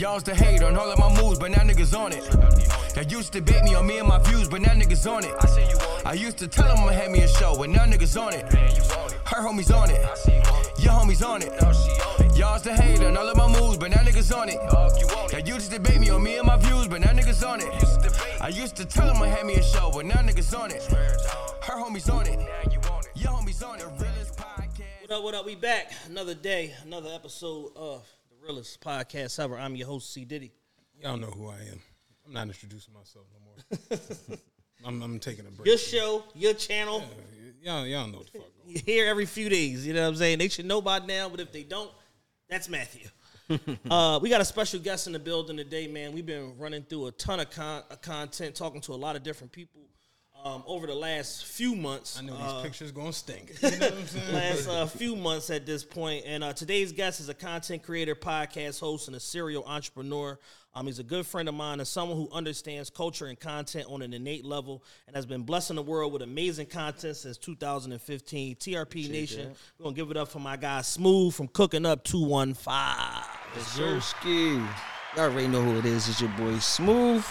[0.00, 2.24] Y'all used to hate on all of my moves, but now niggas on it.
[2.96, 6.06] Y'all used to bait me on me and my views, but now niggas on it.
[6.06, 8.50] I used to tell them I'ma me a show, but now niggas on it.
[9.26, 10.00] Her homies on it.
[10.78, 11.52] Your homies on it.
[12.34, 14.56] Y'all used to hate on all of my moves, but now niggas on it.
[15.32, 17.68] Y'all used to debate me on me and my views, but now niggas on it.
[18.40, 20.82] I used to tell them I had me a show, but now niggas on it.
[21.62, 22.40] Her homies on it.
[23.16, 23.86] Your homies on it.
[25.02, 25.44] What up, what up?
[25.44, 25.92] We back.
[26.06, 29.58] Another day, another episode of the realest podcast ever.
[29.58, 30.24] I'm your host, C.
[30.24, 30.52] Diddy.
[31.02, 31.80] Y'all know who I am.
[32.26, 34.38] I'm not introducing myself no more.
[34.84, 35.66] I'm, I'm taking a break.
[35.66, 37.04] Your show, your channel,
[37.62, 38.48] Y'all, y'all know what the fuck.
[38.64, 39.86] going here every few days.
[39.86, 40.38] You know what I'm saying?
[40.38, 41.90] They should know by now, but if they don't,
[42.48, 43.08] that's Matthew.
[43.90, 46.12] uh, we got a special guest in the building today, man.
[46.12, 49.22] We've been running through a ton of con- uh, content, talking to a lot of
[49.22, 49.82] different people
[50.44, 52.18] um, over the last few months.
[52.18, 53.52] I know these Uh, pictures gonna stink.
[53.62, 54.32] You know what I'm saying?
[54.34, 55.86] last uh, few months at this.
[55.96, 60.38] And uh, today's guest is a content creator, podcast host, and a serial entrepreneur.
[60.72, 64.02] Um, he's a good friend of mine and someone who understands culture and content on
[64.02, 68.54] an innate level and has been blessing the world with amazing content since 2015.
[68.54, 72.04] TRP Nation, we're going to give it up for my guy Smooth from Cooking Up
[72.04, 72.72] 215.
[73.58, 74.64] Zersky.
[75.16, 76.08] Y'all already know who it is.
[76.08, 77.26] It's your boy Smooth.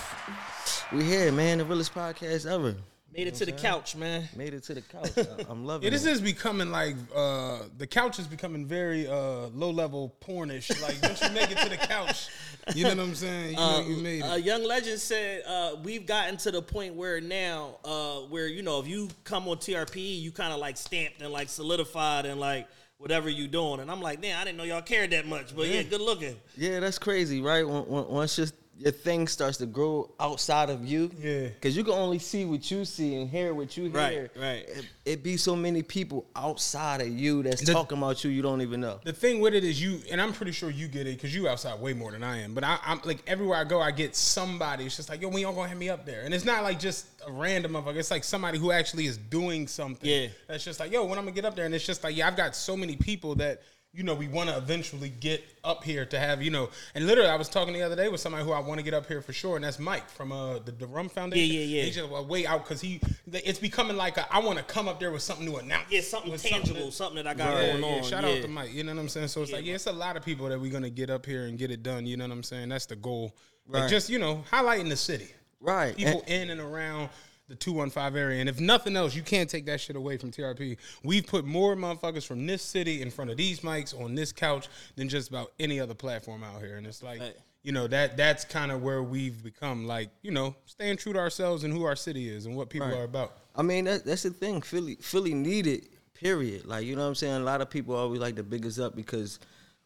[0.92, 1.60] We here, man.
[1.60, 2.76] The realest podcast ever.
[3.16, 4.30] Made it to the couch, man.
[4.36, 5.12] Made it to the couch.
[5.18, 6.12] I- I'm loving Yeah, this it.
[6.14, 10.70] is becoming like uh, the couch is becoming very uh, low level pornish.
[10.82, 12.28] Like once you make it to the couch,
[12.76, 13.52] you know what I'm saying?
[13.52, 14.46] You, know you made A it.
[14.46, 18.80] young legend said uh, we've gotten to the point where now, uh, where you know,
[18.80, 22.68] if you come on TRP, you kind of like stamped and like solidified and like
[23.00, 23.80] whatever you doing.
[23.80, 25.56] And I'm like, man, I didn't know y'all cared that much.
[25.56, 26.36] But yeah, good looking.
[26.58, 27.68] Yeah, that's crazy, right?
[27.68, 28.48] When- when- Once your,
[28.80, 31.12] your thing starts to grow outside of you.
[31.20, 31.48] Yeah.
[31.50, 34.32] Because you can only see what you see and hear what you Right, hear.
[34.38, 34.66] right.
[34.70, 38.42] It, it be so many people outside of you that's The- talking about you you
[38.42, 39.00] don't even know.
[39.04, 41.50] the thing with it is you, and I'm pretty sure you get it because you
[41.50, 42.54] outside way more than I am.
[42.54, 44.86] But I, I'm like everywhere I go, I get somebody.
[44.86, 46.22] It's just like, yo, when y'all gonna hit me up there?
[46.22, 47.98] And it's not like just a random motherfucker.
[47.98, 50.10] It's like somebody who actually is doing something.
[50.10, 50.28] Yeah.
[50.48, 51.66] That's just like, yo, when I'm gonna get up there?
[51.66, 53.62] And it's just like, yeah, I've got so many people that
[53.94, 56.70] you know we want to eventually get up here to have you know.
[56.94, 58.94] And literally, I was talking the other day with somebody who I want to get
[58.94, 61.54] up here for sure, and that's Mike from uh the, the Rum Foundation.
[61.56, 61.84] Yeah, yeah, yeah.
[61.86, 63.02] He's just uh, way out because he,
[63.32, 65.86] it's becoming like a, I want to come up there with something to announce.
[65.90, 68.04] Yeah, something tangible, that- something, that I got yeah, going yeah, on.
[68.04, 68.30] Shout yeah.
[68.30, 68.74] out to Mike.
[68.74, 69.28] You know what I'm saying?
[69.30, 71.46] So it's like, yeah, it's a lot of people that we're gonna get up here
[71.46, 72.06] and get it done.
[72.06, 72.70] You know what I'm saying?
[72.70, 73.36] That's the goal.
[73.68, 73.90] Like Right.
[73.90, 75.30] just you know, highlighting the city,
[75.60, 75.96] Right.
[75.96, 77.10] people And- in and around
[77.50, 78.40] the 215 area.
[78.40, 80.78] And if nothing else, you can't take that shit away from TRP.
[81.04, 84.68] We've put more motherfuckers from this city in front of these mics on this couch
[84.96, 86.78] than just about any other platform out here.
[86.78, 87.36] And it's like, Right.
[87.64, 91.20] you know, that that's kind of where we've become like, you know, staying true to
[91.20, 92.98] ourselves and who our city is and what people Right.
[92.98, 93.36] are about.
[93.56, 94.62] I mean, that, that's the thing.
[94.62, 95.90] Philly, Philly needed.
[96.14, 96.66] Period.
[96.66, 97.36] Like you know what I'm saying.
[97.42, 99.40] A lot of people always like to big us up because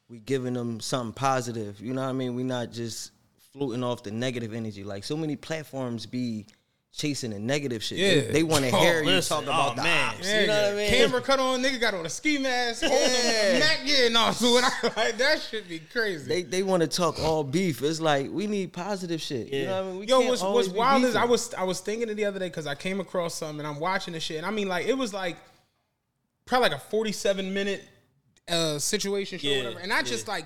[0.09, 1.79] we giving them something positive.
[1.79, 2.35] You know what I mean.
[2.35, 3.12] We're not just
[3.53, 4.84] floating off the negative energy.
[4.84, 6.47] Like so many platforms be
[6.96, 7.98] chasing the negative shit.
[7.98, 8.31] Yeah.
[8.31, 9.38] They, want to Oh, hear you listen.
[9.38, 10.09] talk about Oh, the man.
[10.09, 10.28] ops.
[10.28, 10.64] Yeah, you know yeah.
[10.66, 10.90] what I mean?
[10.92, 13.59] Camera cut on, nigga got on a ski mask, holding Yeah.
[13.59, 14.31] Mac, yeah, and all.
[14.31, 16.28] So when I, like, that should be crazy.
[16.30, 17.82] They they want to talk all beef.
[17.82, 19.52] It's like we need positive shit.
[19.52, 20.00] You know what I mean?
[20.02, 21.16] We Yo, what's, what's wild is.
[21.16, 23.68] I was I was thinking it the other day because I came across something and
[23.68, 25.38] I'm watching this shit and I mean like it was like
[26.46, 27.84] probably like a 47 minute
[28.50, 30.46] uh situation show Yeah, or whatever and I just like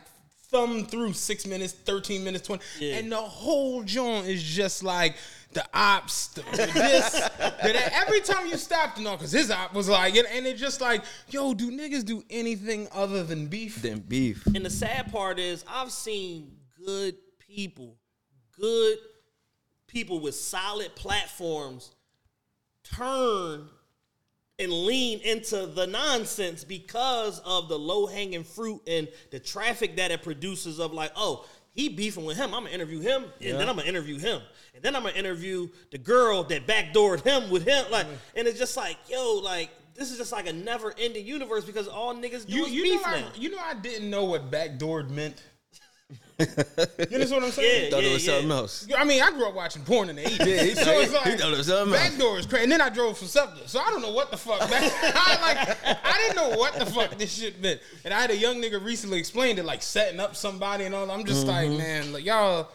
[0.50, 2.98] thumbed through six minutes, 13 minutes, 20 Yeah.
[2.98, 5.16] and the whole joint is just like
[5.54, 7.92] the ops, the, the this, the that.
[7.94, 10.82] Every time you stopped, you know, because his op was like, and, and it's just
[10.82, 13.82] like, yo, do niggas do anything other than beef?
[13.82, 14.46] Then beef.
[14.48, 16.52] And the sad part is, I've seen
[16.86, 17.98] good people,
[18.60, 18.98] good
[19.88, 21.96] people with solid platforms
[22.84, 23.68] turn
[24.60, 30.10] and lean into the nonsense because of the low hanging fruit and the traffic that
[30.12, 32.56] it produces of like, oh, he beefing with him.
[32.56, 34.42] I'm gonna interview him, and then I'm gonna interview him,
[34.74, 37.86] and then I'm gonna interview the girl that backdoored him with him.
[37.92, 38.16] Like, mm-hmm.
[38.36, 41.88] and it's just like, yo, like this is just like a never ending universe because
[41.88, 44.50] all niggas do You, is you, beef know I, you know I didn't know what
[44.50, 45.44] backdoored meant.
[46.40, 47.86] you understand what I'm saying?
[47.86, 48.34] Yeah, Thought yeah, it was yeah.
[48.34, 48.88] something else.
[48.98, 50.46] I mean, I grew up watching porn in the 80s.
[50.48, 52.10] Yeah, he so thought- it's like, he thought it was something else.
[52.10, 52.64] backdoor is crazy.
[52.64, 54.60] And then I drove for SEPTA, so I don't know what the fuck.
[54.60, 57.82] Back, I, like, I didn't know what the fuck this shit meant.
[58.06, 61.10] And I had a young nigga recently explained it, like setting up somebody and all.
[61.10, 61.78] I'm just like, mm-hmm.
[61.80, 62.70] man, like, y'all,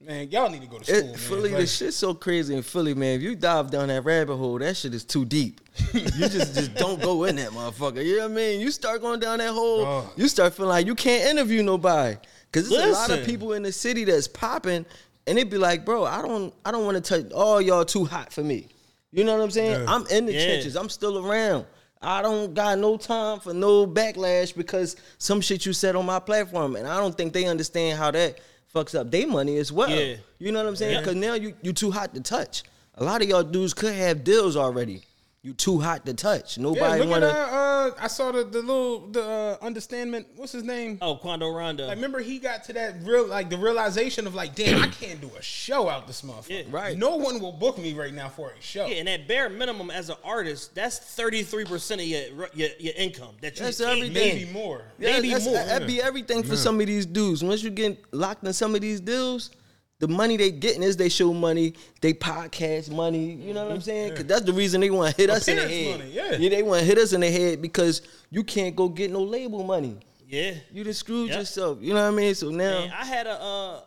[0.00, 1.14] man, y'all need to go to school, It, man.
[1.16, 3.16] Philly, Like, the shit's so crazy in Philly, man.
[3.16, 5.60] If you dive down that rabbit hole, that shit is too deep.
[5.94, 8.04] you just just don't go in that motherfucker.
[8.04, 8.60] You know what I mean?
[8.60, 10.12] You start going down that hole, Oh.
[10.16, 12.16] you start feeling like you can't interview nobody.
[12.52, 14.84] Cause there's a lot of people in the city that's popping,
[15.26, 18.04] and it'd be like, bro, I don't I don't want to touch all y'all too
[18.04, 18.66] hot for me.
[19.12, 19.82] You know what I'm saying?
[19.82, 19.92] Yeah.
[19.92, 20.46] I'm in the Yeah.
[20.46, 20.76] trenches.
[20.76, 21.66] I'm still around.
[22.02, 26.18] I don't got no time for no backlash because some shit you said on my
[26.18, 28.38] platform, and I don't think they understand how that
[28.74, 29.90] fucks up their money as well.
[29.90, 30.16] Yeah.
[30.38, 31.00] You know what I'm saying?
[31.00, 32.62] Because now you you too hot to touch.
[32.94, 35.02] A lot of y'all dudes could have deals already.
[35.42, 36.58] You too hot to touch.
[36.58, 37.26] Yeah, Nobody look wanna.
[37.28, 40.26] at uh, uh, I saw the the little the uh, understandment.
[40.36, 40.98] What's his name?
[41.00, 41.86] Oh, Quando Rondo.
[41.86, 45.18] Like, remember he got to that real like the realization of like, damn, I can't
[45.18, 46.50] do a show out this motherfucker.
[46.50, 46.62] Yeah.
[46.70, 46.98] Right.
[46.98, 48.84] No one will book me right now for a show.
[48.84, 52.68] Yeah, and at bare minimum, as an artist, that's thirty three percent of your, your
[52.78, 54.36] your income that you That's can't everything.
[54.38, 54.82] Maybe more.
[54.98, 55.54] Yeah, Maybe that's- more.
[55.54, 57.42] That'd be everything for some of these dudes.
[57.42, 59.52] Once you get locked in some of these deals,
[60.00, 63.32] the money they getting is they show money, they podcast money.
[63.34, 64.16] You know what I'm saying?
[64.16, 65.98] 'Cause that's the reason they want to hit us in the head.
[66.00, 66.36] money, yeah.
[66.48, 69.62] they want to hit us in the head because you can't go get no label
[69.62, 69.96] money.
[70.26, 71.38] Yeah, You just screwed Yep.
[71.38, 71.78] yourself.
[71.80, 72.34] You know what I mean?
[72.34, 73.80] So now, Man, I had a uh,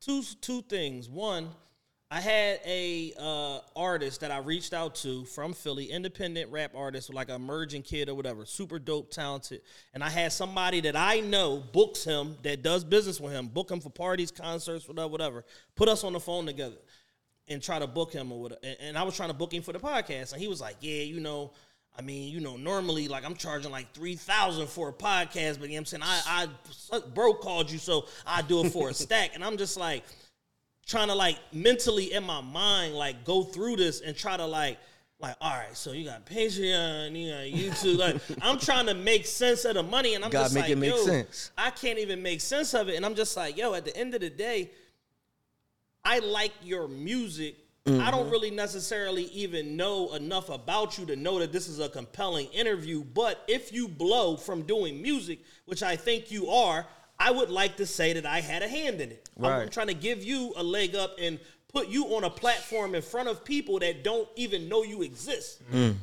[0.00, 1.08] two two things.
[1.08, 1.48] One,
[2.14, 7.12] I had a uh, artist that I reached out to from Philly, independent rap artist,
[7.12, 9.62] like an emerging kid or whatever, super dope, talented.
[9.94, 13.68] And I had somebody that I know books him, that does business with him, book
[13.68, 15.44] him for parties, concerts, whatever, whatever.
[15.74, 16.76] Put us on the phone together
[17.48, 18.60] and try to book him or whatever.
[18.80, 21.02] And, I was trying to book him for the podcast, and he was like, "Yeah,
[21.02, 21.50] you know."
[21.96, 25.68] I mean, you know, normally like I'm charging like three thousand for a podcast, but
[25.68, 26.48] you know what I'm saying I,
[26.92, 30.02] I bro called you, so I do it for a stack, and I'm just like
[30.86, 34.78] trying to like mentally in my mind like go through this and try to like
[35.20, 39.26] like all right, so you got Patreon, you got YouTube, like I'm trying to make
[39.26, 41.50] sense of the money, and I'm Gotta just make like, it make yo, sense.
[41.56, 44.14] I can't even make sense of it, and I'm just like, yo, at the end
[44.14, 44.70] of the day,
[46.04, 47.56] I like your music.
[47.86, 48.10] I Mm-hmm.
[48.12, 52.46] don't really necessarily even know enough about you to know that this is a compelling
[52.46, 53.04] interview.
[53.04, 56.86] But if you blow from doing music, which I think you are,
[57.18, 59.28] I would like to say that I had a hand in it.
[59.42, 61.38] I'm trying to give you a leg up and
[61.68, 65.62] put you on a platform in front of people that don't even know you exist.
[65.72, 65.96] Mm.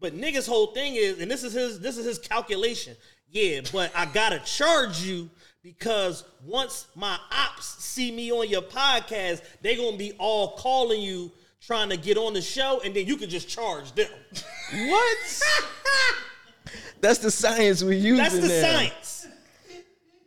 [0.00, 2.96] But niggas' whole thing is, and this is his this is his calculation.
[3.30, 5.30] Yeah, but I gotta charge you
[5.62, 11.30] because once my ops see me on your podcast, they gonna be all calling you
[11.60, 14.10] trying to get on the show, and then you can just charge them.
[14.88, 15.42] what?
[17.00, 18.18] That's the science we use.
[18.18, 18.60] That's the now.
[18.60, 19.21] science.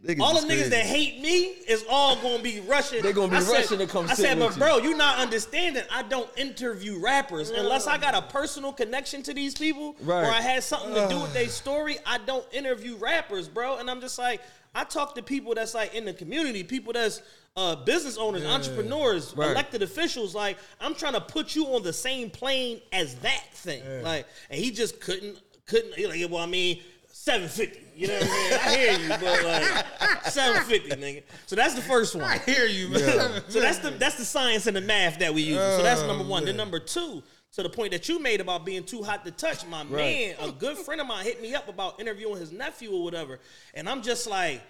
[0.06, 3.02] Niggas All the niggas that hate me is all gonna be rushing.
[3.02, 5.18] They're gonna be I said- rushing to come I said, but you." bro, you not
[5.18, 5.84] understanding.
[5.92, 10.24] I don't interview rappers unless I got a personal connection to these people, Right.
[10.24, 11.98] or I had something to do with their story.
[12.06, 13.78] I don't interview rappers, bro.
[13.78, 14.42] And I'm just like,
[14.76, 17.22] I talk to people that's like in the community, people that's
[17.58, 19.52] uh, business owners, entrepreneurs, Right.
[19.52, 20.36] elected officials.
[20.36, 23.82] Like, I'm trying to put you on the same plane as that thing.
[24.04, 25.92] Like, and he just couldn't, couldn't.
[25.98, 26.82] Like, well, I mean.
[27.26, 28.60] 750, you know what I'm saying?
[28.62, 31.24] I hear you, but like 750, nigga.
[31.48, 32.24] So that's the first one.
[32.24, 33.42] I hear you, man.
[33.50, 35.58] So that's the that's the science and the math that we use.
[35.58, 36.46] so that's Oh, number one.
[36.46, 37.24] Then oh, number two,
[37.54, 40.52] to the point that you made about being too hot to touch, my man, a
[40.52, 43.40] good friend of mine hit me up about interviewing his nephew or whatever,
[43.74, 44.62] and I'm just like.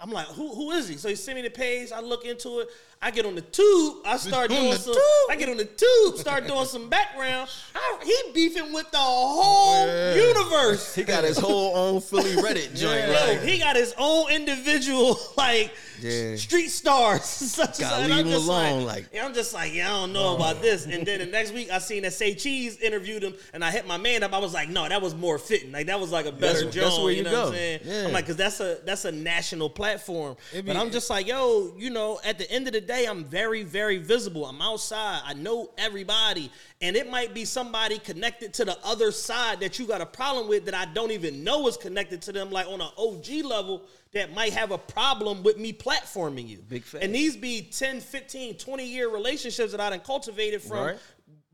[0.00, 0.96] I'm like, who who is he?
[0.96, 1.90] So he sent me the page.
[1.92, 2.68] I look into it.
[3.02, 3.96] I get on the tube.
[4.04, 4.94] I start doing some.
[4.94, 5.02] tube?
[5.30, 6.16] I get on the tube.
[6.16, 7.48] Start doing some background.
[7.74, 10.14] I, he beefing with the whole Yeah.
[10.14, 10.94] universe.
[10.94, 13.00] He got his whole own Philly Reddit joint.
[13.00, 13.26] Yeah.
[13.26, 16.36] Yo, Like, he got his own individual like Yeah.
[16.36, 17.22] street stars.
[17.24, 20.00] Such Gotta and I'm leave him alone, Like, like- yeah, I'm just like, yeah, I
[20.00, 20.62] don't know about oh.
[20.62, 20.86] this.
[20.86, 23.86] And then the next week, I seen that Say Cheese interviewed him, and I hit
[23.86, 24.32] my man up.
[24.32, 25.70] I was like, no, that was more fitting.
[25.70, 26.84] Like that was like a better That's- job.
[26.84, 27.56] that's where you you know what I'm go.
[27.56, 27.80] saying?
[27.84, 28.06] Yeah.
[28.06, 30.36] I'm like, cause that's a that's a national platform.
[30.54, 33.24] It but I'm just like, yo, you know, at the end of the day, I'm
[33.24, 34.46] very very visible.
[34.46, 35.22] I'm outside.
[35.24, 36.50] I know everybody,
[36.80, 40.48] and it might be somebody connected to the other side that you got a problem
[40.48, 43.82] with that I don't even know is connected to them, like on an OG level
[44.12, 46.58] that might have a problem with me platforming you.
[46.68, 47.02] Big fan.
[47.02, 50.98] And these be 10, 15, 20 year relationships that I done cultivated from Right.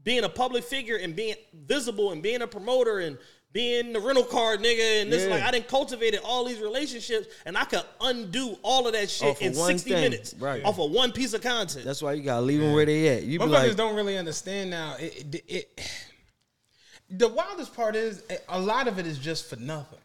[0.05, 3.19] being a public figure and being visible and being a promoter and
[3.53, 5.35] being the rental car nigga and this Yeah.
[5.35, 9.37] like I didn't cultivated all these relationships and I could undo all of that shit
[9.37, 10.01] of in one 60 thing.
[10.01, 10.65] minutes Right.
[10.65, 11.85] off of one piece of content.
[11.85, 13.25] that's why you gotta leave them where they at.
[13.25, 14.97] You be Motherfuckers like, don't really understand now.
[14.99, 15.81] It, it, it-
[17.11, 19.99] the wildest part is eh, a lot of it is just for nothing.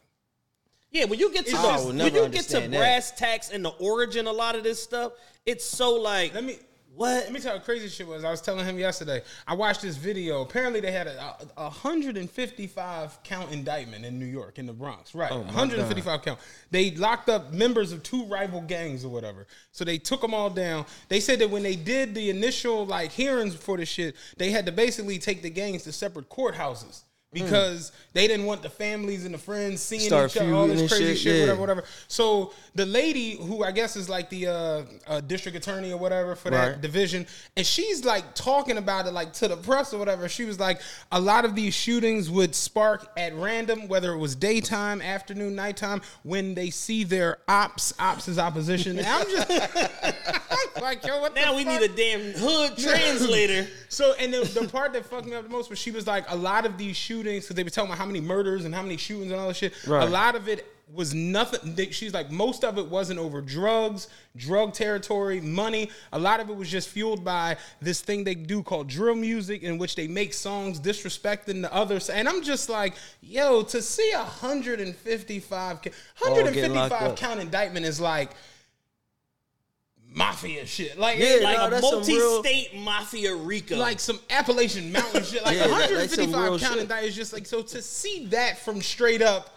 [0.92, 2.78] yeah, when you get to the, just- when you get to understand that.
[2.80, 5.14] brass tacks and the origin a lot of this stuff,
[5.46, 6.58] it's so like Let me
[6.98, 7.26] what?
[7.26, 8.24] Let me tell you how crazy shit was.
[8.24, 9.22] I was telling him yesterday.
[9.48, 10.42] I watched this video.
[10.42, 15.14] Apparently, they had a, a 155 count indictment in New York, in the Bronx.
[15.14, 16.40] Right, 155 count.
[16.72, 19.46] They locked up members of two rival gangs or whatever.
[19.72, 20.86] So they took them all down.
[21.08, 24.66] They said that when they did the initial like hearings for the shit, they had
[24.66, 29.34] to basically take the gangs to separate courthouses because they didn't want the families and
[29.34, 31.42] the friends seeing Start each other, all this crazy shit, shit, yeah.
[31.42, 31.84] whatever, whatever.
[32.08, 36.36] So the lady who I guess is like the uh, uh, district attorney or whatever
[36.36, 36.82] for that Right.
[36.82, 40.28] division, and she's like talking about it like to the press or whatever.
[40.30, 40.82] She was like,
[41.12, 46.02] a lot of these shootings would spark at random, whether it was daytime, afternoon, nighttime,
[46.24, 47.94] when they see their ops.
[48.00, 48.98] Ops is opposition.
[48.98, 49.50] And I'm just
[50.82, 51.82] like, yo, what Now we fuck?
[51.82, 53.68] need a damn hood translator.
[53.90, 56.26] So, and the, the part that fucked me up the most was she was like,
[56.30, 58.82] a lot of these shootings, because they were talking about how many murders and how
[58.82, 59.74] many shootings and all that shit.
[59.88, 60.08] Right.
[60.08, 61.76] A lot of it was nothing.
[61.76, 65.90] They, she's like, most of it wasn't over drugs, drug territory, money.
[66.14, 69.64] A lot of it was just fueled by this thing they do called drill music,
[69.64, 72.10] in which they make songs disrespecting the others.
[72.10, 75.92] And I'm just like, yo, to see a 155, ca-
[76.26, 78.32] All getting locked 155 count indictment is like
[80.18, 80.98] mafia shit.
[80.98, 83.78] Like, Yeah, Like no, a that's real- multi-state mafia Rico.
[83.78, 85.44] like some Appalachian mountain shit.
[85.46, 86.82] Like Yeah, that- that's some 155 real count shit.
[86.82, 89.50] and that is just like so to see that from straight up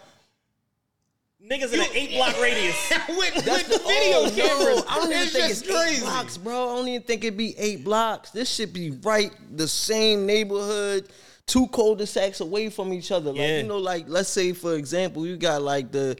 [1.43, 2.75] niggas in an eight block radius.
[3.09, 4.83] with, with the video oh, no, cameras.
[4.87, 5.95] I don't even it's think it's crazy.
[5.95, 6.69] eight blocks, bro.
[6.71, 8.29] I don't even think it'd be eight blocks.
[8.29, 11.09] This should be right the same neighborhood,
[11.47, 13.31] two cul-de-sacs away from each other.
[13.31, 13.57] Like Yeah.
[13.57, 16.15] you know, like let's say for example, you got like the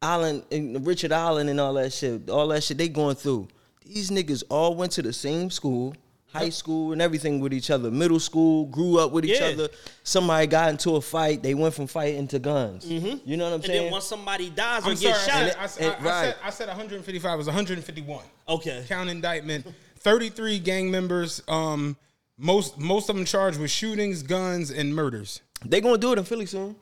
[0.00, 3.48] Island and Richard Allen and all that shit, all that shit they going through.
[3.92, 5.94] These niggas all went to the same school.
[6.32, 7.90] High school and everything with each other.
[7.90, 9.46] Middle school, grew up with each Yeah.
[9.48, 9.68] other.
[10.04, 11.42] Somebody got into a fight.
[11.42, 12.86] They went from fighting to guns.
[12.86, 13.54] You know what I'm Mm-hmm.
[13.54, 13.82] And saying?
[13.82, 16.24] then once somebody dies or I'm gets sorry, shot, I, said- and- I, I, right.
[16.26, 18.24] said, I said 155 it was 151.
[18.48, 18.84] okay.
[18.86, 19.66] Count indictment.
[19.96, 21.42] 33 gang members.
[21.48, 21.96] Um,
[22.38, 25.40] most most of them charged with shootings, guns, and murders.
[25.64, 26.76] They gonna do it in Philly soon.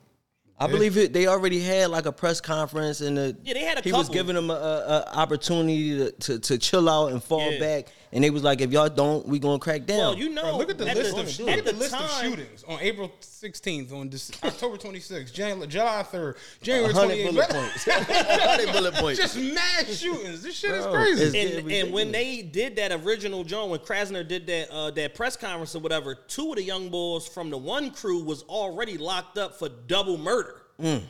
[0.59, 1.13] I believe it.
[1.13, 4.09] They already had like a press conference, and the, Yeah, they had a he was
[4.09, 7.59] giving them a, a, a opportunity to, to to chill out and fall Yeah.
[7.59, 7.87] back.
[8.11, 9.97] And they was like, if y'all don't, we gonna crack down.
[9.99, 11.71] Well, you know, Bro, look at the at list the, of at look at the,
[11.73, 16.93] the list of shootings on April 16th, on this, October 26th, January, July 3rd, January
[16.93, 17.31] 100 28th.
[17.31, 17.87] bullet points.
[17.87, 19.19] 100 bullet points.
[19.19, 20.41] Just mad shootings.
[20.41, 21.23] This shit is crazy.
[21.37, 25.13] it's- And, and when they did that original John, when Krasner did that uh, that
[25.13, 28.97] press conference or whatever, two of the young boys from the one crew was already
[28.97, 30.61] locked up for double murder.
[30.81, 31.03] Mm.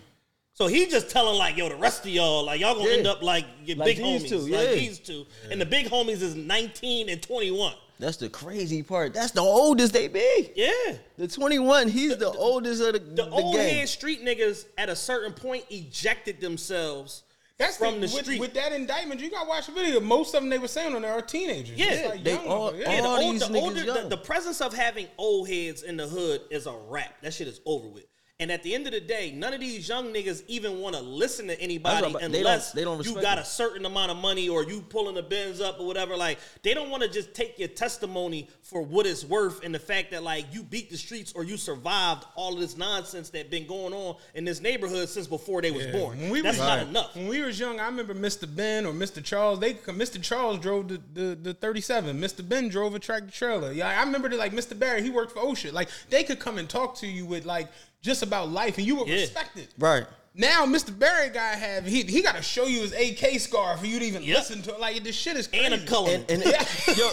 [0.59, 2.97] So he just telling like, yo, the rest of y'all, like y'all gonna Yeah.
[2.97, 5.87] end up like your Like big these homies, two, like these two, and the big
[5.87, 7.73] homies is nineteen and twenty one.
[7.97, 9.13] That's the crazy part.
[9.13, 10.51] That's the oldest they be.
[10.55, 10.71] Yeah,
[11.17, 13.75] The 21, he's the, oldest of the, the, the, old gang.
[13.75, 17.23] head street niggas at a certain point ejected themselves
[17.57, 18.39] That's from the, with, street.
[18.39, 19.99] With that indictment, you got to watch the video.
[19.99, 21.77] Most of them they were saying on there are teenagers.
[21.77, 22.79] Yeah, like they young all- motherfuckers.
[22.79, 23.01] Yeah, yeah.
[23.01, 24.09] the, all old, these the niggas older, the, young.
[24.09, 27.21] the presence of having old heads in the hood is a wrap.
[27.21, 28.05] That shit is over with.
[28.41, 31.01] And at the end of the day, none of these young niggas even want to
[31.01, 33.41] listen to anybody That's what I'm- they unless don't- they don't you got it.
[33.41, 36.15] a certain amount of money or you pulling the bins up or whatever.
[36.15, 39.79] Like they don't want to just take your testimony for what it's worth and the
[39.79, 43.50] fact that like you beat the streets or you survived all of this nonsense that
[43.51, 46.17] been going on in this neighborhood since before they was born.
[46.17, 47.15] When we That's was, not enough.
[47.17, 48.48] When we was young, I remember Mr.
[48.55, 49.22] Ben or Mr.
[49.22, 49.60] Charles.
[49.60, 50.22] They Mr.
[50.24, 52.17] Charles drove the, the, the 37.
[52.22, 52.48] Mr.
[52.48, 53.74] Ben drove a tractor trailer.
[53.74, 54.79] Yeah, I remember that like Mr.
[54.79, 55.74] Barry, he worked for OSHA.
[55.74, 57.67] Like they could come and talk to you with like
[58.01, 59.15] just about life, and you were Yeah.
[59.21, 59.67] respect it.
[59.77, 60.05] Right.
[60.35, 60.97] Now, Mr.
[60.97, 64.05] Barry guy have he he got to show you his AK scar for you to
[64.05, 64.37] even Yep.
[64.37, 64.79] listen to it.
[64.79, 65.65] Like this shit is crazy.
[65.65, 66.23] And a Cullinan.
[66.29, 66.53] And, and
[66.97, 67.09] yo,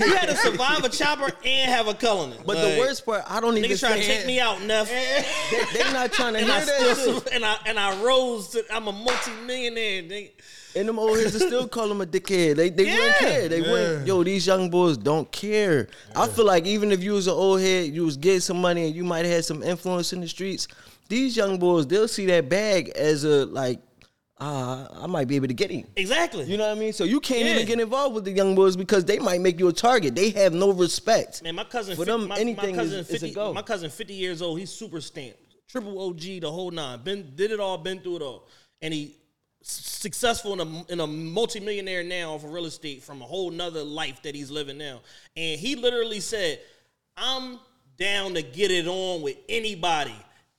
[0.00, 2.38] you had to survive a chopper and have a Cullinan.
[2.46, 4.62] but Like, the worst part, I don't even Niggas trying to think take me out,
[4.62, 4.88] Neff.
[4.90, 5.24] they,
[5.82, 8.62] they not trying to and hear I that still and I and I rose to
[8.70, 10.02] I'm a multi-millionaire.
[10.02, 10.30] nigga.
[10.78, 12.56] And them old heads will still call him a dickhead.
[12.56, 13.48] They they wouldn't care.
[13.48, 14.06] They wouldn't.
[14.06, 15.88] Yo, these young boys don't care.
[16.14, 18.86] I feel like even if you was an old head, you was getting some money
[18.86, 20.68] and you might have had some influence in the streets.
[21.08, 23.80] These young boys, they'll see that bag as a like,
[24.40, 25.86] ah, I might be able to get him.
[25.96, 26.44] Exactly.
[26.44, 26.92] You know what I mean?
[26.92, 27.54] So you can't Yeah.
[27.54, 30.14] even get involved with the young boys because they might make you a target.
[30.14, 31.42] They have no respect.
[31.42, 33.52] Man, my cousin, For 50, them, my, anything my cousin is- is a 50, go.
[33.54, 34.58] My cousin, fifty years old.
[34.60, 37.00] He's super stamped, triple OG, the whole nine.
[37.02, 38.46] Been did it all, been through it all,
[38.82, 39.10] and he s-
[39.70, 44.22] successful in a in a multimillionaire now for real estate from a whole nother life
[44.22, 45.00] that he's living now.
[45.36, 46.60] And he literally said,
[47.16, 47.58] "I'm
[47.98, 50.14] down to get it on with anybody."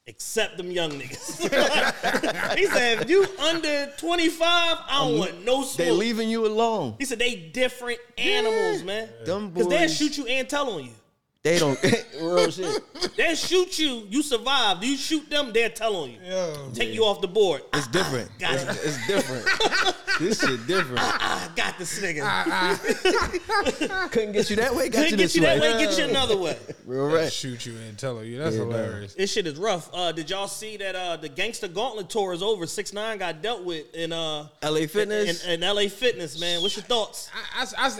[0.08, 1.38] Except them young niggas.
[2.58, 5.78] he said, if you under 25, I don't want no smoke.
[5.78, 6.96] They leaving you alone.
[6.98, 9.08] He said they different animals, man.
[9.24, 10.96] Because they'll shoot you and tell on you.
[11.42, 11.82] They don't.
[12.22, 12.84] real shit.
[13.16, 14.84] They'll shoot you, you survive.
[14.84, 16.18] You shoot them, they'll tell on you.
[16.22, 16.70] Yo.
[16.74, 17.62] Take you off the board.
[17.74, 18.30] It's different.
[18.40, 18.80] Got it's, it.
[18.84, 19.96] it's different.
[20.20, 21.00] this shit different.
[21.00, 22.22] I got this nigga.
[24.12, 24.90] Couldn't get you that way.
[24.90, 25.74] Got Couldn't you get this you that way.
[25.76, 26.58] way, get you another way.
[26.86, 27.32] Real right.
[27.32, 28.38] Shoot you and tell you.
[28.38, 29.14] That's Yeah, hilarious.
[29.14, 29.90] This shit is rough.
[29.94, 32.68] Uh, did y'all see that uh, the Gangster Gauntlet tour is over?
[32.68, 35.46] Six nine got dealt with in uh LA Fitness.
[35.46, 36.62] in, in LA Fitness, man.
[36.62, 37.30] What's your thoughts?
[37.56, 37.92] I, I, I,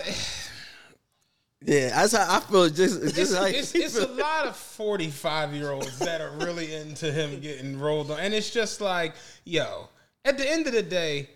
[1.62, 2.70] Yeah, that's how I feel.
[2.70, 6.74] Just, just It's, like it's, it's a lot of 45 year olds that are really
[6.74, 8.20] into him getting rolled on.
[8.20, 9.14] And it's just like,
[9.44, 9.90] yo,
[10.24, 11.30] at the end of the day,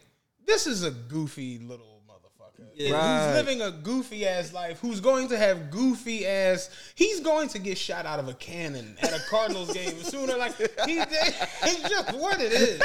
[0.46, 1.93] this is a goofy little
[2.78, 2.92] motherfucker.
[2.94, 3.26] Right.
[3.28, 7.60] Who's living a goofy ass life, who's going to have goofy ass, he's going to
[7.60, 10.38] get shot out of a cannon at a Cardinals game sooner.
[10.38, 10.66] Like, he,
[11.00, 12.82] it's just what it is.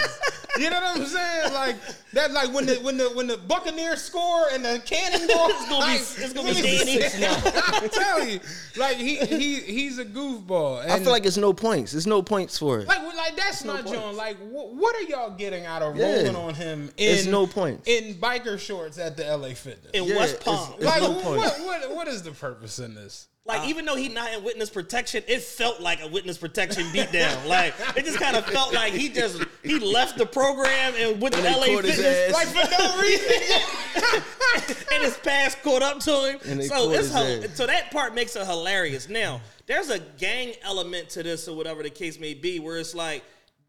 [0.59, 1.53] You know what I'm saying?
[1.53, 1.77] Like
[2.15, 5.69] that, like when the when the when the Buccaneers score and the cannon goes, It's
[5.69, 7.05] gonna be- like, it's gonna be Danny.
[7.85, 8.41] I'm telling you,
[8.77, 10.85] like he he he's a goofball.
[10.89, 11.93] I feel like it's no points.
[11.93, 12.89] There's no points for it.
[12.89, 14.17] like like that's not John.
[14.17, 16.17] Like what, what are y'all getting out of Yeah.
[16.17, 16.91] rolling on him?
[16.97, 17.87] In, It's no points.
[17.87, 19.51] in biker shorts at the LA
[19.83, 20.03] Fitness.
[20.03, 20.75] in Yeah, West Palm.
[20.77, 23.29] it's like no what, what what what is the purpose in this?
[23.45, 27.47] Like even though he not in witness protection, it felt like a witness protection beatdown.
[27.47, 31.35] like it just kind of felt like he just he left the program and went
[31.35, 32.33] to LA caught his Fitness.
[32.35, 33.63] Like for no reason.
[34.93, 36.41] and his pass caught up to him.
[36.47, 39.09] And So it's his hel- so that part makes it hilarious.
[39.09, 42.95] Now there's a gang element to this or whatever the case may be, where it's
[42.95, 43.25] like.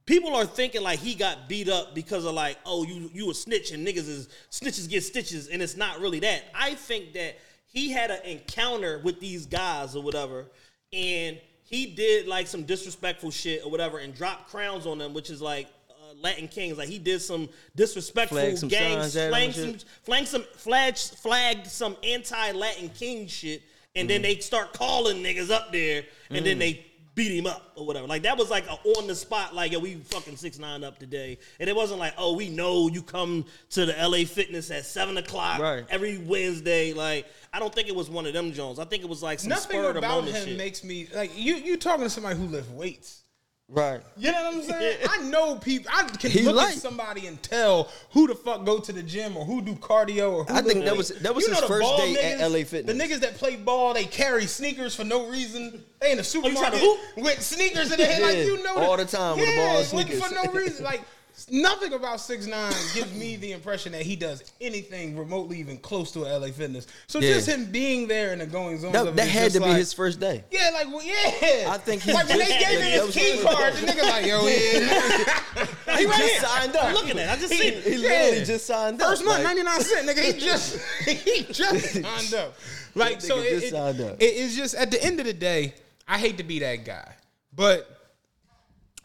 [0.09, 3.33] People are thinking like he got beat up because of like, oh, you you a
[3.35, 6.45] snitch and niggas is snitches get stitches, and it's not really that.
[6.55, 7.37] I think that
[7.67, 10.47] he had an encounter with these guys or whatever,
[10.91, 15.29] and he did like some disrespectful shit or whatever, and dropped crowns on them, which
[15.29, 16.79] is like uh, Latin Kings.
[16.79, 22.89] Like he did some disrespectful some gangs, flagged some, flagged some, flagged, flagged some anti-Latin
[22.89, 23.61] King shit,
[23.95, 24.23] and then Mm.
[24.23, 26.87] they start calling niggas up there, and then they
[27.19, 28.07] beat him up or whatever.
[28.07, 30.97] Like that was like a on the spot, like yo, we fucking six nine up
[30.97, 34.85] today, and it wasn't like oh we know you come to the LA Fitness at
[34.85, 35.85] seven o'clock Right.
[35.89, 36.93] every Wednesday.
[36.93, 38.79] Like I don't think it was one of them Jones.
[38.79, 40.57] I think it was like some Nothing about him shit.
[40.57, 41.55] makes me like you.
[41.55, 43.23] You talking to somebody who lift weights.
[43.69, 44.01] Right.
[44.17, 44.97] You know what I'm saying?
[45.09, 45.91] I know people.
[45.93, 49.03] I can He look like- at somebody and tell who the fuck go to the
[49.03, 50.53] gym or who do cardio or who.
[50.53, 51.23] I think lift that was- weights.
[51.23, 52.51] that was You his first ball day at niggas?
[52.59, 52.97] LA Fitness.
[52.97, 55.83] The niggas that play ball, they carry sneakers for no reason.
[56.01, 56.99] They in the supermarket hoop?
[57.17, 58.23] with sneakers in their hand.
[58.23, 60.23] Like you know, all that- the time with a ball and like, sneakers.
[60.25, 60.83] for no reason.
[60.85, 61.01] Like
[61.49, 66.11] nothing about six nine gives me the impression that he does anything remotely even close
[66.11, 66.87] to a LA Fitness.
[67.07, 67.33] So Yeah.
[67.35, 68.91] just him being there in the goings on.
[68.93, 70.43] That, it had to be his first day.
[70.51, 71.71] yeah, like well, yeah.
[71.71, 74.45] I think he like when they gave that his key card, the nigga like, yo,
[74.47, 75.97] yeah.
[75.97, 76.39] He right just here.
[76.41, 76.83] signed up.
[76.85, 77.29] I'm looking at.
[77.29, 77.29] it.
[77.29, 77.83] I just seen it.
[77.83, 78.43] He literally Yeah.
[78.43, 79.09] just signed up.
[79.09, 80.33] First month, like- ninety nine cent, nigga.
[80.33, 82.55] He just he just signed up.
[82.95, 83.95] Like so, it, just it- up.
[83.99, 85.75] it- it's just at the end of the day,
[86.07, 87.13] I hate to be that guy,
[87.55, 87.98] but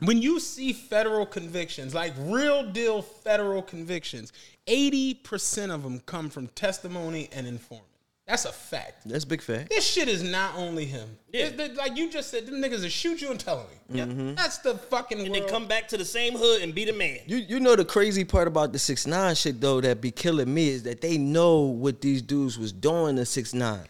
[0.07, 4.33] when you see federal convictions, like real deal federal convictions,
[4.67, 7.87] eighty percent of them come from testimony and informant.
[8.27, 9.03] That's a fact.
[9.07, 9.69] That's big fact.
[9.69, 11.19] This shit is not only him.
[11.31, 11.45] Yeah.
[11.47, 14.01] It- it- like you just said, them niggas will shoot you and tell me.
[14.01, 14.29] Mm-hmm.
[14.29, 14.35] Yeah.
[14.35, 15.43] That's the fucking And world.
[15.43, 17.19] then come back to the same hood and be the man.
[17.27, 20.53] You you know the crazy part about the six nine shit though that be killing
[20.55, 23.85] me is that they know what these dudes was doing in six nine.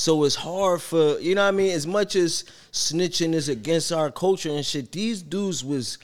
[0.00, 1.72] So it's hard for you know what I mean.
[1.72, 5.98] As much as snitching is against our culture and shit, these dudes was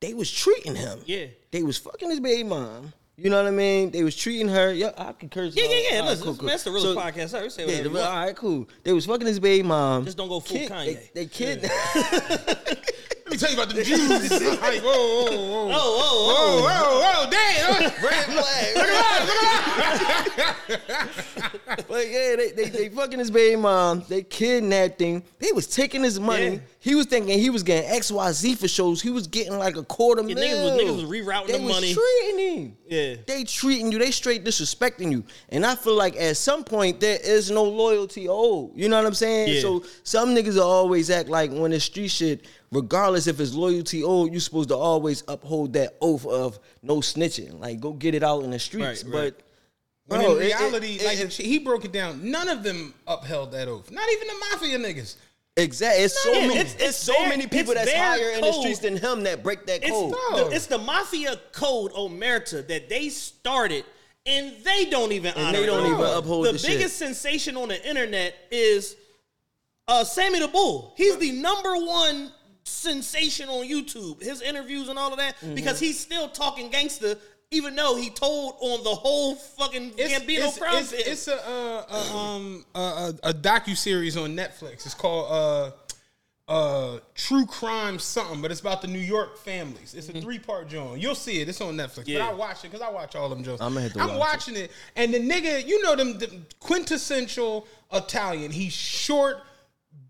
[0.00, 1.00] they was treating him.
[1.04, 1.26] Yeah.
[1.50, 2.92] they was fucking his baby mom.
[3.16, 3.90] You know what I mean?
[3.90, 4.72] They was treating her.
[4.72, 5.56] Yeah, I can curse.
[5.56, 5.96] Yeah, yeah, yeah.
[5.96, 6.48] All right, Listen, cool, cool.
[6.48, 7.50] that's the realest podcast ever.
[7.50, 8.06] Say Yeah, whatever the, you want.
[8.14, 8.68] all right, cool.
[8.84, 10.04] They was fucking his baby mom.
[10.04, 11.12] Just don't go full Kid- Kanye.
[11.12, 11.62] They, they kid.
[13.30, 14.60] Let me tell you about the Jews.
[14.60, 15.70] like, whoa, whoa, whoa.
[15.72, 17.80] Oh, oh, Whoa, whoa, whoa, damn.
[18.02, 18.76] Red flag.
[18.76, 20.56] Look at that!
[20.68, 21.84] Look at that!
[21.88, 24.02] but yeah, they, they they fucking his baby mom.
[24.08, 25.22] They kidnapped him.
[25.38, 26.54] They was taking his money.
[26.54, 26.58] Yeah.
[26.80, 29.00] He was thinking he was getting X Y Z for shows.
[29.00, 30.42] He was getting like a quarter Yeah, mil.
[30.44, 31.94] niggas was- niggas was rerouting they the was money.
[31.94, 32.76] treating him.
[32.88, 33.14] Yeah.
[33.28, 33.98] They treating you.
[34.00, 35.22] They straight disrespecting you.
[35.50, 39.06] And I feel like at some point there is no loyalty Oh, You know what
[39.06, 39.54] I'm saying?
[39.54, 39.60] Yeah.
[39.60, 44.32] So some niggas always act like when it's street shit, regardless if it's loyalty owed,
[44.32, 47.58] you're supposed to always uphold that oath of no snitching.
[47.60, 49.04] Like go get it out in the streets.
[49.04, 49.34] Right, right.
[50.08, 52.62] But bro, in it- it- reality, it- like it- he broke it down, none of
[52.62, 53.90] them upheld that oath.
[53.90, 55.16] Not even the mafia niggas.
[55.56, 56.04] Exactly.
[56.04, 56.54] It's so many.
[56.56, 59.24] it's- It's, it's so their- many people it's that's higher in the streets than him
[59.24, 60.12] that break that It's, code.
[60.32, 60.48] No.
[60.48, 63.84] the, it's the mafia code omerta that they started
[64.26, 66.70] and they don't even honor they don't even uphold the the shit.
[66.78, 68.96] biggest sensation on the internet is
[69.88, 70.94] uh, Sammy the Bull.
[70.96, 72.30] He's the number one
[72.70, 74.22] sensation on YouTube.
[74.22, 75.54] His interviews and all of that Mm-hmm.
[75.54, 77.16] because he's still talking gangster,
[77.50, 80.74] even though he told on the whole fucking Gambino it's, crowd.
[80.80, 84.86] it's, it's a, uh, a um a, a, a docu series on Netflix.
[84.86, 85.70] It's called uh
[86.48, 89.94] uh True Crime something, but it's about the New York families.
[89.94, 91.00] It's a three part joint.
[91.00, 91.48] You'll see it.
[91.48, 92.08] It's on Netflix.
[92.08, 92.18] Yeah.
[92.20, 93.56] But I watch it because I watch all them have
[93.94, 94.70] to I'm watch watching it.
[94.96, 98.50] and the nigga, you know them, them quintessential Italian.
[98.50, 99.38] He's short,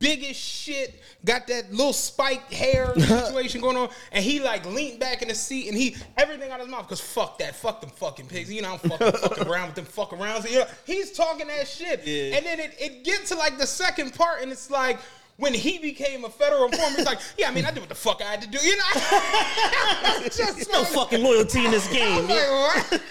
[0.00, 4.98] big as shit, got that little spiked hair situation going on, and he like leaned
[4.98, 7.80] back in the seat and he everything out of his mouth because fuck that, fuck
[7.80, 8.52] them fucking pigs.
[8.52, 10.44] You know, I'm fucking fucking around with them fuck around.
[10.50, 12.36] You know, he's talking that shit, Yeah.
[12.38, 14.98] and then it, it gets to like the second part, and it's like.
[15.40, 17.94] When he became a federal informant, he's like, "Yeah, I mean, I did what the
[17.94, 18.84] fuck I had to do." You know,
[20.24, 22.18] just No fucking loyalty in this game.
[22.18, 23.02] I'm like, what?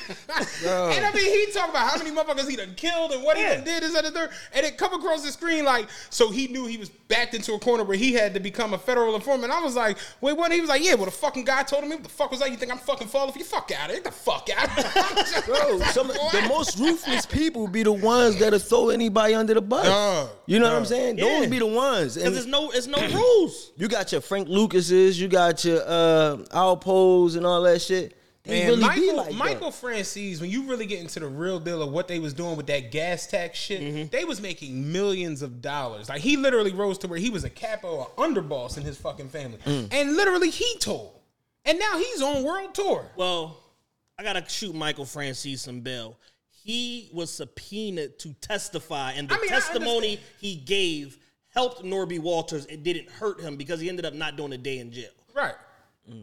[0.96, 3.44] and I mean, he talked about how many motherfuckers he done killed and what he
[3.44, 4.30] done did, this, that, and the third.
[4.54, 7.60] And it come across the screen like, so he knew he was backed into a
[7.60, 9.52] corner where he had to become a federal informant.
[9.52, 10.52] I was like, wait, what?
[10.52, 12.52] He was like, yeah, well, the fucking guy told him, what the fuck was that?
[12.52, 13.46] You think I'm fucking falling for you?
[13.46, 14.04] Fuck out of here.
[14.04, 18.60] Get the fuck out of Bro, some, the most ruthless people be the ones that'll
[18.60, 19.86] throw anybody under the bus.
[19.86, 20.76] Dog, you know what.
[20.76, 21.18] I'm saying?
[21.18, 21.26] Yeah.
[21.26, 22.18] Those be the ones.
[22.20, 23.72] Because And there's no, it's no rules.
[23.78, 28.16] you got your Frank Lucases, you got your uh, Alpos and all that shit.
[28.44, 29.82] They Man, really Michael, be like Michael that.
[29.82, 32.68] Franzese, when you really get into the real deal of what they was doing with
[32.68, 36.08] that gas tax shit, they was making millions of dollars.
[36.08, 39.28] Like he literally rose to where he was a capo, a underboss in his fucking
[39.30, 41.20] family, and literally he told,
[41.66, 43.06] and now he's on world tour.
[43.18, 43.58] Well,
[44.18, 46.18] I gotta shoot Michael Franzese some bail.
[46.64, 51.18] He was subpoenaed to testify, and the I mean, testimony he gave
[51.50, 52.66] helped Norby Walters.
[52.68, 55.10] It didn't hurt him because he ended up not doing a day in jail.
[55.36, 55.56] Right.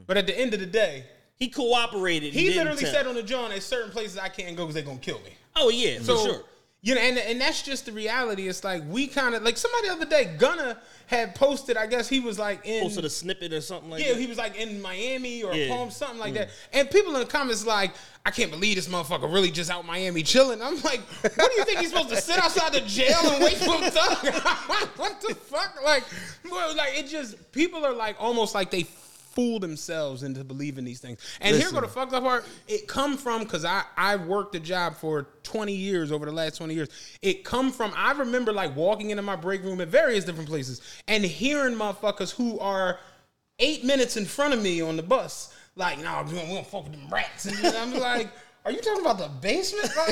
[0.06, 1.04] But at the end of the day,
[1.36, 2.32] He cooperated.
[2.32, 4.98] he, literally said on the John, at certain places I can't go because they're gonna
[4.98, 5.30] kill me.
[5.54, 6.44] "Oh yeah, for sure."
[6.87, 8.46] You know, and and that's just the reality.
[8.46, 11.77] It's like we kind of like somebody the other day, Gunna had posted.
[11.77, 14.20] I guess he was like in Posted a snippet or something like Yeah, that.
[14.20, 15.66] he was like in Miami or Yeah.
[15.66, 16.37] Palm, something like mm.
[16.37, 16.51] that.
[16.72, 17.90] And people in the comments like,
[18.25, 20.62] I can't believe this motherfucker really just out Miami chilling.
[20.62, 23.57] I'm like, what do you think he's supposed to sit outside the jail and wait
[23.57, 24.33] for to?
[24.96, 25.83] what the fuck?
[25.85, 26.05] Like,
[26.49, 28.87] boy, like it just people are like almost like they
[29.37, 31.20] fool themselves into believing these things.
[31.40, 32.44] And here go the fucked up part.
[32.66, 36.57] It come from because I I worked a job for 20 years over the last
[36.57, 36.88] 20 years.
[37.22, 40.81] It come from I remember like walking into my break room at various different places
[41.07, 42.99] and hearing motherfuckers who are
[43.59, 45.55] eight minutes in front of me on the bus.
[45.77, 47.44] Like, we don't, we don't fuck with them rats.
[47.44, 48.31] And I'm like,
[48.64, 49.90] are you talking about the basement?
[49.96, 50.09] Like,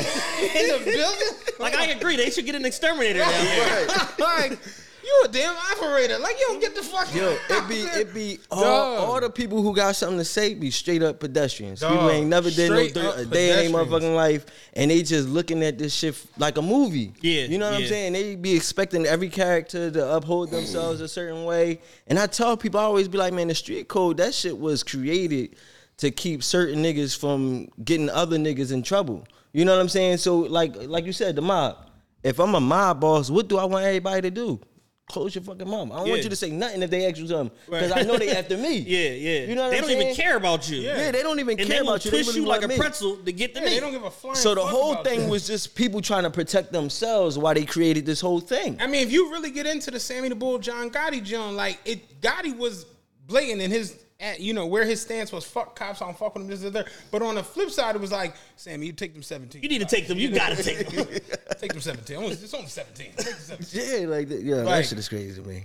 [0.55, 1.29] in the building?
[1.59, 3.87] like I agree, they should get an exterminator down there.
[4.19, 4.59] like,
[5.05, 6.19] you a damn operator.
[6.19, 9.63] Like, you don't get the fuck Yo, it be it be all, all the people
[9.63, 11.81] who got something to say be straight up pedestrians.
[11.81, 14.91] Dog, People ain't never did no straight up a day in their motherfucking life, and
[14.91, 17.13] they just looking at this shit like a movie.
[17.21, 18.15] Yeah, you know what I'm saying?
[18.15, 22.81] They be expecting every character to uphold themselves a certain way, and I tell people
[22.81, 25.57] I always be like, man, the street code that shit was created
[25.99, 29.27] to keep certain niggas from getting other niggas in trouble.
[29.53, 30.17] You know what I'm saying?
[30.19, 31.91] So like like you said, the mob.
[32.23, 34.61] If I'm a mob boss, what do I want everybody to do?
[35.07, 35.93] Close your fucking mouth.
[35.93, 38.01] I don't want you to say nothing if they ask you something because Right.
[38.01, 38.79] I know they after me.
[38.87, 39.41] Yeah, yeah.
[39.47, 40.03] You know what they I'm don't saying?
[40.03, 40.79] even care about you.
[40.79, 42.11] Yeah, they don't even and care about you.
[42.11, 42.79] They really you like a me.
[42.79, 43.75] pretzel to get the Yeah, meat.
[43.75, 45.29] they don't give a flying So the whole thing that.
[45.31, 48.79] was just people trying to protect themselves while they created this whole thing.
[48.81, 51.79] I mean, if you really get into the Sammy the Bull, John Gotti, John, like
[51.85, 52.87] it, Gotti was
[53.27, 56.35] blatant in his, at, you know, where his stance was fuck cops, I don't fuck
[56.35, 56.89] with them, this and that.
[57.11, 59.63] But on the flip side, it was like, Sammy, you take them 17.
[59.63, 60.19] you need to take them.
[60.19, 61.07] You gotta take them.
[61.61, 62.23] Take them 17.
[62.25, 63.13] It's only 17.
[63.17, 64.03] Take them 17.
[64.03, 65.65] Yeah, like that, yeah, that Like- shit is crazy to me.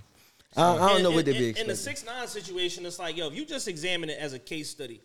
[0.55, 2.85] I, I don't And- know what and- they be and- In the six nine situation,
[2.85, 5.01] it's like, yo, if you just examine it as a case study,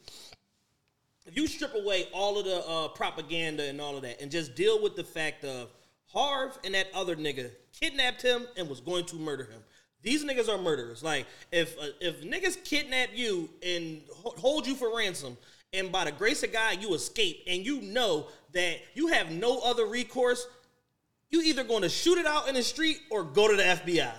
[1.27, 4.55] if you strip away all of the uh, propaganda and all of that, and just
[4.55, 5.71] deal with the fact of
[6.13, 9.63] Harv and that other nigga kidnapped him and was going to murder him.
[10.05, 11.03] These niggas are murderers.
[11.03, 15.37] Like if uh, if niggas kidnap you and ho- hold you for ransom,
[15.73, 19.59] and by the grace of God you escape, and you know that you have no
[19.61, 20.47] other recourse,
[21.31, 24.13] you either going to shoot it out in the street or go to the FBI.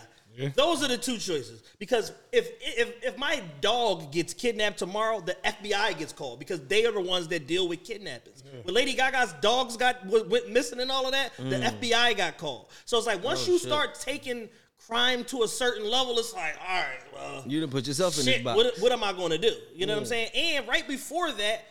[0.56, 1.64] Those are the two choices.
[1.80, 6.86] Because if if if my dog gets kidnapped tomorrow, the FBI gets called because they
[6.86, 8.44] are the ones that deal with kidnappings.
[8.64, 11.44] When Lady Gaga's dogs got went went missing and all of that, the
[11.80, 12.70] FBI got called.
[12.84, 14.50] So it's like once you start taking
[14.88, 18.26] crime to a certain level, it's like, all right, well, You didn't put yourself in
[18.26, 18.58] this shit, box.
[18.58, 19.54] what, what am I going to do?
[19.74, 20.30] You know what I'm saying?
[20.36, 21.66] And right before that,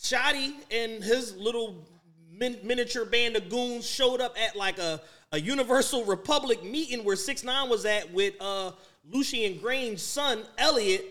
[0.00, 1.86] Shotti and his little
[2.30, 5.00] min- miniature band of goons showed up at like a,
[5.32, 8.72] a Universal Republic meeting where Six Nine was at with uh,
[9.10, 11.04] Lucian Grainge's son Elliot,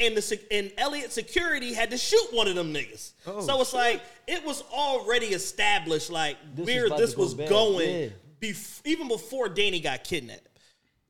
[0.00, 3.12] and the and Elliot security had to shoot one of them niggas.
[3.24, 8.08] so it's like it was already established like This where this go was going yeah.
[8.40, 10.48] bef- even before Danny got kidnapped.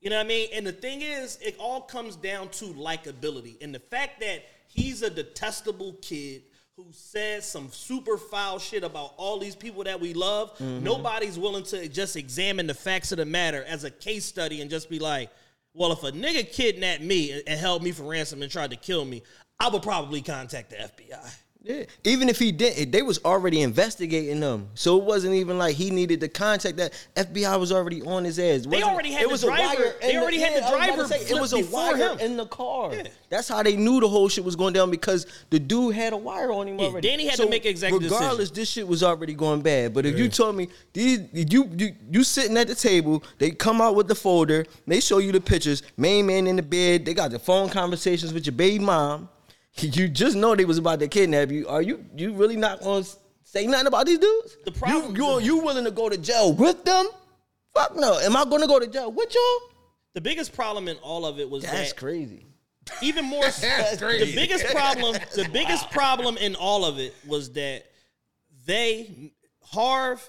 [0.05, 0.49] You know what I mean?
[0.53, 3.57] And the thing is, it all comes down to likability.
[3.63, 6.43] And the fact that he's a detestable kid
[6.77, 10.85] who says some super foul shit about all these people that we love, Mm-hmm.
[10.85, 14.71] nobody's willing to just examine the facts of the matter as a case study and
[14.71, 15.31] just be like,
[15.73, 18.77] well, if a nigga kidnapped me and- and held me for ransom and tried to
[18.77, 19.23] kill me,
[19.59, 21.35] I would probably contact the FBI.
[21.65, 21.85] Yeah.
[22.05, 25.89] Even if he didn't, they was already investigating them, so it wasn't even like he
[25.91, 28.67] needed to contact that FBI was already on his ass.
[28.67, 30.67] They already had it the was a driver- wire they in already had the yeah,
[30.67, 32.19] I was about to driver say, It was a wire him.
[32.19, 32.95] in the car.
[32.95, 33.05] Yeah.
[33.31, 36.19] That's how they knew the whole shit was going down because the dude had a
[36.19, 37.09] wire on him Yeah, already.
[37.09, 39.95] Danny had to make an executive Regardless, this shit was already going bad.
[39.95, 43.81] But if you told me these, you you you sitting at the table, they come
[43.81, 47.15] out with the folder, they show you the pictures, main man in the bed, they
[47.15, 49.31] got the phone conversations with your baby mom.
[49.77, 51.67] You just know they was about to kidnap you.
[51.69, 53.05] Are you you really not to
[53.43, 54.57] say nothing about these dudes?
[54.65, 57.07] The problem- you you you willing to go to jail with them?
[57.75, 58.19] Fuck no.
[58.21, 59.71] Am I going to go to jail with y'all?
[60.15, 62.47] The biggest problem in all of it was That's that crazy.
[63.03, 64.27] even more That's crazy.
[64.27, 67.85] the biggest problem the biggest problem in all of it was that
[68.67, 70.27] they Harv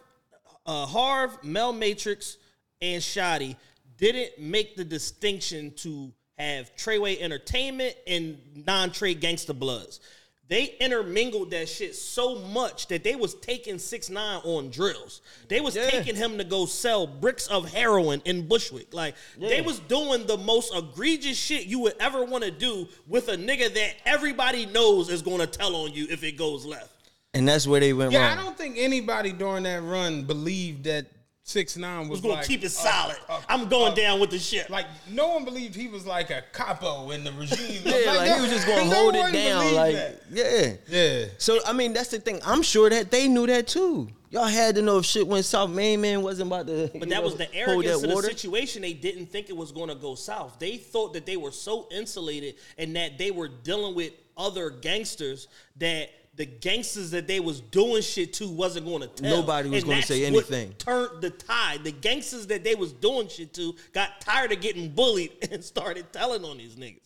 [0.65, 2.37] uh, Harv Mel Matrix
[2.81, 3.55] and Shotti
[3.97, 9.99] didn't make the distinction to have Treyway Entertainment and Nine Trey Gangsta Bloods.
[10.47, 15.21] They intermingled that shit so much that they was taking six nine on drills.
[15.47, 15.89] They was Yeah.
[15.89, 18.93] taking him to go sell bricks of heroin in Bushwick.
[18.93, 23.27] Like they was doing the most egregious shit you would ever want to do with
[23.29, 26.91] a nigga that everybody knows is going to tell on you if it goes left.
[27.33, 31.07] And that's where they went Yeah, I don't think anybody during that run believed that
[31.45, 33.15] six nine was Was going to like keep it a- solid.
[33.47, 34.69] I'm going a- down with the shit.
[34.69, 37.83] Like no one believed he was like a capo in the regime.
[37.85, 39.73] Yeah, like, he was just gonna no hold one it down.
[39.75, 40.21] Like, that.
[40.31, 40.73] yeah.
[40.87, 41.25] yeah.
[41.37, 42.41] So I mean, that's the thing.
[42.45, 44.09] I'm sure that they knew that too.
[44.31, 45.69] Y'all had to know if shit went south.
[45.69, 46.89] Main man wasn't about to.
[46.99, 48.27] But that was the arrogance of the water.
[48.27, 48.81] situation.
[48.81, 50.57] They didn't think it was going to go south.
[50.59, 55.47] They thought that they were so insulated and that they were dealing with other gangsters
[55.77, 59.41] that the gangsters that they was doing shit to wasn't going to tell.
[59.41, 60.73] Nobody was gonna say anything.
[60.73, 61.83] Turned the tide.
[61.83, 66.11] The gangsters that they was doing shit to got tired of getting bullied and started
[66.11, 67.01] telling on these niggas.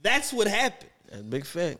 [0.00, 0.90] That's what happened.
[1.08, 1.78] That's a big fact.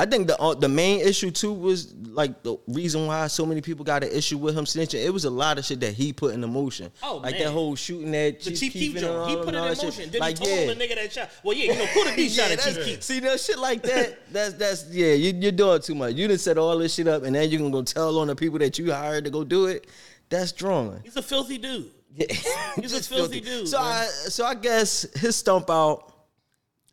[0.00, 3.60] I think the uh, the main issue too was like the reason why so many
[3.60, 5.04] people got an issue with him snitching.
[5.04, 6.92] It was a lot of shit that he put into motion.
[7.02, 7.42] Oh, like man.
[7.46, 9.84] that whole shooting that The Chief Keef joint, he put it in shit.
[9.84, 10.10] motion.
[10.10, 10.66] Then Like he told yeah.
[10.74, 11.30] the nigga that shot.
[11.42, 13.02] Well, yeah, you know, Kooda B shot Yeah, at Chief Keef.
[13.02, 14.32] See that shit like that?
[14.32, 15.14] That's that's yeah.
[15.14, 16.14] You, you're doing too much.
[16.14, 18.36] You done set all this shit up, and then you gonna go tell on the
[18.36, 19.88] people that you hired to go do it.
[20.28, 21.00] That's drawing.
[21.02, 21.90] He's a filthy dude.
[22.14, 22.26] Yeah.
[22.76, 23.86] He's a Just filthy dude, So man.
[23.86, 26.12] I so I guess his stump out.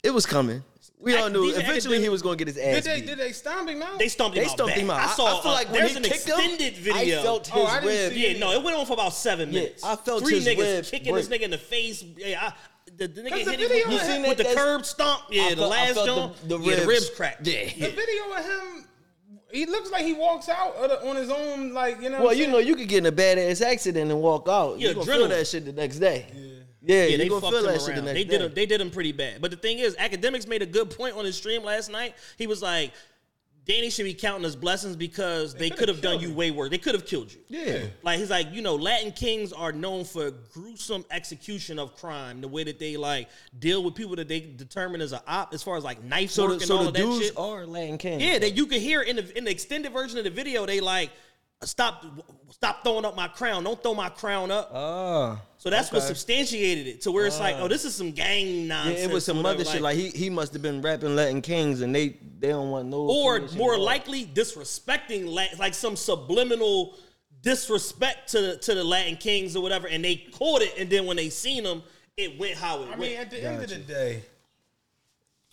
[0.01, 0.63] It was coming.
[1.05, 3.05] We all knew these eventually he was gonna get his Did ass they beat.
[3.07, 3.99] did they stomp him out?
[3.99, 4.53] They stumped him They out.
[4.55, 4.81] stumped bad.
[4.81, 4.99] him out.
[4.99, 5.39] I saw.
[5.39, 7.19] I feel like uh, when there's he an kicked him, extended video.
[7.19, 8.13] I felt Oh, I didn't rib.
[8.13, 9.83] see Yeah, no, it went on for about seven Yeah, minutes.
[9.83, 12.03] I felt three his niggas rib kicking this nigga in the face.
[12.17, 12.53] Yeah, I,
[12.97, 15.21] the, the nigga the hit him video with, the, seen with that- the curb stomp.
[15.29, 16.35] Yeah, I the felt- last jump.
[16.41, 16.87] the- the yeah, the ribs.
[16.87, 17.43] ribs cracked.
[17.43, 17.87] the Yeah.
[17.89, 18.87] video of him,
[19.51, 22.17] he looks like he walks out on his own, like you know.
[22.17, 24.79] Well, what I'm you know, you could get in a badass accident and walk out.
[24.79, 26.25] Yeah, you gonna feel that shit the next day.
[26.33, 26.41] Yeah,
[26.85, 28.05] Yeah, you they gonna fucked feel him that the around.
[28.05, 28.29] next They day.
[28.29, 28.53] did him.
[28.53, 29.41] They did him pretty bad.
[29.41, 32.15] But the thing is, Akademiks made a good point on his stream last night.
[32.37, 32.93] He was like,
[33.67, 36.69] Danny should be counting his blessings because they, could have done you way worse.
[36.69, 37.39] They could have killed you.
[37.49, 37.79] yeah.
[38.03, 42.41] Like he's like, you know, Latin kings are known for gruesome execution of crime.
[42.41, 45.63] The way that they like deal with people that they determine as a op, as
[45.63, 47.37] far as like knife So work the, and so all the of that dudes shit.
[47.37, 48.21] are Latin kings.
[48.21, 50.67] Yeah, that you can hear in the in the extended version of the video.
[50.67, 51.09] They like
[51.65, 52.03] stop
[52.51, 53.63] stop throwing up my crown.
[53.63, 54.71] Don't throw my crown up.
[54.73, 55.41] Ah.
[55.57, 58.67] so that's what substantiated it to where it's like, oh, this is some gang Yeah,
[58.67, 58.99] nonsense.
[58.99, 59.81] it was some or whatever, other shit.
[59.81, 62.97] Like he he must have been rapping Latin kings, and they they don't want no.
[63.09, 66.95] or more at likely disrespecting La- like some subliminal
[67.41, 71.05] disrespect to the, to the Latin kings or whatever, and they caught it, and then
[71.05, 71.83] when they seen them,
[72.17, 72.99] it went how it I went.
[73.01, 74.23] mean, at the end of the day,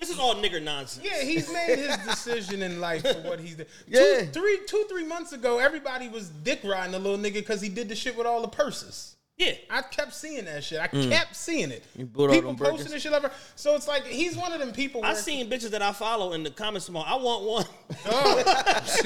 [0.02, 1.06] this is all nigger nonsense.
[1.06, 3.66] yeah, he's made his decision in life for what he's done.
[3.86, 4.00] Yeah.
[4.22, 7.68] Two, three, two, three months ago, everybody was dick riding the little nigga because he
[7.68, 9.14] did the shit with all the purses.
[9.36, 9.52] yeah.
[9.70, 10.80] I kept seeing that shit.
[10.80, 11.84] I kept seeing it.
[11.96, 12.00] Mm.
[12.00, 12.92] You bought all People them posting burgers?
[12.92, 13.30] this shit ever.
[13.54, 15.04] So it's like he's one of them people.
[15.04, 17.06] I where- seen bitches that I follow in the comments tomorrow.
[17.08, 17.64] I want one.
[18.06, 18.82] Oh,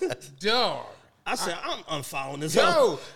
[0.00, 0.86] dog, dog.
[1.26, 2.54] I said I'm unfollowing this.
[2.54, 2.60] hoe.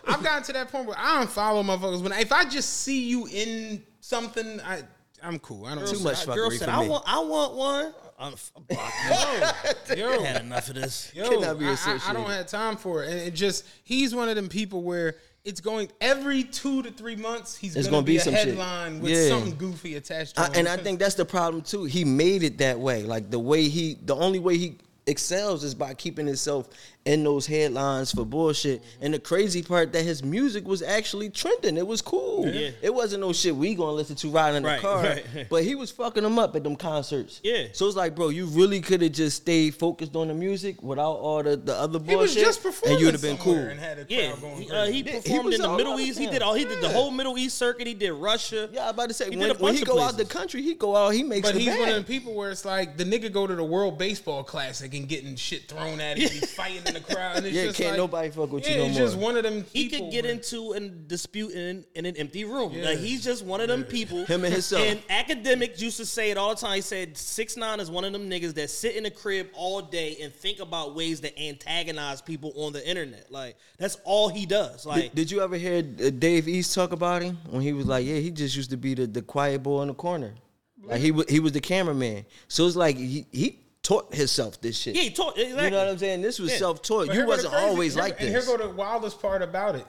[0.07, 2.03] Yo, I've gotten to that point where I don't follow motherfuckers.
[2.03, 4.83] When if I just see you in something, I
[5.23, 5.67] I'm cool.
[5.67, 6.89] I don't Too much Uh, girl said I me.
[6.89, 7.95] want I want one.
[8.21, 8.35] I'm,
[8.69, 9.97] blocking.
[9.99, 11.13] Yo, I had enough of this.
[11.15, 13.11] Yo, Cannot be I- I, I, don't have time for it.
[13.11, 17.15] And it just he's one of them people where it's going every two to three
[17.17, 17.57] months.
[17.57, 18.49] He's gonna, gonna be, be a some shit.
[18.49, 19.29] headline with Yeah.
[19.29, 20.53] something goofy attached to I, him.
[20.57, 21.85] and I think that's the problem too.
[21.85, 23.05] He made it that way.
[23.05, 26.69] Like the way he, the only way he excels is by keeping himself
[27.09, 28.83] in those headlines for bullshit.
[29.01, 31.77] And the crazy part that his music was actually trending.
[31.79, 32.47] It was cool.
[32.49, 32.71] Yeah.
[32.83, 35.03] It wasn't no shit we gonna listen to riding in the Right, car.
[35.03, 35.25] right.
[35.49, 37.41] But he was fucking them up at them concerts.
[37.43, 37.69] Yeah.
[37.73, 41.15] So it's like, bro, you really could have just stayed focused on the music without
[41.15, 42.11] all the, the other bullshit.
[42.11, 43.55] He was just performing and you'd have been cool.
[43.57, 45.09] and had a Yeah, going he, uh, he crazy.
[45.09, 46.19] Yeah, he performed was in the Middle over East.
[46.19, 46.55] He did all.
[46.55, 47.87] He did the whole Middle East circuit.
[47.87, 48.69] He did Russia.
[48.71, 50.17] Yeah, I'm about to say He did when, a when he bunch of go out
[50.19, 51.81] the country, he go out, he makes But the he's bag.
[51.81, 54.93] one of the people where it's like the nigga go to the World Baseball Classic
[54.93, 57.37] and getting shit thrown at him, he's fighting in the crowd.
[57.39, 59.07] And it's Yeah, just can't like, nobody fuck with you yeah, no he's more.
[59.09, 59.65] just one of them.
[59.73, 62.73] He people could get where- into a dispute in, in an empty room.
[62.73, 62.85] Yeah.
[62.87, 64.25] Like he's just one of them people.
[64.25, 64.83] Him and himself.
[64.85, 66.75] And Akademiks used to say it all the time.
[66.77, 69.81] He said six nine is one of them niggas that sit in the crib all
[69.83, 73.31] day and think about ways to antagonize people on the internet.
[73.31, 74.87] Like that's all he does.
[74.87, 77.87] Like Did, did you ever hear uh, Dave East talk about him when he was
[77.87, 80.35] like, yeah, he just used to be the, the quiet boy in the corner,
[80.83, 82.25] like he wa- he was the cameraman.
[82.49, 84.95] So it's like he, he taught himself this shit.
[84.95, 85.65] yeah, he taught exactly.
[85.65, 86.21] You know what I'm saying?
[86.21, 86.59] This was Yeah.
[86.59, 87.07] self taught.
[87.07, 88.47] You here go the wasn't crazy- always here- like And this.
[88.47, 89.87] here go the wildest part about it.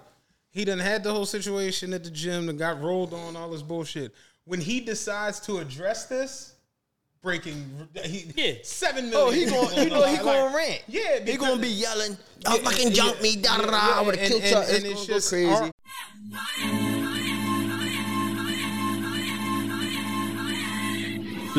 [0.51, 3.61] He done had the whole situation at the gym and got rolled on all this
[3.61, 4.13] bullshit.
[4.45, 6.53] When he decides to address this,
[7.21, 8.53] breaking he Yeah.
[8.63, 9.27] seven million.
[9.27, 10.81] Oh, he going, you know, he going to rant.
[10.87, 13.77] Yeah, he going to be yelling, "Y'all Yeah, fucking yeah, jump me, da da da!"
[13.99, 14.61] I would have and- killed and- y'all.
[14.61, 15.49] and It's it's gonna go just crazy.
[15.51, 15.71] our-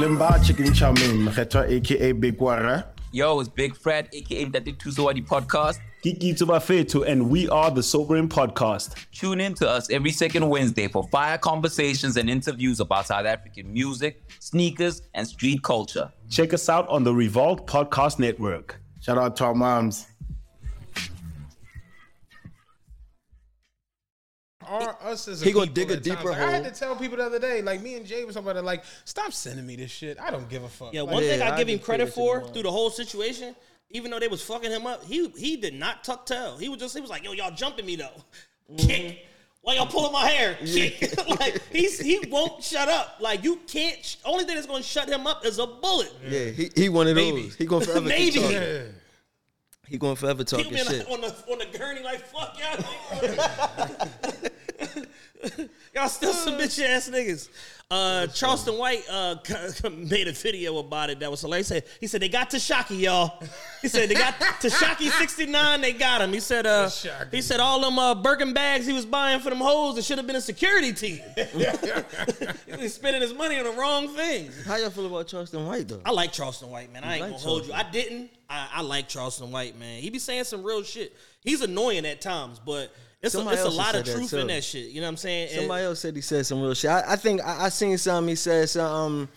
[0.00, 2.86] Limba Chicken Chow Mein, Mkhetwa aka Big Wara.
[3.12, 5.78] Yo, it's Big Fred, aka Daddy Tuzawadi Podcast.
[6.02, 8.94] Kiki Tubafetu, and we are the Sobering Podcast.
[9.12, 13.70] Tune in to us every second Wednesday for fire conversations and interviews about South African
[13.74, 16.10] music, sneakers, and street culture.
[16.30, 18.80] Check us out on the Revolt Podcast Network.
[19.00, 20.06] Shout out to our moms.
[24.70, 26.18] Are us as a He gonna dig a at times.
[26.18, 28.34] deeper Like, I had to tell people the other day, like me and Jay was
[28.34, 30.18] talking about it, like, stop sending me this shit.
[30.20, 30.92] I don't give a fuck.
[30.94, 32.90] Yeah, Like, one Yeah, thing I I give him credit for it through the whole
[32.90, 33.54] situation,
[33.90, 36.56] even though they was fucking him up, he he did not tuck tail.
[36.58, 38.08] He was just he was like, "Yo, y'all jumping me though."
[38.70, 38.86] Mm-hmm.
[38.86, 39.26] Kick.
[39.62, 40.56] Why y'all pulling my hair?
[40.64, 41.18] Kick.
[41.40, 43.16] like he's he won't shut up.
[43.20, 43.98] Like you can't.
[44.04, 46.12] sh- Only thing that's gonna shut him up is a bullet.
[46.24, 47.42] Yeah, he he one of Maybe.
[47.42, 47.56] those.
[47.56, 48.38] He gonna forever Maybe.
[48.38, 48.82] yeah.
[49.88, 51.04] He going forever talking be shit.
[51.04, 52.78] the, on the on the gurney like fuck y'all.
[55.94, 57.48] y'all still some bitch ass niggas.
[57.90, 59.34] Uh, Charleston White uh,
[59.90, 61.68] made a video about it that was hilarious.
[61.68, 63.42] He said, he said they got Tekashi, y'all.
[63.82, 66.32] He said they got Tekashi 69, they got him.
[66.32, 67.34] He said uh, Tekashi.
[67.34, 70.18] he said all them uh, Birkin bags he was buying for them hoes, it should
[70.18, 71.20] have been a security team.
[72.78, 74.64] He's spending his money on the wrong things.
[74.64, 76.00] How y'all feel about Charleston White though?
[76.04, 77.02] I like Charleston White, man.
[77.02, 77.72] I ain't like gonna hold you.
[77.72, 78.30] I didn't.
[78.48, 80.00] I, I like Charleston White, man.
[80.00, 81.16] He be saying some real shit.
[81.42, 84.46] He's annoying at times, but it's a, it's a lot of said that, truth in
[84.48, 84.90] that shit.
[84.90, 85.48] You know what I'm saying?
[85.50, 86.90] And- Somebody else said he said some real shit.
[86.90, 88.28] I, I think I, I seen something.
[88.28, 89.20] He said something.
[89.22, 89.28] Um,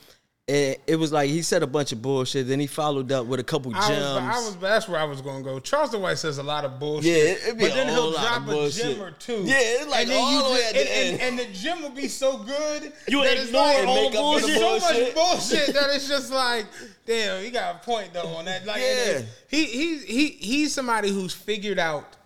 [0.45, 2.49] it, it was like he said a bunch of bullshit.
[2.49, 3.83] Then he followed up with a couple gems.
[3.85, 5.59] I was, I was, that's where I was going to go.
[5.61, 7.05] Charleston White says a lot of bullshit.
[7.11, 8.95] Yeah, it- it be but a then whole he'll lot drop of a bullshit.
[8.97, 9.41] gem or two.
[9.45, 11.39] Yeah, it's like and then all you the way just, at the and, and- end.
[11.39, 12.91] and the gym will be so good.
[13.07, 14.57] You that it's ignore like, all and the make up for bullshit.
[14.59, 16.65] So much bullshit that it's just like,
[17.05, 18.65] damn, he got a point though on that.
[18.65, 18.95] Like, Yeah.
[19.13, 22.17] then he he he he's somebody who's figured out.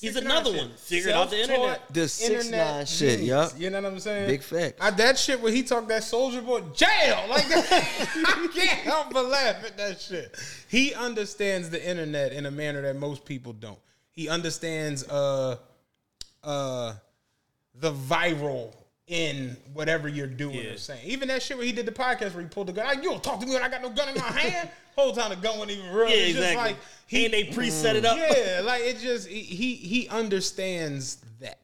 [0.00, 0.70] The He's another one.
[0.76, 1.82] Figured out the internet.
[1.92, 3.28] The 6ix9ine internet shit, genius.
[3.28, 3.52] yup.
[3.60, 4.28] You know what I'm saying?
[4.28, 4.78] Big facts.
[4.80, 7.88] I, that shit when he talked that Soulja Boy jail like that,
[8.26, 10.36] I can't help but laugh at that shit.
[10.68, 13.78] He understands the internet in a manner that most people don't.
[14.10, 15.56] He understands uh
[16.44, 16.94] uh
[17.74, 18.74] the viral
[19.06, 20.70] in whatever you're doing Yeah.
[20.72, 21.00] or saying.
[21.04, 22.86] Even that shit where he did the podcast where he pulled the gun.
[22.86, 24.68] Like, you don't talk to me when I got no gun in my hand.
[24.96, 26.08] Whole time the gun wasn't even real.
[26.08, 26.54] yeah, it's exactly.
[26.54, 28.16] just like he and they preset it up.
[28.16, 31.58] yeah, like it just he he, he understands that.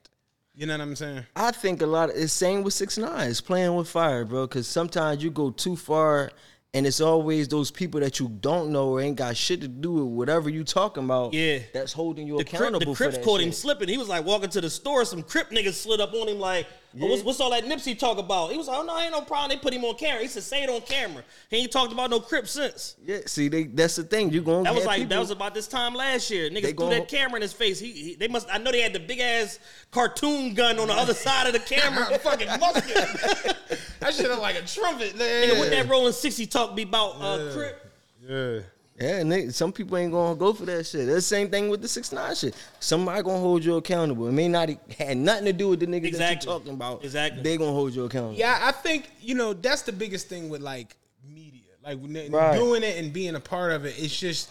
[0.54, 1.24] You know what I'm saying?
[1.34, 3.30] I think a lot of it's same with six nine.
[3.30, 4.46] It's playing with fire, bro.
[4.46, 6.30] Because sometimes you go too far,
[6.74, 9.92] and it's always those people that you don't know or ain't got shit to do
[9.92, 11.32] with whatever you talking about.
[11.32, 11.60] Yeah.
[11.72, 13.46] that's holding you The, Crip, accountable the for Crips caught shit.
[13.46, 13.88] him slipping.
[13.88, 15.06] He was like walking to the store.
[15.06, 16.66] Some Crip niggas slid up on him like,
[17.00, 18.50] oh, what's, what's all that Nipsey talk about?
[18.50, 19.50] He was like, oh, no, ain't no problem.
[19.50, 20.22] They put him on camera.
[20.22, 21.22] He said, say it on camera.
[21.48, 22.96] He ain't talked about no Crip since.
[23.05, 24.33] Yeah, see, they, that's the thing.
[24.33, 26.50] You going That was like that was about this time last year.
[26.50, 27.78] Niggas They threw gon- that camera in his face.
[27.78, 28.48] He, he they must.
[28.50, 29.59] I know they had the big ass
[29.90, 32.18] cartoon gun on the other side of the camera.
[32.22, 33.57] fucking musket.
[34.00, 35.14] that shit look like a trumpet.
[35.14, 37.16] Nigga, what that rolling sixty talk be about?
[37.20, 37.92] Uh, Crip.
[38.28, 38.61] Yeah.
[39.00, 41.07] Yeah, and they, some people ain't gonna go for that shit.
[41.07, 42.55] That's the same thing with the six nine shit.
[42.78, 44.28] Somebody gonna hold you accountable.
[44.28, 46.52] It may not had nothing to do with the niggas that Exactly.
[46.52, 47.02] you talking about.
[47.05, 47.42] Exactly.
[47.42, 48.35] They gonna hold you accountable.
[48.35, 51.98] Yeah, I think you know that's the biggest thing with like media, like
[52.31, 52.55] Right.
[52.57, 53.94] doing it and being a part of it.
[53.98, 54.50] It's just,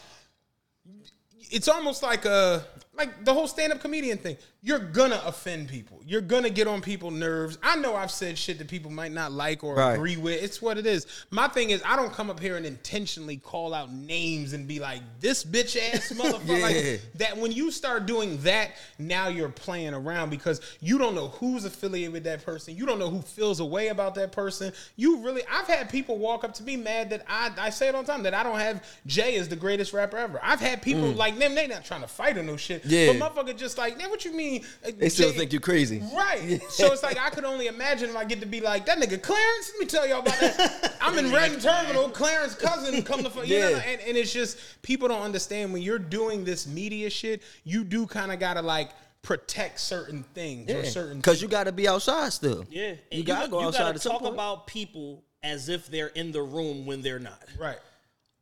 [1.51, 4.37] it's almost like a like the whole stand up comedian thing.
[4.63, 5.99] You're gonna offend people.
[6.05, 7.57] You're gonna get on people's nerves.
[7.63, 9.93] I know I've said shit that people might not like or Right.
[9.95, 10.41] agree with.
[10.43, 11.07] It's what it is.
[11.31, 14.79] My thing is, I don't come up here and intentionally call out names and be
[14.79, 16.61] like, "This bitch ass motherfucker." Yeah.
[16.63, 17.37] Like that.
[17.37, 22.13] When you start doing that, now you're playing around because you don't know who's affiliated
[22.13, 22.75] with that person.
[22.75, 24.71] You don't know who feels a way about that person.
[24.95, 25.41] You really.
[25.51, 27.49] I've had people walk up to me mad that I.
[27.57, 30.17] I say it all the time that I don't have Jay as the greatest rapper
[30.17, 30.39] ever.
[30.43, 31.55] I've had people like them.
[31.55, 32.83] They not trying to fight or no shit.
[32.83, 32.91] Mm.
[32.91, 33.13] Yeah.
[33.17, 34.50] But motherfucker just like, man, what you mean?
[34.85, 36.01] Uh, They still Jay- think you're crazy.
[36.13, 36.61] Right.
[36.69, 39.21] So it's like I could only imagine if I get to be like that nigga
[39.21, 39.71] Clarence.
[39.73, 40.97] Let me tell y'all about that.
[41.01, 42.09] I'm in Reading Terminal.
[42.09, 43.77] Clarence cousin come to fu- you know, Yeah.
[43.85, 47.41] and, and it's just people don't understand when you're doing this media shit.
[47.63, 51.17] You do kind of gotta like protect certain things or certain.
[51.17, 52.65] Because you got to be outside still.
[52.71, 54.33] Yeah, And You gotta go you outside gotta talk point.
[54.33, 57.77] about people as if they're in the room when they're not, right.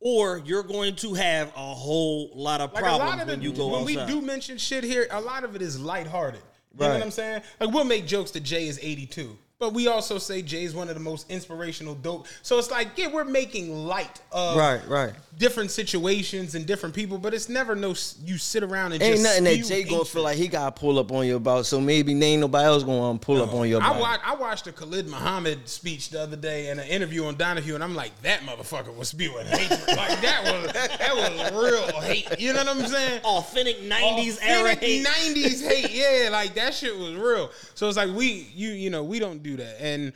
[0.00, 3.42] Or you're going to have a whole lot of Like problems lot of the, when
[3.42, 4.06] you go when outside.
[4.08, 6.40] we do mention shit here, a lot of it is lighthearted.
[6.78, 7.42] You know what I'm saying?
[7.60, 9.36] Like we'll make jokes that Jay is 82.
[9.60, 12.26] But we also say Jay is one of the most inspirational dope.
[12.40, 15.12] So it's like, yeah, we're making light of Right, right.
[15.36, 17.90] different situations and different people, but it's never no
[18.24, 20.80] you sit around and Ain't just nothing that Jay gonna feel like he got to
[20.80, 21.66] pull up on you about.
[21.66, 24.66] So maybe ain't nobody else gonna um, pull up on you I watched, I watched
[24.66, 28.18] a Khalid Muhammad speech the other day and an interview on Donahue, and I'm like,
[28.22, 29.78] that motherfucker was spewing hatred.
[29.88, 32.40] like that was that was real hate.
[32.40, 33.20] You know what I'm saying?
[33.24, 35.04] authentic '90s era hate.
[35.06, 35.90] 90s hate.
[35.90, 37.50] Yeah, like that shit was real.
[37.74, 40.12] So it's like we you you know we don't do that, and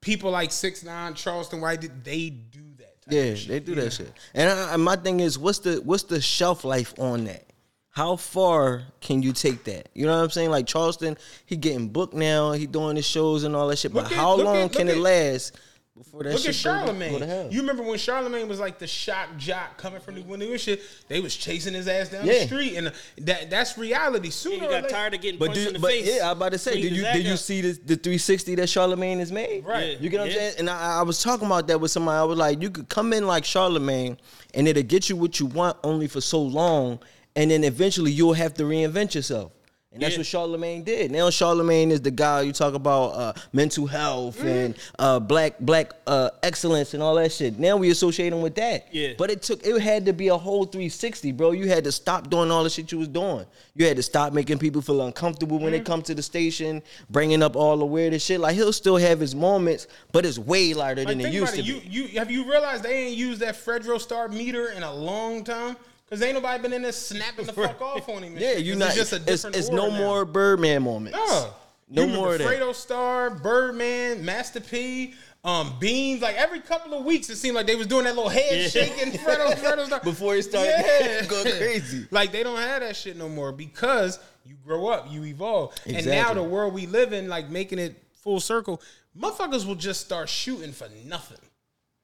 [0.00, 2.86] people like Six Nine, Charleston White, they do that.
[3.08, 3.48] Yeah, shit.
[3.48, 4.12] they do that shit.
[4.34, 7.44] And I, my thing is, what's the what's the shelf life on that?
[7.92, 9.88] How far can you take that?
[9.94, 10.50] You know what I'm saying?
[10.50, 12.52] Like Charleston, he getting booked now.
[12.52, 13.92] He doing his shows and all that shit.
[13.92, 15.56] But Look at- how long at- can look it last
[16.02, 17.12] before that Look shit at Charlemagne.
[17.12, 17.48] go to hell?
[17.50, 20.62] You remember when Charlemagne was like the shock jock coming from the when they was
[20.62, 20.80] shit?
[21.08, 24.30] They was chasing his ass down the street, and uh, that that's reality.
[24.30, 26.16] Sooner He or got later, tired of getting But, punched do, in the but face.
[26.16, 28.68] yeah, I about to say, cleaned did you did you see the, the 360 that
[28.68, 29.64] Charlemagne has made?
[29.64, 30.00] Right.
[30.00, 30.34] You get what Yeah.
[30.34, 30.54] I'm saying?
[30.60, 32.16] And I, I was talking about that with somebody.
[32.16, 34.16] I was like, you could come in like Charlemagne,
[34.54, 36.98] and it'll get you what you want only for so long,
[37.36, 39.52] and then eventually you'll have to reinvent yourself.
[39.92, 40.18] And that's Yeah.
[40.20, 41.10] what Charlemagne did.
[41.10, 44.46] Now Charlemagne is the guy you talk about uh, mental health Mm-hmm.
[44.46, 47.58] and uh, black black uh, excellence and all that shit.
[47.58, 48.86] Now we associate him with that.
[48.92, 49.14] Yeah.
[49.18, 51.50] But it took it had to be a whole 360, bro.
[51.50, 53.44] You had to stop doing all the shit you was doing.
[53.74, 55.82] You had to stop making people feel uncomfortable when Mm-hmm.
[55.82, 58.38] they come to the station, bringing up all the weirdest shit.
[58.38, 61.60] Like he'll still have his moments, but it's way lighter like, than it used to
[61.62, 61.64] it.
[61.66, 61.72] be.
[61.88, 65.42] You you have you realized they ain't used that Fredro Starr meter in a long
[65.42, 65.76] time?
[66.10, 68.34] Because ain't nobody been in there snapping the fuck off on him.
[68.36, 68.88] yeah, shit, you 'cause not.
[68.88, 69.96] It's just a It's, different it's no now.
[69.96, 71.16] more Birdman moments.
[71.16, 71.50] No,
[71.88, 72.48] no you more of that.
[72.48, 76.20] Fredro Starr, Birdman, Master P, um, Beans.
[76.20, 78.68] Like every couple of weeks, it seemed like they was doing that little head Yeah.
[78.68, 79.12] shaking.
[79.12, 81.24] Fredo, Fredro Starr Before he started Yeah.
[81.28, 82.08] going crazy.
[82.10, 86.04] Like they don't have that shit no more because you grow up, you evolve, and
[86.06, 88.82] now the world we live in, like making it full circle,
[89.16, 91.38] motherfuckers will just start shooting for nothing.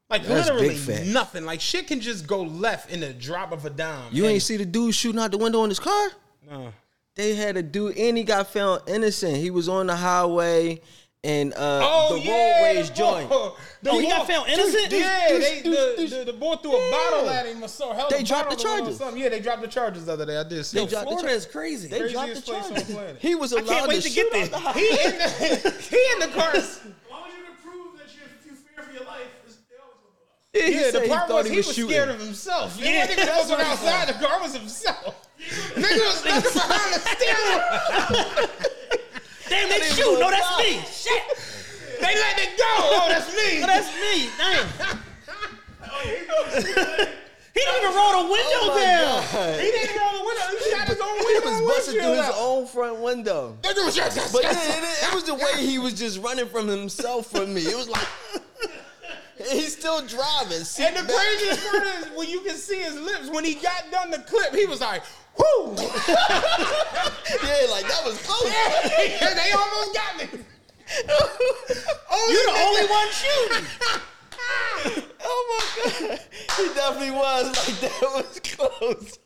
[0.08, 1.06] Like That's literally big fact.
[1.06, 1.44] nothing.
[1.44, 4.08] Like shit can just go left in the drop of a dime.
[4.12, 6.08] You ain't see the dude shooting out the window in his car?
[6.48, 6.72] No.
[7.16, 9.36] They had a dude, and he got found innocent.
[9.38, 10.80] He was on the highway,
[11.24, 13.28] and uh, Oh the yeah, road rage the joint.
[13.30, 13.50] boy-
[13.82, 14.92] the Oh, he got found innocent?
[14.92, 17.92] Yeah, Deuce, they, deuce, the, the, the boy threw a bottle at him or so.
[17.94, 18.98] Held They a dropped bottle the on him or charges.
[18.98, 19.22] something.
[19.22, 20.36] Yeah, they dropped the charges the other day.
[20.36, 20.64] I did.
[20.66, 20.78] see.
[20.78, 21.88] They dropped the Florida char- is crazy.
[21.88, 23.22] They dropped the Craziest place on the charges.
[23.22, 24.60] He was I allowed can't wait to shoot get out the there.
[24.60, 24.76] house.
[24.76, 26.50] he in the he in the car.
[26.54, 26.80] As
[27.10, 29.96] long as you can prove that you, you fear for your life, it's, they always
[29.96, 30.38] gonna go up.
[30.45, 31.90] Yeah, he Yeah, the part thought was he was, shooting.
[31.90, 32.76] scared of himself.
[32.80, 34.40] Yeah, Yeah, nigga wasn't he outside the car.
[34.40, 35.28] Was himself.
[35.74, 38.48] nigga was looking behind the steering.
[39.48, 40.18] Damn, they shoot.
[40.18, 40.80] No, that's me.
[40.90, 41.22] Shit.
[42.00, 42.64] They let it go.
[42.66, 43.60] Oh, that's me.
[43.60, 44.28] No, that's me.
[44.38, 44.98] Damn.
[45.88, 46.10] Oh, he.
[47.56, 49.24] He didn't even roll the window Oh down.
[49.32, 49.60] God.
[49.60, 50.42] he didn't roll the window.
[50.62, 51.48] He shot his own window.
[51.48, 53.56] He was busting through his own front window.
[53.62, 57.62] But yeah, it, it was the way he was just running from himself from me.
[57.62, 58.06] It was like
[59.50, 60.58] he's still driving.
[60.58, 61.16] And the back.
[61.16, 64.54] craziest part is when you can see his lips when he got done the clip,
[64.54, 65.02] he was like,
[65.38, 65.86] "Whoo!" yeah,
[67.70, 68.50] like that was close.
[68.50, 70.44] Yeah, they almost got me.
[71.08, 73.66] oh, You're the only one shooting.
[75.28, 76.20] Oh my god,
[76.56, 79.18] he definitely was like that was close.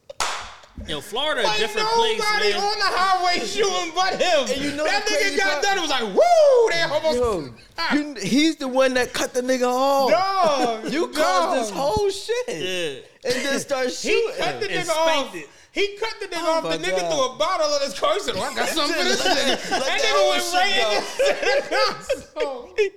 [0.89, 2.57] Yo, Florida a Like different nobody place, man.
[2.63, 4.49] on the highway shooting but him.
[4.51, 5.79] And you know that nigga got part- done.
[5.79, 7.17] It was like, "Woo!" They almost.
[7.19, 7.95] Yo, Ah.
[7.95, 10.11] you, he's the one that cut the nigga off.
[10.11, 11.15] Dog, you dog.
[11.15, 13.31] caused this whole shit, Yeah.
[13.31, 14.19] and then start shooting.
[14.19, 15.35] He cut the And nigga off.
[15.35, 15.49] it.
[15.73, 16.63] He cut the nigga Oh off.
[16.65, 17.13] The my nigga God.
[17.13, 18.15] threw a bottle in his car.
[18.15, 20.55] He said, "Oh, I got something for this Let nigga." that That nigga went shit
[20.55, 22.91] right into the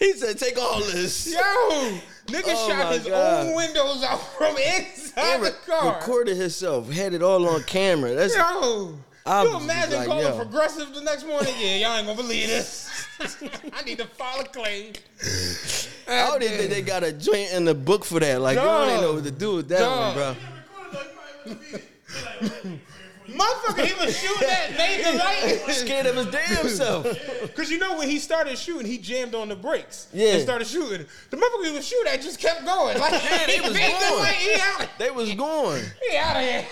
[0.00, 3.46] he said, "Take all this." Yo, nigga Oh shot his God.
[3.46, 5.94] own windows out from inside And the car.
[5.96, 8.14] recorded himself, had it all on camera.
[8.14, 10.36] That's Yo, I You was just imagine like, calling yo.
[10.36, 11.54] progressive the next morning?
[11.58, 12.90] Yeah, y'all ain't gonna believe this.
[13.72, 14.92] I need to file a claim.
[16.08, 18.40] I don't even think they got a joint in the book for that.
[18.40, 20.16] Like, y'all ain't know what to do with that Dog.
[20.16, 20.36] one,
[21.46, 21.54] bro.
[23.36, 23.84] Yeah, recorded though.
[23.84, 23.84] You probably wouldn't be.
[23.84, 25.74] They like, Motherfucker, he was shooting at Nathan Light.
[25.74, 27.54] Scared of his damn self.
[27.54, 30.08] Cause you know when he started shooting, he jammed on the brakes.
[30.12, 30.34] Yeah.
[30.34, 31.06] And started shooting.
[31.30, 32.98] The motherfucker he was shooting at just kept going.
[32.98, 34.18] Like Yeah, they was going.
[34.22, 35.82] Light, he out, They was going.
[36.10, 36.66] he out of here.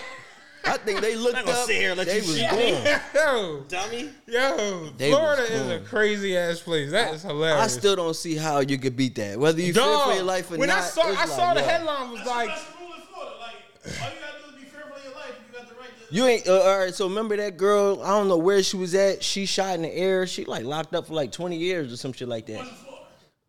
[0.65, 1.65] I think they looked Not gonna up.
[1.67, 2.99] sit here and let they you was shoot going.
[3.13, 4.09] Yo, Dummy.
[4.27, 6.89] yo, They Florida is a crazy ass place.
[6.91, 7.59] That is hilarious.
[7.61, 9.37] I still don't see how you could beat that.
[9.37, 10.75] Whether you fear for your life or when not.
[10.75, 12.77] When I saw, it's I saw like, the yo, headline was That's, like, that's the
[12.79, 13.35] rule in Florida.
[13.41, 13.55] Like,
[14.01, 15.35] all you gotta do is be fearful of your life.
[15.51, 16.02] You got the right to.
[16.13, 16.93] You ain't uh, all right.
[16.93, 17.99] So remember that girl?
[18.03, 19.23] I don't know where she was at.
[19.23, 20.27] She shot in the air.
[20.27, 22.67] She like locked up for like twenty years or some shit like that.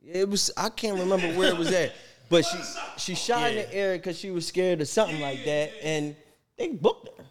[0.02, 0.50] It was.
[0.56, 1.92] I can't remember where it was at,
[2.30, 2.56] but she
[2.96, 6.16] she shot in the air because she was scared of something like that, and
[6.56, 7.24] they booked her.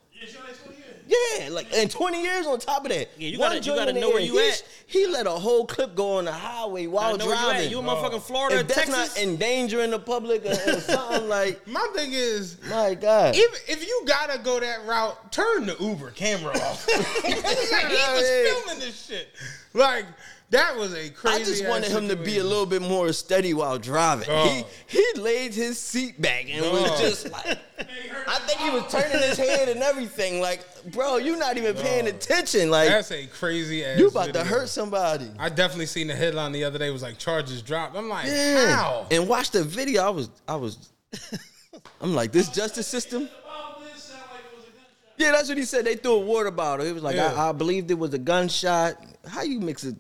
[1.14, 1.49] Yeah, she only 20 years.
[1.49, 3.09] Yeah, like and twenty years on top of that.
[3.18, 4.26] Yeah, you One gotta- you gotta the know where air.
[4.26, 4.64] you He- at.
[4.86, 7.49] He let a whole clip go on the highway while know where you at.
[7.51, 7.72] driving.
[7.72, 8.20] You in motherfucking oh.
[8.20, 9.16] Florida, if that's Texas?
[9.16, 13.36] not endangering the public or, or something like, my thing is, my God.
[13.36, 16.86] if if you gotta go that route, turn the Uber camera off.
[17.26, 18.30] he was
[18.64, 19.30] filming this shit.
[19.74, 20.05] Like
[20.50, 21.41] that was a crazy.
[21.41, 24.28] I just wanted him to be a little bit more steady while driving.
[24.28, 24.50] Dog.
[24.50, 24.68] He oh.
[24.86, 27.02] he laid his seat back and was oh.
[27.02, 27.58] just like,
[28.28, 30.41] I think he was turning his head and everything.
[30.41, 32.10] Like, bro, you're not even paying oh.
[32.10, 32.70] attention.
[32.70, 33.98] Like, That's a crazy ass.
[33.98, 35.30] you about to hurt somebody.
[35.39, 37.96] I definitely seen the headline the other day was like charges dropped.
[37.96, 38.76] I'm like, Yeah.
[38.76, 39.08] how?
[39.10, 40.04] And watch the video.
[40.04, 40.91] I was, I was,
[42.02, 43.28] I'm like, this justice system.
[43.48, 45.14] Oh, this sound like it was a gunshot.
[45.18, 45.86] Yeah, that's what he said.
[45.86, 46.86] They threw a water bottle.
[46.86, 47.34] He was like, Yeah.
[47.34, 49.04] I, I believed it was a gunshot.
[49.28, 49.96] How you mix a,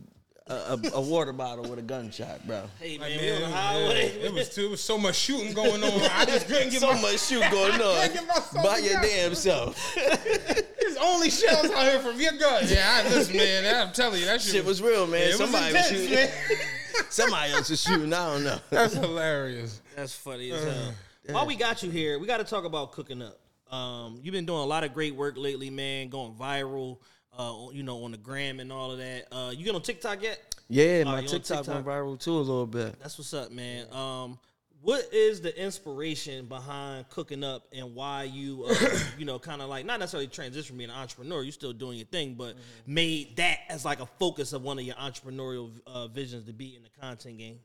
[0.47, 2.63] a, a, a water bottle with a gunshot, bro?
[2.79, 4.05] Hey Like, man, man, we on the yeah, highway.
[4.21, 6.01] it was too, it was so much shooting going on.
[6.11, 8.99] I just couldn't get so my, much shooting going on Can't get myself by your
[9.01, 9.07] together.
[9.07, 9.95] damn self.
[9.95, 12.63] There's only shells out here from your gun.
[12.67, 13.87] Yeah, I, listen, man.
[13.87, 15.19] I'm telling you, that shit, Shit was real, man.
[15.21, 16.13] Yeah, it was Somebody was, shooting.
[16.15, 16.29] man.
[17.09, 18.13] Somebody else was shooting.
[18.13, 18.59] I don't know.
[18.69, 19.81] That's hilarious.
[19.95, 20.93] That's funny as hell.
[21.29, 23.39] While we got you here, we got to talk about cooking up.
[23.73, 26.09] Um, you've been doing a lot of great work lately, man.
[26.09, 26.97] Going viral,
[27.37, 29.27] uh, you know, on the gram and all of that.
[29.31, 30.55] Uh, you get on TikTok yet?
[30.69, 31.67] Yeah, Oh, my TikTok, TikTok?
[31.67, 32.99] went viral too a little bit.
[32.99, 33.85] That's what's up, man.
[33.91, 34.39] Um,
[34.81, 38.75] what is the inspiration behind cooking up and why you, uh,
[39.17, 41.97] you know, kind of like not necessarily transition from being an entrepreneur, you're still doing
[41.97, 42.55] your thing, but
[42.85, 46.75] made that as like a focus of one of your entrepreneurial uh, visions to be
[46.75, 47.59] in the content game.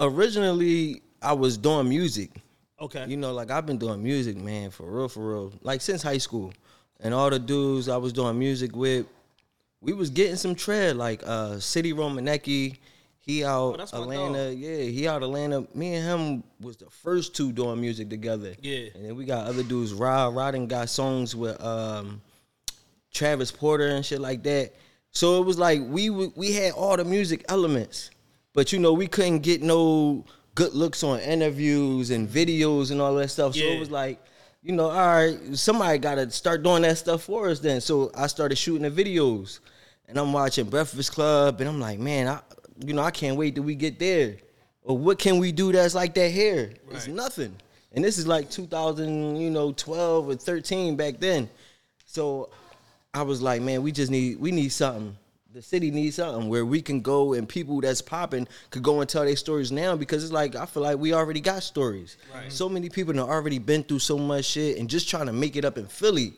[0.00, 2.30] Originally, I was doing music.
[2.80, 3.06] Okay.
[3.06, 5.52] You know, like I've been doing music, man, for real, for real.
[5.62, 6.52] Like since high school.
[7.04, 9.06] And all the dudes I was doing music with,
[9.80, 10.96] we was getting some tread.
[10.96, 12.78] Like uh City Romanecki,
[13.20, 14.52] he out Oh, Atlanta.
[14.52, 15.66] Yeah, he out Atlanta.
[15.74, 18.54] Me and him was the first two doing music together.
[18.60, 18.88] Yeah.
[18.94, 19.92] And then we got other dudes.
[19.92, 22.20] Rod, Rodden got songs with um
[23.12, 24.72] Travis Porter and shit like that.
[25.10, 28.10] So it was like we w- we had all the music elements,
[28.54, 30.24] but you know we couldn't get no
[30.54, 33.54] good looks on interviews and videos and all that stuff.
[33.54, 34.20] So it was like,
[34.64, 37.60] you know, all right, somebody got to start doing that stuff for us.
[37.60, 39.60] Then, so I started shooting the videos,
[40.08, 42.40] and I'm watching Breakfast Club, and I'm like, man, I,
[42.84, 44.38] you know, I can't wait till we get there.
[44.82, 46.72] Or what can we do that's like that here?
[46.90, 47.54] It's nothing.
[47.92, 51.48] And this is like 2000, you know, 12 or 13 back then.
[52.06, 52.48] So
[53.12, 55.16] I was like, man, we just need we need something.
[55.54, 59.08] The city needs something where we can go and people that's popping could go and
[59.08, 62.16] tell their stories now because it's like I feel like we already got stories.
[62.34, 62.50] Right.
[62.50, 65.54] So many people have already been through so much shit and just trying to make
[65.54, 66.32] it up in Philly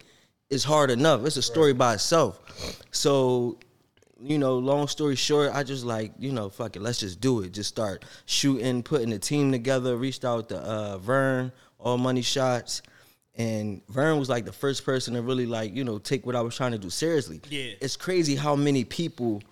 [0.50, 1.24] is hard enough.
[1.24, 2.42] It's a story by itself.
[2.90, 3.56] So
[4.20, 7.40] you know, long story short, I just like, you know, fuck it, let's just do
[7.40, 7.54] it.
[7.54, 12.82] Just start shooting, putting the team together, reached out to uh, Vern, all money shots.
[13.36, 16.40] And Vern was like the first person to really like, you know, take what I
[16.40, 17.40] was trying to do seriously.
[17.50, 17.72] Yeah.
[17.80, 19.42] It's crazy how many people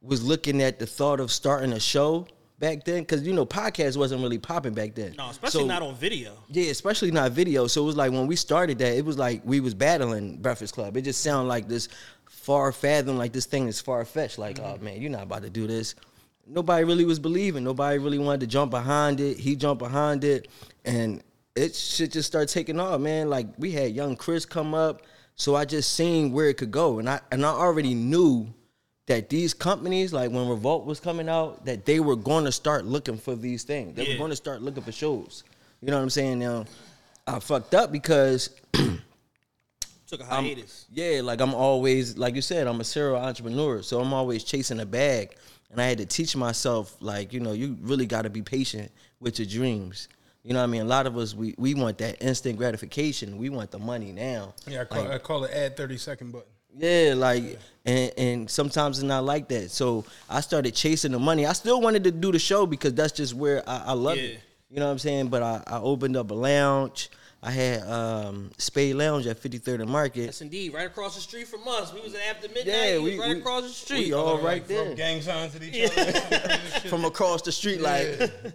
[0.00, 2.28] was looking at the thought of starting a show
[2.60, 3.04] back then.
[3.04, 5.14] Cause you know, podcast wasn't really popping back then.
[5.18, 6.32] No, especially So- not on video.
[6.48, 7.66] yeah, especially not video.
[7.66, 10.74] So it was like when we started that, it was like we was battling Breakfast
[10.74, 10.96] Club.
[10.96, 11.88] It just sounded like this
[12.28, 14.38] far fathom, like this thing is far fetched.
[14.38, 14.80] Like, mm-hmm.
[14.80, 15.96] oh man, you're not about to do this.
[16.46, 17.64] Nobody really was believing.
[17.64, 19.38] Nobody really wanted to jump behind it.
[19.38, 20.48] He jumped behind it,
[20.84, 21.22] and
[21.58, 23.28] it should just start taking off, man.
[23.28, 25.02] Like we had young Chris come up,
[25.34, 28.46] so I just seen where it could go, and I and I already knew
[29.06, 32.84] that these companies, like when Revolt was coming out, that they were going to start
[32.84, 33.96] looking for these things.
[33.96, 34.12] They Yeah.
[34.12, 35.44] were going to start looking for shows.
[35.80, 36.38] You know what I'm saying?
[36.40, 36.66] Now,
[37.26, 38.50] I fucked up because
[40.06, 40.86] Took a hiatus.
[40.92, 44.80] yeah, like I'm always like you said, I'm a serial entrepreneur, so I'm always chasing
[44.80, 45.36] a bag,
[45.70, 48.90] and I had to teach myself like you know you really got to be patient
[49.20, 50.08] with your dreams.
[50.44, 50.82] You know what I mean?
[50.82, 53.38] A lot of us we we want that instant gratification.
[53.38, 54.54] We want the money now.
[54.66, 56.48] Yeah, I call, Like, I call it add thirty second button.
[56.76, 59.70] yeah, like and and sometimes it's not like that.
[59.70, 61.44] So I started chasing the money.
[61.44, 64.22] I still wanted to do the show because that's just where I, I love Yeah.
[64.24, 64.40] it.
[64.70, 65.28] You know what I'm saying?
[65.28, 67.10] But I, I opened up a lounge.
[67.40, 70.22] I had um Spade Lounge at 53rd and Market.
[70.24, 70.72] Yes, indeed.
[70.74, 71.94] Right across the street from us.
[71.94, 72.66] We was at after midnight.
[72.66, 74.06] Yeah, we, we- right we- across the street.
[74.08, 74.94] we all Like, right throw there.
[74.96, 76.58] Gang signs at each other.
[76.88, 78.06] From across the street, like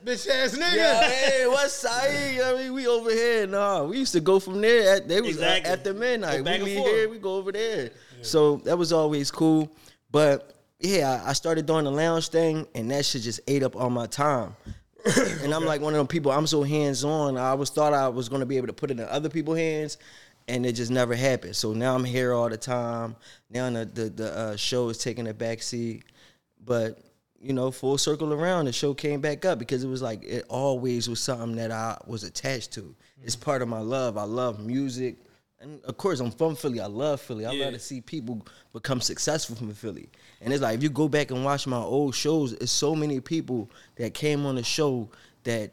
[0.04, 0.76] Bitch ass nigga.
[0.76, 2.42] Yeah, hey, what's side?
[2.44, 3.48] I mean, we over here.
[3.48, 4.96] Nah, we used to go from there.
[4.98, 5.72] At, they was Exactly.
[5.72, 6.44] at the midnight.
[6.44, 7.92] We leave here, we go over there.
[8.22, 9.72] So that was always cool.
[10.12, 13.76] But yeah, I I started doing the lounge thing, and that shit just ate up
[13.78, 14.56] all my time.
[15.06, 16.32] And I'm like one of them people.
[16.32, 17.38] I'm so hands on.
[17.38, 19.98] I always thought I was gonna be able to put it in other people's hands,
[20.48, 21.56] and it just never happened.
[21.56, 23.16] So now I'm here all the time.
[23.50, 26.04] Now the the, the uh, show is taking a back seat,
[26.66, 27.00] but
[27.42, 30.46] you know, full circle around, the show came back up because it was like it
[30.48, 32.96] always was something that I was attached to.
[33.22, 34.18] It's part of my love.
[34.18, 35.18] I love music.
[35.60, 36.80] And of course, I'm from Philly.
[36.82, 37.46] I love Philly.
[37.46, 37.66] I Yeah.
[37.66, 40.10] love to see people become successful from Philly.
[40.44, 43.20] And it's like if you go back and watch my old shows, it's so many
[43.20, 45.10] people that came on the show
[45.44, 45.72] that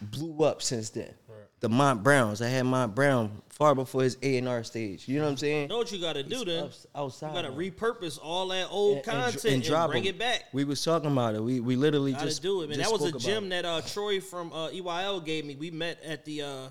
[0.00, 1.12] blew up since then.
[1.60, 2.40] The Mont Browns.
[2.40, 5.06] I had Mont Brown far before his A and R stage.
[5.06, 5.62] You know what I'm saying?
[5.64, 6.64] You know what you got to do then?
[6.64, 7.70] Outs- outside, You got to man.
[7.70, 10.14] repurpose all that old And- and content and, drop bring 'em.
[10.14, 10.44] it back.
[10.54, 11.42] We was talking about it.
[11.42, 12.78] We we literally just Gotta just do it, man.
[12.78, 15.54] That was a gym that uh, Troy from uh, EYL gave me.
[15.56, 16.68] We met at the uh,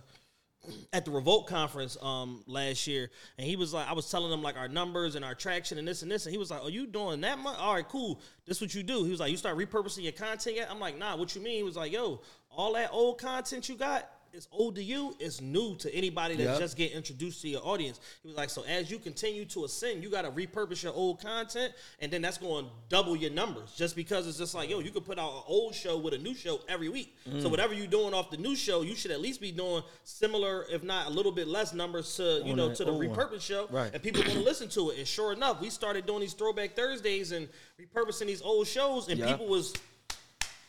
[0.93, 4.41] at the Revolt conference um, last year, and he was like, I was telling him
[4.41, 6.67] like our numbers and our traction and this and this, and he was like, "Oh,
[6.67, 7.57] you doing that much?
[7.57, 8.21] All right, cool.
[8.45, 10.97] This what you do." He was like, "You start repurposing your content yet?" I'm like,
[10.97, 14.47] "Nah, what you mean?" He was like, "Yo, all that old content you got." It's
[14.51, 15.15] old to you.
[15.19, 16.59] It's new to anybody that's Yep.
[16.59, 17.99] just getting introduced to your audience.
[18.21, 21.19] He was like, so as you continue to ascend, you got to repurpose your old
[21.19, 23.71] content, and then that's going to double your numbers.
[23.75, 26.17] Just because it's just like, yo, you could put out an old show with a
[26.17, 27.15] new show every week.
[27.27, 27.41] Mm.
[27.41, 30.65] So whatever you're doing off the new show, you should at least be doing similar,
[30.71, 33.15] if not a little bit less numbers to you On know to the old one.
[33.15, 33.91] repurpose show, Right.
[33.93, 34.99] and people want to listen to it.
[34.99, 37.49] And sure enough, we started doing these throwback Thursdays and
[37.79, 39.31] repurposing these old shows, and Yeah.
[39.31, 39.73] people was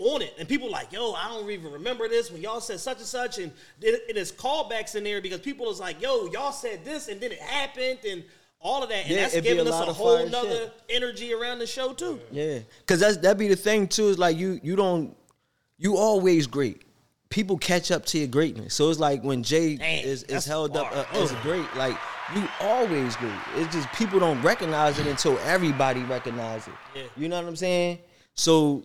[0.01, 0.35] on it.
[0.39, 3.39] And people like, yo, I don't even remember this when y'all said such and such.
[3.39, 7.09] And it, it is callbacks in there because people is like, yo, y'all said this
[7.09, 8.25] and then it happened and
[8.61, 9.05] all of that.
[9.05, 10.83] And Yeah, that's giving a us a whole nother shit.
[10.89, 12.19] energy around the show too.
[12.33, 14.09] Yeah, cause that's that be the thing too.
[14.09, 15.17] Is like you you don't
[15.79, 16.83] you always great.
[17.29, 18.75] People catch up to your greatness.
[18.75, 21.97] So it's like when Jay Damn, is, is held up uh, as great, like
[22.35, 23.33] you always great.
[23.57, 26.75] It's just people don't recognize it until everybody recognizes it.
[26.97, 27.03] Yeah.
[27.17, 27.99] You know what I'm saying?
[28.35, 28.83] So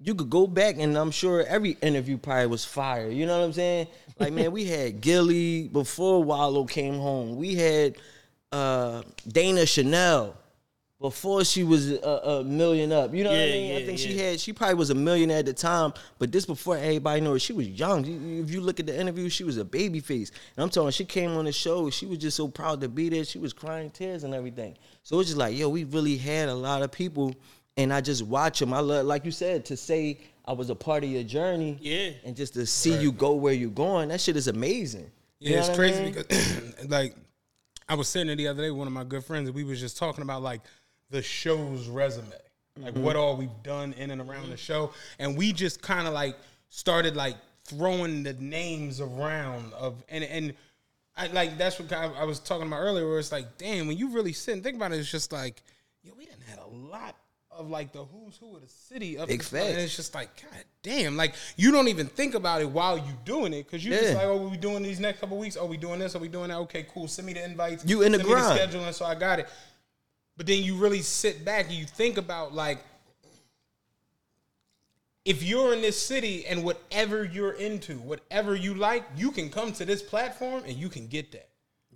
[0.00, 3.08] you could go back and I'm sure every interview probably was fire.
[3.08, 3.88] You know what I'm saying?
[4.18, 7.36] Like man, we had Gillie before Wallo came home.
[7.36, 7.96] We had
[8.52, 10.36] uh, Dana Chanel
[11.00, 13.14] before she was a, a million up.
[13.14, 13.76] You know what I Yeah, mean?
[13.76, 16.44] I yeah, think she had she probably was a millionaire at the time, but this
[16.46, 17.38] before everybody knew her.
[17.38, 18.04] She was young.
[18.04, 20.30] If you look at the interview, she was a baby face.
[20.56, 21.88] And I'm talking, she came on the show.
[21.90, 23.24] She was just so proud to be there.
[23.24, 24.76] She was crying tears and everything.
[25.04, 27.34] So it's just like, yo, we really had a lot of people,
[27.78, 28.74] and I just watch them.
[28.74, 31.78] I love, like you said, to say I was a part of your journey.
[31.80, 32.10] Yeah.
[32.24, 35.10] And just to see you go where you're going, that shit is amazing.
[35.40, 36.12] You Yeah, know it's what I crazy mean?
[36.12, 37.14] because like
[37.88, 39.64] I was sitting there the other day with one of my good friends and we
[39.64, 40.60] was just talking about like
[41.10, 42.26] the show's resume.
[42.80, 43.02] Like Mm-hmm.
[43.02, 44.92] what all we've done in and around the show.
[45.18, 46.36] And we just kind of like
[46.68, 50.54] started like throwing the names around of and and
[51.16, 53.96] I like that's what I, I was talking about earlier where it's like, damn, when
[53.98, 55.60] you really sit and think about it, it's just like,
[56.04, 57.16] yo, we didn't had a lot
[57.58, 60.30] of like the who's who of the city up Big point, and it's just like,
[60.40, 63.90] god damn, like you don't even think about it while you're doing it because you
[63.90, 64.14] just Yeah.
[64.18, 65.56] like, oh, we doing these next couple weeks?
[65.60, 66.14] Oh, we doing this?
[66.14, 66.58] Are we doing that?
[66.58, 67.08] Okay, cool.
[67.08, 67.84] Send me the invites.
[67.84, 68.58] You in the Send me grind.
[68.60, 69.48] scheduling, so I got it.
[70.36, 72.78] But then you really sit back and you think about like,
[75.24, 79.72] if you're in this city and whatever you're into, whatever you like, you can come
[79.72, 81.48] to this platform and you can get that.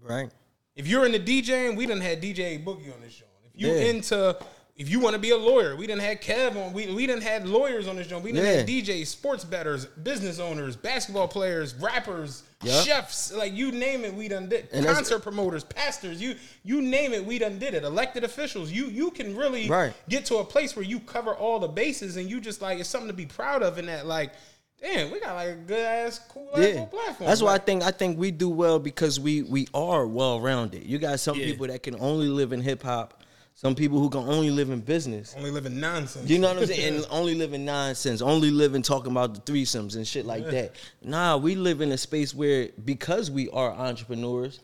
[0.02, 0.28] Right.
[0.74, 3.24] If you're into DJing, we done had DJ Boogie on this show.
[3.44, 3.84] If you Yeah.
[3.84, 4.36] into
[4.76, 6.72] if you want to be a lawyer, we done had Kev on.
[6.72, 8.18] We we didn't had lawyers on this show.
[8.18, 8.82] We didn't Yeah.
[8.82, 12.80] DJs, sports betters, business owners, basketball players, rappers, Yeah.
[12.82, 14.68] chefs, like you name it, we done did.
[14.72, 17.84] And Concert promoters, pastors, you you name it, we done did it.
[17.84, 19.92] Elected officials, you you can really Right.
[20.08, 22.88] get to a place where you cover all the bases and you just like it's
[22.88, 24.32] something to be proud of in that like.
[24.80, 27.28] Damn, we got like a good ass, cool ass Yeah, platform.
[27.28, 30.82] that's why I think I think we do well because we we are well rounded.
[30.84, 31.44] You got some Yeah.
[31.46, 33.21] people that can only live in hip hop,
[33.54, 35.34] some people who can only live in business.
[35.36, 36.28] only live in nonsense.
[36.28, 36.94] You know what I'm saying?
[36.96, 40.46] And only live in nonsense, only live in talking about the threesomes and shit like
[40.50, 40.74] that.
[41.02, 44.60] Nah, we live in a space where because we are entrepreneurs,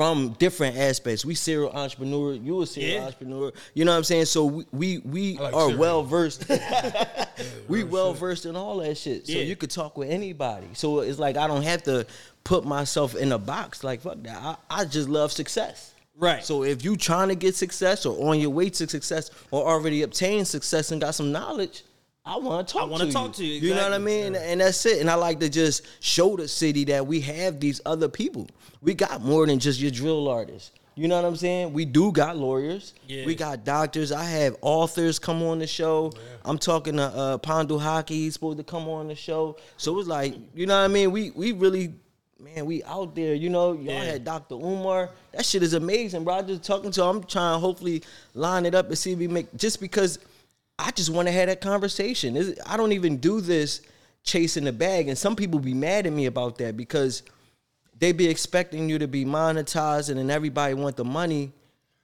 [0.00, 1.26] from different aspects.
[1.26, 2.32] We serial entrepreneur.
[2.32, 3.04] You a serial Yeah.
[3.04, 3.52] entrepreneur.
[3.74, 4.24] You know what I'm saying?
[4.26, 6.46] So we we, we like are well versed.
[7.68, 9.26] we well versed in all that shit.
[9.26, 9.42] So Yeah.
[9.42, 10.68] you could talk with anybody.
[10.72, 12.06] So it's like I don't have to
[12.44, 13.84] put myself in a box.
[13.84, 14.38] Like fuck that.
[14.42, 15.92] I, I just love success.
[16.16, 16.44] Right.
[16.44, 20.02] So if you trying to get success or on your way to success or already
[20.02, 21.84] obtained success and got some knowledge,
[22.24, 22.82] I want to talk.
[22.82, 24.26] I wanna to talk to you, You know what I mean?
[24.26, 25.00] And, and that's it.
[25.00, 28.46] And I like to just show the city that we have these other people.
[28.82, 30.72] We got more than just your drill artists.
[30.96, 31.72] You know what I'm saying?
[31.72, 32.92] We do got lawyers.
[33.06, 33.24] Yeah.
[33.24, 34.12] We got doctors.
[34.12, 36.12] I have authors come on the show.
[36.44, 38.16] I'm talking to uh, Pandu Hockey.
[38.16, 39.56] He's supposed to come on the show.
[39.78, 41.10] So it's like, you know what I mean?
[41.10, 41.94] We we really,
[42.40, 43.34] man, we out there.
[43.34, 44.04] You know, y'all Yeah.
[44.04, 44.54] had Dr.
[44.54, 45.10] Umar.
[45.32, 46.34] That shit is amazing, bro.
[46.34, 47.02] I just talking to.
[47.02, 47.16] Him.
[47.16, 48.02] I'm trying to hopefully
[48.34, 50.18] line it up and see if we make just because
[50.78, 52.36] I just want to have that conversation.
[52.36, 53.82] Is- I don't even do this
[54.22, 57.22] chasing the bag, and some people be mad at me about that because
[57.98, 61.52] they be expecting you to be monetized, and then everybody want the money.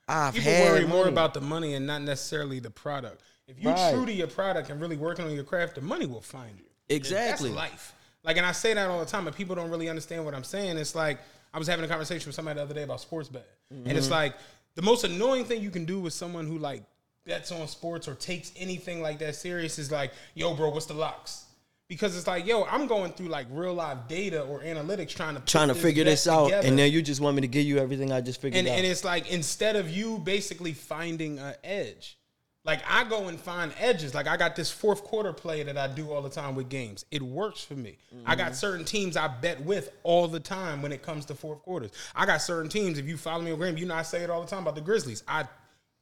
[0.09, 3.23] I've People worry more about the money and not necessarily the product.
[3.49, 3.95] If you Right.
[3.95, 6.65] true to your product and really working on your craft, the money will find you.
[6.89, 7.49] Exactly.
[7.51, 7.95] That's life.
[8.27, 10.45] Like, and I say that all the time, but people don't really understand what I'm
[10.45, 10.77] saying.
[10.77, 11.19] It's like
[11.55, 13.97] I was having a conversation with somebody the other day about sports betting, and Mm-hmm.
[13.97, 14.35] it's like
[14.75, 16.83] the most annoying thing you can do with someone who like
[17.25, 20.95] bets on sports or takes anything like that serious is like, yo, bro, what's the
[20.95, 21.45] locks?
[21.89, 25.41] Because it's like, yo, I'm going through like real live data or analytics trying to
[25.43, 26.67] trying to figure this out, together.
[26.69, 28.77] and then you just want me to give you everything I just figured And, out.
[28.77, 32.19] and it's like instead of you basically finding an edge,
[32.67, 34.15] like I go and find edges.
[34.15, 37.05] Like I got this fourth quarter play that I do all the time with games.
[37.11, 37.97] It works for me.
[38.27, 38.39] I Mm-hmm.
[38.45, 41.93] got certain teams I bet with all the time when it comes to fourth quarters.
[42.15, 42.99] I got certain teams.
[42.99, 44.75] If you follow me on gram, you know I say it all the time about
[44.75, 45.23] the Grizzlies.
[45.29, 45.45] I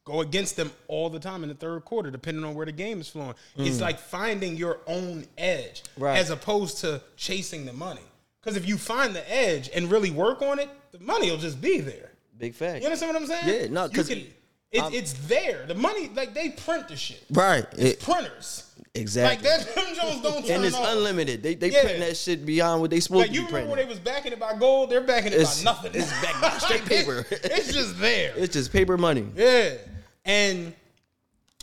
[0.05, 3.01] go against them all the time in the third quarter, depending on where the game
[3.01, 3.35] is flowing.
[3.57, 6.03] It's like finding your own edge Mm.
[6.03, 6.19] Right.
[6.19, 8.03] as opposed to chasing the money.
[8.43, 11.61] Because if you find the edge and really work on it, the money will just
[11.63, 12.11] be there.
[12.39, 12.81] Big fact.
[12.81, 13.63] You understand what I'm saying?
[13.63, 14.03] Yeah, no, You
[14.75, 15.65] it, it's there.
[15.67, 17.25] The money, like they print the shit.
[17.33, 17.67] right.
[17.79, 18.71] It- Printers.
[18.95, 19.49] exactly.
[19.49, 21.43] Like that, them Jones don't turn and it's unlimited.
[21.43, 21.83] They they Yeah.
[21.85, 24.33] print that shit beyond what they supposed Like to you remember when they was backing
[24.33, 24.91] it by gold?
[24.91, 25.93] They're backing it It's- by nothing.
[25.95, 27.25] it's backed by straight paper.
[27.31, 28.35] it's just there.
[28.37, 29.27] it's just paper money.
[29.37, 29.75] Yeah.
[30.25, 30.75] And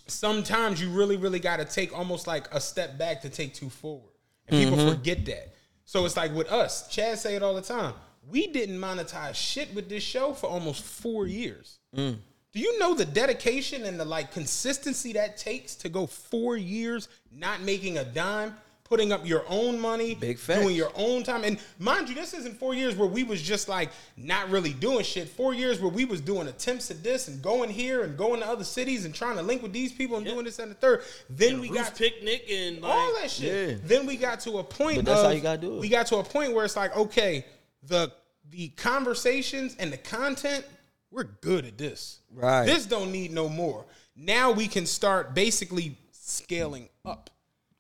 [0.08, 3.70] sometimes you really, really got to take almost like a step back to take two
[3.70, 4.10] forward.
[4.48, 4.90] And people Mm-hmm.
[4.98, 5.54] forget that.
[5.86, 7.94] So it's like with us, Chad say it all the time.
[8.30, 11.80] We didn't monetize shit with this show for almost four years.
[11.96, 12.18] Mm.
[12.54, 17.08] Do you know the dedication and the like consistency that takes to go four years
[17.34, 20.60] not making a dime, putting up your own money, Big facts.
[20.60, 21.46] doing your own time?
[21.46, 25.06] And mind you, this isn't four years where we was just like not really doing
[25.06, 25.30] shit.
[25.30, 28.48] Four years where we was doing attempts at this and going here and going to
[28.48, 31.04] other cities and trying to link with these people and doing this and the third.
[31.30, 33.70] Then we Roof got picnic and like, all that shit.
[33.70, 33.78] Yeah.
[33.82, 34.98] Then we got to a point.
[34.98, 35.80] But that's of, how you gotta do it.
[35.80, 37.46] We got to a point where it's like, okay,
[37.84, 38.12] the
[38.50, 40.66] the conversations and the content,
[41.12, 42.20] we're good at this.
[42.34, 42.66] Right.
[42.66, 43.86] This don't need no more.
[44.16, 47.30] Now we can start basically scaling up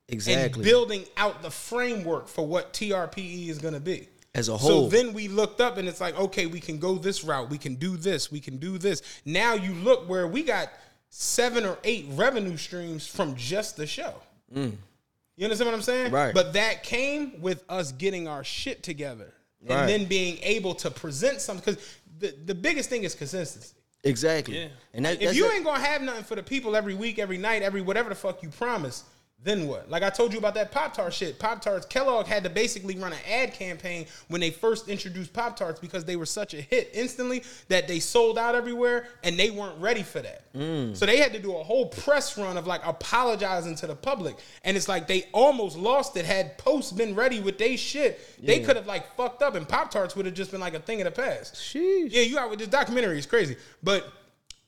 [0.09, 0.61] Exactly.
[0.61, 4.07] and building out the framework for what TRPE is going to be.
[4.33, 4.89] As a whole.
[4.89, 7.49] So then we looked up and it's like, okay, we can go this route.
[7.49, 8.31] We can do this.
[8.31, 9.01] We can do this.
[9.25, 10.69] Now you look where we got
[11.09, 14.13] seven or eight revenue streams from just the show.
[14.53, 16.11] You understand what I'm saying?
[16.11, 16.13] Mm.
[16.13, 16.33] Right.
[16.33, 19.85] But that came with us getting our shit together and Right.
[19.87, 21.73] then being able to present something.
[21.73, 21.85] Because
[22.21, 23.73] the, the biggest thing is consistency.
[24.03, 24.57] exactly.
[24.59, 24.67] Yeah.
[24.93, 25.53] And that, If that's you it.
[25.55, 28.41] ain't gonna have nothing for the people every week, every night, every whatever the fuck
[28.43, 29.03] you promise,
[29.43, 29.89] then what?
[29.89, 31.39] Like I told you about that Pop Tart shit.
[31.39, 35.55] Pop Tarts, Kellogg had to basically run an ad campaign when they first introduced Pop
[35.55, 39.49] Tarts because they were such a hit instantly that they sold out everywhere and they
[39.49, 40.53] weren't ready for that.
[40.53, 40.95] Mm.
[40.95, 44.35] So they had to do a whole press run of like apologizing to the public.
[44.63, 48.19] And it's like they almost lost it had posts been ready with they shit.
[48.43, 50.79] They could have like fucked up and Pop Tarts would have just been like a
[50.79, 51.55] thing of the past.
[51.55, 52.09] Sheesh.
[52.11, 54.11] Yeah, you out with this documentary is crazy, but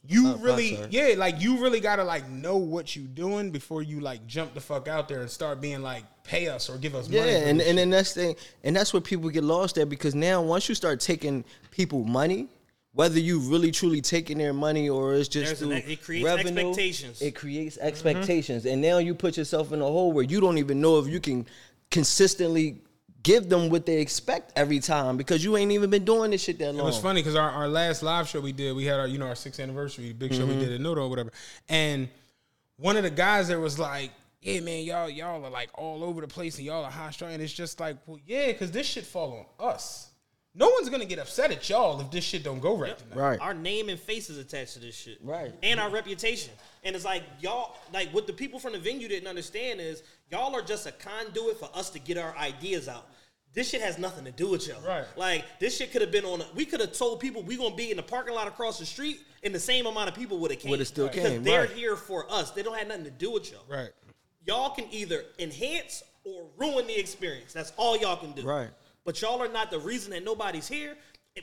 [0.06, 0.92] you Uh, really, Pop-Tart.
[0.94, 4.60] yeah, like you really gotta like know what you're doing before you like jump the
[4.62, 7.32] fuck out there and start being like, pay us or give us Yeah, money.
[7.34, 10.42] for and, and then that's thing, and that's where people get lost at because now
[10.42, 12.48] once you start taking people money,
[12.94, 16.50] whether you really truly taking their money or it's just There's an it creates revenue,
[16.70, 17.22] expectations.
[17.22, 20.80] It creates expectations, and now you put yourself in a hole where you don't even
[20.82, 21.46] know if you can
[21.92, 22.82] consistently
[23.24, 26.60] give them what they expect every time because you ain't even been doing this shit
[26.60, 26.76] that long.
[26.76, 26.86] It long.
[26.88, 29.28] was funny because our, our last live show we did, we had our you know
[29.28, 30.60] our sixth anniversary big show Mm-hmm.
[30.60, 31.32] we did at Noto or whatever,
[31.70, 32.10] and
[32.78, 34.12] one of the guys there was like,
[34.42, 37.32] "Yeah, man, y'all y'all are like all over the place and y'all are high strung."
[37.34, 40.10] And it's just like, well, yeah, because this shit fall on us.
[40.56, 43.16] No one's gonna get upset at y'all if this shit don't go right tonight.
[43.18, 43.40] Right.
[43.40, 45.18] Our name and face is attached to this shit.
[45.24, 45.52] Right.
[45.64, 46.54] And our reputation.
[46.84, 50.54] And it's like y'all like what the people from the venue didn't understand is y'all
[50.56, 53.10] are just a conduit for us to get our ideas out.
[53.54, 54.82] This shit has nothing to do with y'all.
[54.86, 55.06] Right.
[55.16, 56.42] Like this shit could have been on.
[56.42, 58.86] A, we could have told people we gonna be in the parking lot across the
[58.86, 60.72] street, and the same amount of people would have came.
[60.72, 61.70] Would've still Because came, They're right.
[61.72, 62.52] here for us.
[62.52, 63.62] They don't have nothing to do with y'all.
[63.70, 63.90] Right.
[64.46, 67.54] Y'all can either enhance or ruin the experience.
[67.54, 68.44] That's all y'all can do.
[68.44, 68.70] Right.
[69.06, 70.96] But y'all are not the reason that nobody's here.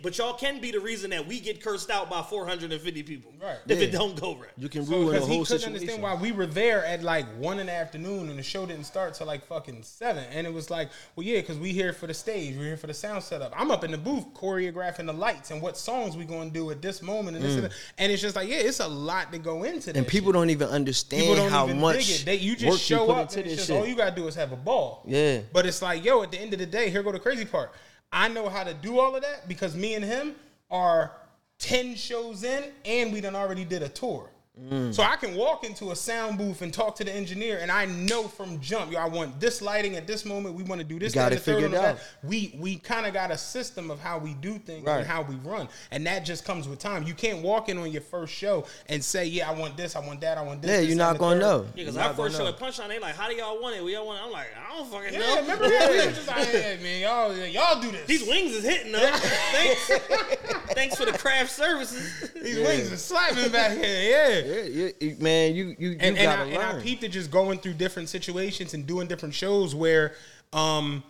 [0.04, 3.32] But y'all can be the reason that we get cursed out by 450 people.
[3.42, 3.58] Right.
[3.66, 4.50] If it don't go right.
[4.56, 7.02] You can So ruin the because he whole couldn't understand why we were there at
[7.02, 10.24] like one in the afternoon and the show didn't start till like fucking seven.
[10.30, 12.86] And it was like, well, yeah, because we here for the stage, we're here for
[12.86, 13.52] the sound setup.
[13.56, 16.80] I'm up in the booth choreographing the lights and what songs we gonna do at
[16.80, 17.72] this moment and this and, that.
[17.98, 19.96] and it's just like, yeah, it's a lot to go into that.
[19.96, 19.98] Mm.
[19.98, 20.34] and people shit.
[20.34, 22.24] don't even understand don't how even much dig it.
[22.26, 24.14] They, you work just show put up into and it's this just all you gotta
[24.14, 25.02] do is have a ball.
[25.04, 25.40] Yeah.
[25.52, 27.72] But it's like, yo, at the end of the day, here go the crazy part.
[28.12, 30.34] I know how to do all of that because me and him
[30.70, 31.12] are
[31.58, 34.28] 10 shows in and we done already did a tour.
[34.58, 34.92] Mm.
[34.92, 37.86] So I can walk into a sound booth and talk to the engineer, and I
[37.86, 40.54] know from jump, yo, I want this lighting at this moment.
[40.56, 41.14] We want to do this.
[41.14, 41.96] You got that, it and the third figured out.
[41.96, 42.28] that.
[42.28, 44.98] We we kind of got a system of how we do things Right.
[44.98, 47.04] and how we run, and that just comes with time.
[47.04, 50.00] You can't walk in on your first show and say, "Yeah, I want this, I
[50.00, 51.62] want that, I want this." Yeah, this, you're not gonna third." know.
[51.76, 53.84] Yeah, because our first show gonna at Punchline, they like, how do y'all want it?
[53.84, 54.26] We all want it.
[54.26, 55.40] I'm like, I don't fucking Yeah, know.
[55.42, 55.90] remember that?
[55.90, 58.06] We were just like, hey, man, y'all, y'all do this.
[58.06, 59.10] These wings is hitting though.
[59.14, 59.90] Thanks.
[60.74, 62.30] Thanks for the craft services.
[62.34, 63.86] These wings are slapping back here.
[64.10, 64.39] Yeah.
[64.46, 66.82] Yeah, you- man, you you you and, and, I, gotta and I learn.
[66.82, 70.14] peeped just going through different situations and doing different shows where,
[70.52, 71.02] um,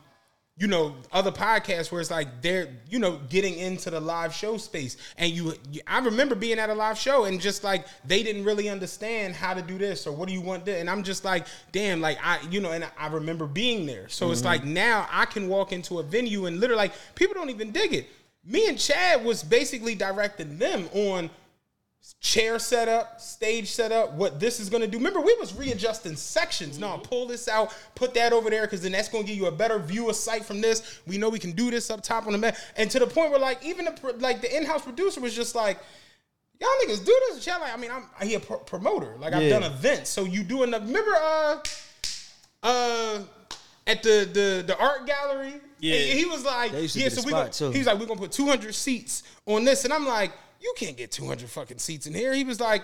[0.56, 4.58] you know, other podcasts where it's like they're, you know, getting into the live show
[4.58, 4.98] space.
[5.16, 8.44] And you, you- I remember being at a live show and just like they didn't
[8.44, 10.78] really understand how to do this or what do you want this.
[10.78, 14.08] And I'm just like, damn, like I, you know, and I remember being there.
[14.10, 17.48] So it's like now I can walk into a venue and literally like people don't
[17.50, 18.06] even dig it.
[18.44, 21.30] Me and Chad was basically directing them on
[22.20, 24.98] chair setup, stage setup, what this is gonna do.
[24.98, 26.78] Remember, we was readjusting sections.
[26.78, 29.52] No, pull this out, put that over there, because then that's gonna give you a
[29.52, 31.00] better view of sight from this.
[31.06, 32.58] We know we can do this up top on the mat.
[32.76, 35.78] And to the point where like even the like the in-house producer was just like,
[36.60, 37.58] Y'all niggas do this, Chad.
[37.62, 39.16] Like, I mean, I'm he a pro- promoter.
[39.18, 39.60] Like I've Yeah.
[39.60, 40.10] done events.
[40.10, 41.58] So you doing the remember uh
[42.62, 43.20] uh
[43.86, 45.54] at the the the art gallery.
[45.78, 45.94] Yeah.
[45.94, 47.08] And he was like, That used to yeah.
[47.08, 47.70] So we gonna, too.
[47.70, 51.10] he's like, we're gonna put 200 seats on this, and I'm like, you can't get
[51.10, 52.32] 200 fucking seats in here.
[52.34, 52.82] He was like.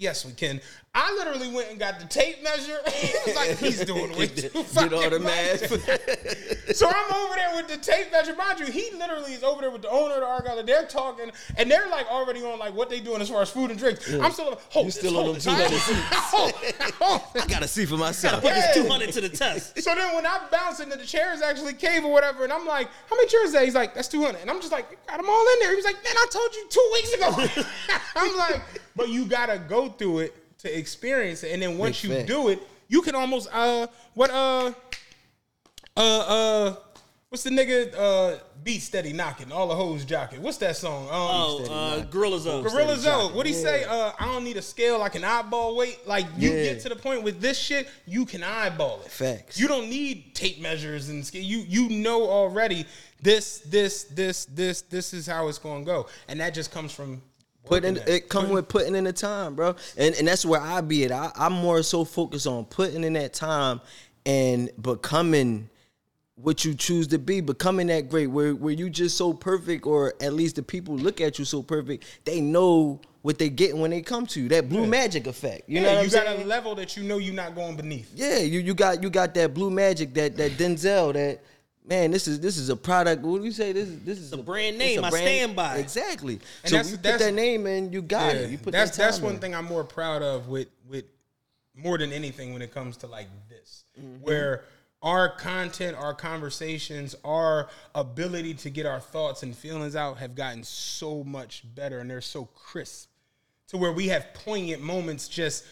[0.00, 0.60] Yes, we can.
[1.00, 2.76] I literally went and got the tape measure.
[2.92, 6.48] he was like, he's doing way too Get all fucking the math.
[6.76, 8.34] So I'm over there with the tape measure.
[8.36, 10.64] Mind you, he literally is over there with the owner of the art gallery.
[10.64, 13.70] They're talking, and they're like already on like what they doing as far as food
[13.70, 14.12] and drinks.
[14.12, 15.86] I'm still like, hold You still on hold them this.
[15.86, 16.52] 200 Hold-
[17.00, 18.42] hold- I gotta see for myself.
[18.42, 18.72] Put Yeah.
[18.74, 19.80] this 200 to the test.
[19.82, 22.88] So then when I bounce into the chairs actually cave or whatever, and I'm like,
[23.08, 23.64] how many chairs is that?
[23.64, 24.40] He's like, that's 200.
[24.42, 25.70] And I'm just like, got them all in there.
[25.70, 27.64] He was like, man, I told you two weeks ago.
[28.16, 28.60] I'm like,
[28.94, 31.52] but you gotta go through it to experience it.
[31.52, 32.28] And then once Big you fact.
[32.28, 34.72] do it, you can almost uh what uh
[35.96, 36.76] uh uh
[37.28, 40.40] what's the nigga uh beat steady knocking, all the hoes jocking.
[40.40, 41.04] What's that song?
[41.04, 42.62] Um Oh, uh, Gorilla Zoe.
[42.62, 43.84] Gorilla Zoe, what do he say?
[43.84, 45.00] Uh, I don't need a scale.
[45.02, 46.06] I can eyeball weight.
[46.06, 46.64] Like you Yeah.
[46.72, 49.10] get to the point with this shit, you can eyeball it.
[49.10, 49.58] Facts.
[49.60, 51.42] You don't need tape measures and scale.
[51.42, 52.84] You you know already
[53.22, 56.92] this this this this this is how it's going to go, and that just comes
[56.92, 57.22] from
[57.68, 59.76] Put in it come with putting in the time, bro.
[59.96, 61.12] And and that's where I be at.
[61.12, 63.80] I, I'm more so focused on putting in that time
[64.26, 65.70] and becoming
[66.36, 70.14] what you choose to be, becoming that great, where where you just so perfect, or
[70.20, 73.90] at least the people look at you so perfect, they know what they get when
[73.90, 74.48] they come to you.
[74.48, 75.68] That blue magic effect.
[75.68, 76.42] You You know what you I'm got saying?
[76.42, 78.12] a level that you know you're not going beneath.
[78.14, 81.42] Yeah, you you got you got that blue magic, that that Denzel, that
[81.88, 83.22] man, this is this is a product.
[83.22, 83.72] What do you say?
[83.72, 85.04] This is this is a brand it's name.
[85.04, 85.76] I stand by.
[85.78, 86.34] Exactly.
[86.62, 88.50] And so that's- you put that name in, you got it.
[88.50, 89.40] You put that's that that's one in.
[89.40, 91.04] thing I'm more proud of with with
[91.74, 94.22] more than anything when it comes to like this, Mm-hmm.
[94.24, 94.64] where
[95.00, 100.64] our content, our conversations, our ability to get our thoughts and feelings out have gotten
[100.64, 103.08] so much better, and they're so crisp
[103.68, 105.64] to where we have poignant moments just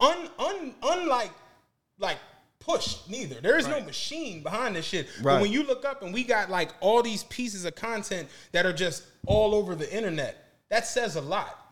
[0.00, 1.30] un un unlike
[1.98, 2.18] like
[2.66, 3.40] pushed neither.
[3.40, 5.06] There is no machine behind this shit.
[5.22, 8.66] But when you look up and we got like all these pieces of content that
[8.66, 11.62] are just all over the internet, that says a lot.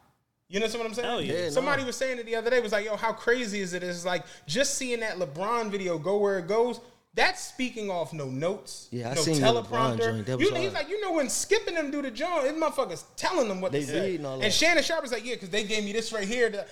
[0.49, 1.09] You know what I'm saying?
[1.09, 1.33] Hell yeah.
[1.45, 2.61] Yeah, Somebody was saying it the other day.
[2.61, 3.83] Was like, yo, how crazy is it?
[3.83, 6.81] It's like just seeing that LeBron video go where it goes.
[7.17, 9.65] That's speaking off no notes, Yeah, I no seen the LeBron
[9.97, 9.99] teleprompter.
[9.99, 10.27] joint.
[10.27, 13.47] That You, he's like, you know, when skipping them do the joint, this motherfuckers telling
[13.49, 14.17] them what They to say.
[14.17, 14.53] and that.
[14.53, 16.51] Shannon Sharpe was like, yeah, because they gave me this right here.
[16.51, 16.67] The-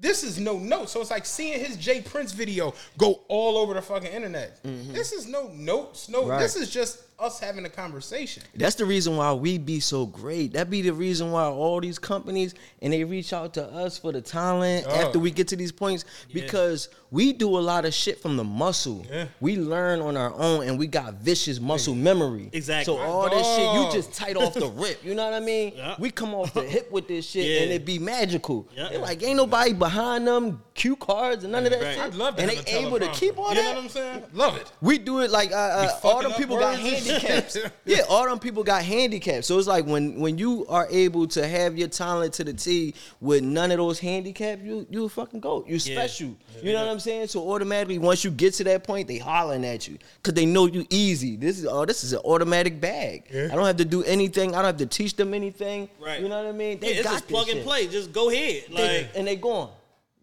[0.00, 0.90] This is no note.
[0.90, 4.62] So it's like seeing his Jay Prince video go all over the fucking internet.
[4.62, 6.08] This is no notes.
[6.08, 6.30] No, Mm-hmm.
[6.30, 6.40] Right.
[6.40, 8.42] this is just us having a conversation.
[8.54, 10.52] That's the reason why we be so great.
[10.52, 14.12] That be the reason why all these companies and they reach out to us for
[14.12, 14.94] the talent Oh.
[14.94, 18.44] after we get to these points because we do a lot of shit from the
[18.44, 19.06] muscle.
[19.10, 19.26] Yeah.
[19.40, 22.50] We learn on our own and we got vicious muscle memory.
[22.52, 22.94] Exactly.
[22.94, 25.02] So all this shit, you just tight off the rip.
[25.04, 25.72] You know what I mean?
[25.76, 25.94] Yeah.
[25.98, 27.62] We come off the hip with this shit Yeah.
[27.62, 28.68] and it be magical.
[28.76, 28.88] Yeah.
[28.90, 31.94] They like ain't nobody behind them cue cards and none of that Right.
[31.94, 32.04] shit.
[32.04, 33.62] I'd love to and they able to keep all You that.
[33.64, 34.22] know what I'm saying?
[34.34, 34.70] Love it.
[34.82, 37.22] We do it like uh, uh, all them people got words and shit.
[37.22, 37.56] handicaps.
[37.86, 39.46] yeah, all them people got handicaps.
[39.46, 42.94] So it's like when when you are able to have your talent to the T
[43.20, 45.66] with none of those handicaps, you you a fucking goat.
[45.66, 46.36] You special.
[46.62, 47.28] You know what I'm saying?
[47.28, 50.66] So automatically once you get to that point, they hollering at you because they know
[50.66, 51.36] you easy.
[51.36, 53.24] This is oh, this is an automatic bag.
[53.34, 54.50] I don't have to do anything.
[54.54, 55.88] I don't have to teach them anything.
[55.98, 56.20] Right.
[56.20, 56.80] You know what I mean?
[56.80, 57.64] They Yeah, it's got plug and shit.
[57.66, 57.86] play.
[57.86, 58.64] Just go ahead.
[58.74, 59.68] They- and they going.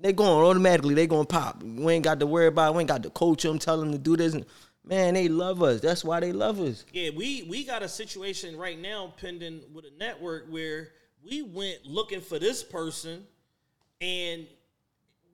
[0.03, 0.93] They going automatically.
[0.93, 1.63] They going to pop.
[1.63, 2.73] We ain't got to worry about.
[2.73, 2.75] it.
[2.75, 4.35] We ain't got to coach them, tell them to do this.
[4.85, 5.79] Man, they love us.
[5.79, 6.83] That's why they love us.
[6.91, 10.89] Yeah, we we got a situation right now pending with a network where
[11.25, 13.23] we went looking for this person,
[14.01, 14.45] and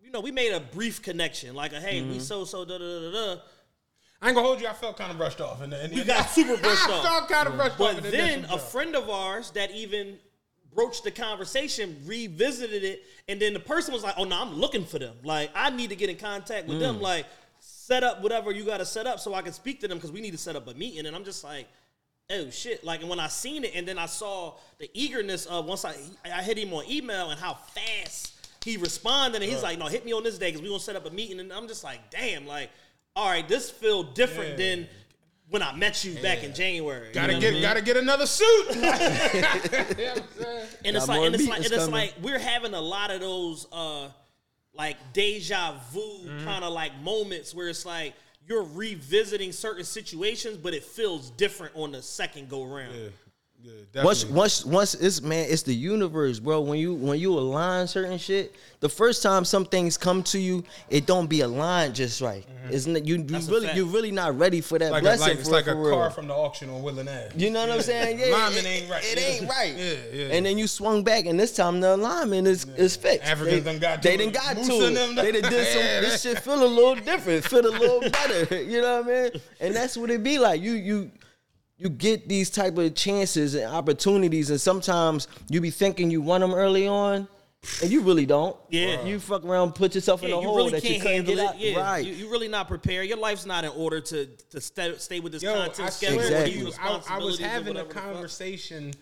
[0.03, 2.11] you know we made a brief connection, like a hey, Mm-hmm.
[2.11, 3.35] we so so da da da da.
[3.35, 3.41] da.
[4.21, 4.67] I ain't gonna hold you.
[4.67, 5.61] I felt kind of brushed off.
[5.63, 7.03] and the, in We got super brushed I off.
[7.03, 8.01] felt kind of brushed off.
[8.01, 8.61] But then a job.
[8.61, 10.19] friend of ours that even
[10.79, 14.85] broached the conversation revisited it, and then the person was like, "Oh no, I'm looking
[14.85, 15.15] for them.
[15.23, 16.81] Like I need to get in contact with Mm.
[16.81, 17.01] them.
[17.01, 17.25] Like
[17.59, 20.11] set up whatever you got to set up so I can speak to them because
[20.11, 21.67] we need to set up a meeting." And I'm just like.
[22.31, 22.83] Oh shit!
[22.83, 25.95] Like, and when I seen it, and then I saw the eagerness of once I
[26.23, 30.05] I hit him on email and how fast he responded, and he's like, "No, hit
[30.05, 32.11] me on this day because we gonna set up a meeting." And I'm just like,
[32.11, 32.69] "Damn!" Like,
[33.15, 34.87] all right, this feel different than
[35.49, 37.11] when I met you back in January.
[37.11, 37.61] gotta know get I mean?
[37.61, 38.65] gotta get another suit.
[38.75, 40.67] You know what I'm saying?
[40.85, 41.91] and it's like and it's like and it's coming.
[41.91, 44.09] like we're having a lot of those uh
[44.73, 46.45] like deja vu Mm-hmm.
[46.45, 48.13] kind of like moments where it's like
[48.47, 52.95] you're revisiting certain situations, but it feels different on the second go round.
[52.95, 53.09] Yeah,
[53.95, 56.61] Once, once, once it's man, it's the universe, bro.
[56.61, 60.63] When you when you align certain shit, the first time some things come to you,
[60.89, 62.45] it don't be aligned just right.
[62.69, 63.05] Isn't it?
[63.05, 64.93] You, you really you really not ready for that Mm-hmm.
[64.93, 65.27] like a, blessing.
[65.27, 65.91] like, it's like for a real.
[65.91, 67.31] car from the auction on Willing Ave.
[67.35, 68.19] You know what I'm saying?
[68.19, 69.03] Yeah, Alignment it, ain't right.
[69.03, 69.27] It Yeah.
[69.27, 69.75] ain't right.
[69.75, 70.35] Yeah, yeah.
[70.35, 73.27] And then you swung back, and this time the alignment is is fixed.
[73.27, 74.93] Africans they, done got they to done got to it.
[74.93, 75.81] them They done did some.
[76.09, 77.43] This shit feel a little different.
[77.43, 78.61] Feel a little better.
[78.69, 79.41] You know what I mean?
[79.59, 80.61] And that's what it be like.
[80.61, 81.11] You you.
[81.79, 86.41] You get these type of chances and opportunities, and sometimes you be thinking you want
[86.41, 87.25] them early on,
[87.81, 88.55] and you really don't.
[88.69, 89.03] Yeah.
[89.05, 91.15] you fuck around, put yourself in Yeah, a you hole really that you can't couldn't
[91.15, 91.47] handle get it.
[91.47, 91.59] out.
[91.59, 92.05] Yeah, right.
[92.05, 93.07] you, you really not prepared.
[93.07, 96.19] Your life's not in order to to stay, stay with this Yo, content I schedule.
[96.19, 96.59] Exactly.
[96.59, 98.03] you, I, I was having a whatever the fuck.
[98.13, 98.93] conversation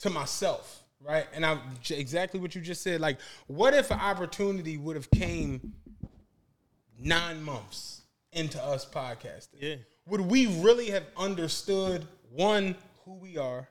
[0.00, 1.26] to myself, right?
[1.32, 1.58] And I
[1.90, 3.00] exactly what you just said.
[3.00, 5.74] Like, what if an opportunity would have came
[6.98, 9.60] nine months into us podcasting?
[9.60, 9.74] Yeah.
[10.06, 12.74] Would we really have understood one
[13.04, 13.68] who we are?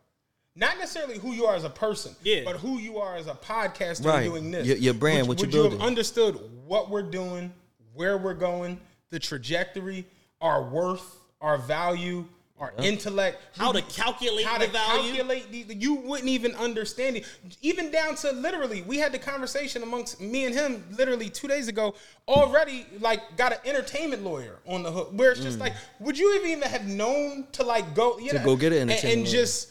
[0.56, 2.42] Not necessarily who you are as a person, Yeah.
[2.46, 4.24] but who you are as a podcaster Right.
[4.24, 4.68] doing this.
[4.68, 7.54] Your- your brand, Would- what would you're you have understood what we're doing,
[7.94, 8.80] where we're going,
[9.10, 10.06] the trajectory,
[10.42, 12.28] our worth, our value,
[12.60, 15.16] our intellect, How to calculate how the to value.
[15.16, 17.26] calculate the, you wouldn't even understand it.
[17.62, 21.68] Even down to literally, we had the conversation amongst me and him literally two days
[21.68, 21.96] ago.
[22.28, 25.10] Already, like, got an entertainment lawyer on the hook.
[25.14, 25.62] Where it's just mm.
[25.62, 28.84] like, would you even have known to like go you To know, go get an
[28.84, 29.42] and- entertainment and lawyer.
[29.42, 29.70] just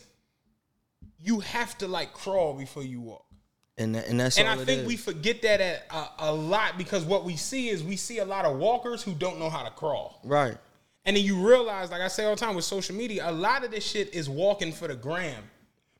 [1.20, 3.24] you have to like crawl before you walk.
[3.78, 4.86] and that, and that's And I think is.
[4.88, 8.24] we forget that at a, a lot because what we see is we see a
[8.24, 10.20] lot of walkers who don't know how to crawl.
[10.24, 10.58] right.
[11.04, 13.64] And then you realize, like I say all the time with social media, a lot
[13.64, 15.42] of this shit is walking for the gram.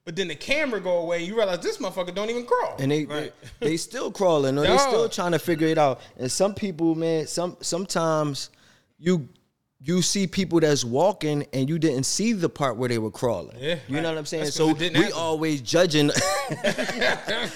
[0.04, 2.76] But then the camera go away, you realize this motherfucker don't even crawl.
[2.78, 3.30] and they they,
[3.60, 6.00] they still crawling or they still trying to figure it out.
[6.18, 8.50] And some people, man, some sometimes
[8.98, 9.28] you
[9.84, 13.56] you see people that's walking and you didn't see the part where they were crawling.
[13.60, 14.44] Yeah, you know what I'm saying?
[14.44, 15.12] That's 'cause So we happen.
[15.12, 16.10] always judging.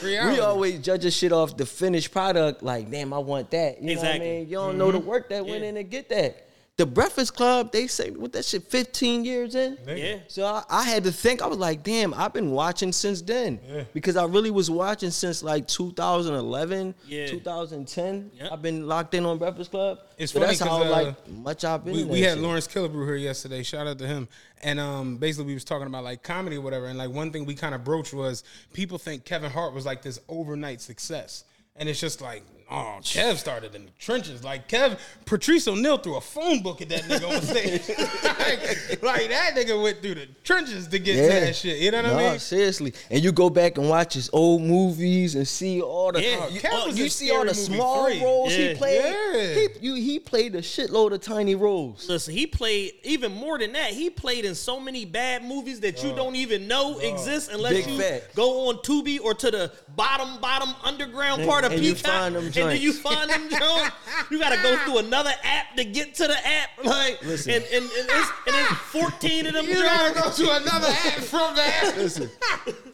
[0.03, 0.41] We reality.
[0.41, 2.63] always judging shit off the finished product.
[2.63, 3.81] Like, damn, I want that.
[3.83, 4.29] You know what I Exactly.
[4.31, 4.49] mean?
[4.49, 5.07] You don't know the Mm-hmm.
[5.09, 6.46] work that went in to get that.
[6.79, 9.79] The Breakfast Club, they say what that shit 15 years in.
[9.89, 10.18] Yeah.
[10.29, 11.41] So I, I had to think.
[11.41, 13.59] I was like, damn, I've been watching since then.
[13.66, 13.85] Yeah.
[13.95, 17.29] Because I really was watching since like 2011, Yeah.
[17.29, 18.31] 2010.
[18.35, 18.53] Yep.
[18.53, 20.01] I've been locked in on Breakfast Club.
[20.18, 21.95] It's so funny that's how 'cause, uh, like much I've been.
[21.95, 22.43] we, we had shit.
[22.43, 23.62] Lawrence Killebrew here yesterday.
[23.62, 24.29] Shout out to him.
[24.62, 26.87] And um, basically, we was talking about like comedy or whatever.
[26.89, 30.03] And like one thing we kind of broached was people think Kevin Hart was like
[30.03, 31.45] this overnight success,
[31.77, 34.43] and it's just like Oh, Kev started in the trenches.
[34.43, 37.89] Like Kev, Patrice O'Neal threw a phone book at that nigga on stage.
[38.25, 41.79] like, like, that nigga went through the trenches to get to that shit.
[41.79, 42.39] You know what I mean?
[42.41, 42.93] seriously.
[43.09, 46.49] And you go back and watch his old movies and see all the Yeah.
[46.49, 48.21] you, Kev uh, you in see all the small three.
[48.21, 48.69] roles Yeah.
[48.71, 49.01] he played.
[49.01, 49.55] Yeah.
[49.55, 52.09] He, you, he played a shitload of tiny roles.
[52.09, 53.91] Listen, he played even more than that.
[53.91, 57.97] He played in so many bad movies that you don't even know exist unless you
[57.97, 58.35] fact.
[58.35, 62.11] go on Tubi or to the bottom, bottom underground And- part of and you Peacock,
[62.12, 63.91] find them and then you find them Jones.
[64.31, 67.53] You got to go through another app to get to the app, like, Listen.
[67.53, 71.21] and and, and, it's, and it's fourteen of them You gotta go to another app
[71.23, 71.97] from the app.
[71.97, 72.31] Listen,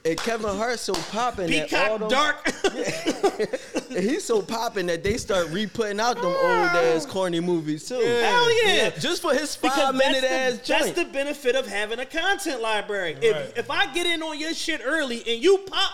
[0.05, 3.89] and Kevin Hart's so popping that all Peacock them, Dark.
[3.89, 6.95] he's so popping that they start re-putting out them old oh.
[6.97, 7.95] ass corny movies too.
[7.95, 8.91] Hell yeah.
[8.91, 12.07] just for his Because five minute that's ass the, that's the benefit of having a
[12.07, 13.15] content library.
[13.15, 13.25] Right.
[13.25, 15.93] If if I get in on your shit early and you pop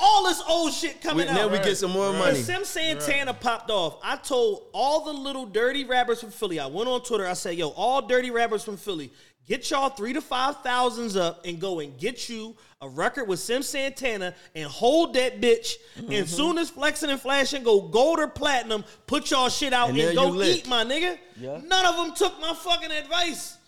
[0.00, 2.32] all this old shit coming We- out, now we get some more When money.
[2.34, 6.58] When Sim Santana popped off, I told all the little dirty rappers from Philly.
[6.58, 7.26] I went on Twitter.
[7.26, 9.12] I said, "Yo, all dirty rappers from Philly,
[9.46, 13.40] get y'all three to five thousands up and go and get you a record with
[13.40, 15.76] Sim Santana and hold that bitch.
[15.98, 16.12] Mm-hmm.
[16.12, 19.98] And soon as flexing and flashing go gold or platinum, put y'all shit out And
[19.98, 21.18] and, there go eat, my nigga.
[21.38, 21.60] Yeah.
[21.62, 23.58] None of them took my fucking advice."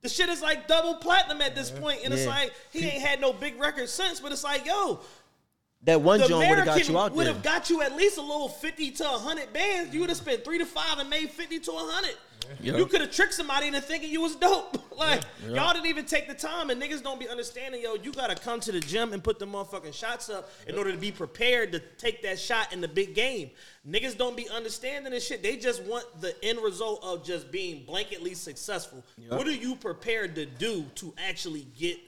[0.00, 3.20] The shit is like double platinum at this point, and it's like he ain't had
[3.20, 4.18] no big record since.
[4.18, 4.98] But it's like, yo,
[5.84, 8.18] that one the joint would have got you out would have got you at least
[8.18, 9.92] a little fifty to hundred bands.
[9.92, 12.16] You would have spent three to five and made fifty to hundred.
[12.60, 12.76] Yeah.
[12.76, 14.78] You could have tricked somebody into thinking you was dope.
[14.96, 17.82] like y'all didn't even take the time, and niggas don't be understanding.
[17.82, 20.92] Yo, you gotta come to the gym and put the motherfucking shots up in order
[20.92, 23.50] to be prepared to take that shot in the big game.
[23.88, 25.42] Niggas don't be understanding this shit.
[25.42, 29.04] They just want the end result of just being blanketly successful.
[29.28, 31.98] What are you prepared to do to actually get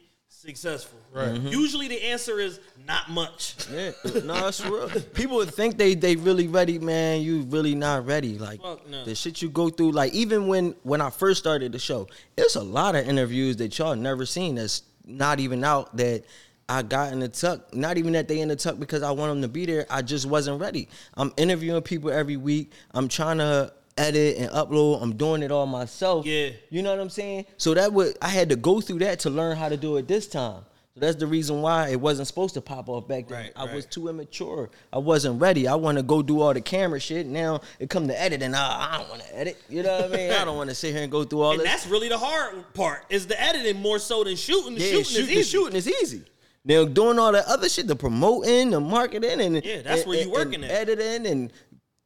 [0.45, 0.99] successful?
[1.13, 1.29] Right.
[1.29, 1.49] Mm-hmm.
[1.49, 3.57] Usually the answer is not much.
[3.73, 3.93] Yeah,
[4.25, 4.89] no, it's real.
[5.15, 7.23] People would think they they really ready, man.
[7.23, 8.39] You really not ready.
[8.39, 9.05] Like Fuck no.
[9.05, 9.93] the shit you go through.
[9.93, 13.77] Like even when when I first started the show, it's a lot of interviews that
[13.79, 14.57] y'all never seen.
[14.57, 15.97] That's not even out.
[15.97, 16.25] That
[16.69, 17.75] I got in the tuck.
[17.75, 19.87] Not even that they in the tuck because I want them to be there.
[19.91, 20.89] I just wasn't ready.
[21.15, 22.73] I'm interviewing people every week.
[22.93, 25.03] I'm trying to edit and upload.
[25.03, 26.27] I'm doing it all myself.
[26.27, 26.51] Yeah.
[26.71, 27.47] You know what I'm saying?
[27.57, 30.09] So that would I had to go through that to learn how to do it
[30.09, 30.63] this time.
[30.95, 33.43] So that's the reason why it wasn't supposed to pop off back then.
[33.47, 34.71] Right, I was too immature.
[34.93, 35.67] I wasn't ready.
[35.67, 37.27] I want to go do all the camera shit.
[37.27, 38.53] Now it come to editing.
[38.53, 38.59] Nah,
[38.93, 39.61] I don't want to edit.
[39.69, 40.31] You know what I mean?
[40.31, 41.67] I don't want to sit here and go through all And this.
[41.69, 44.77] that's really the hard part is the editing more so than shooting.
[44.77, 45.51] The yeah, shooting shoot- is the easy.
[45.51, 46.23] shooting is easy.
[46.67, 50.17] Now doing all that other shit, the promoting, the marketing, and Yeah, that's and- where
[50.19, 50.89] you and- working and at.
[50.89, 51.53] editing and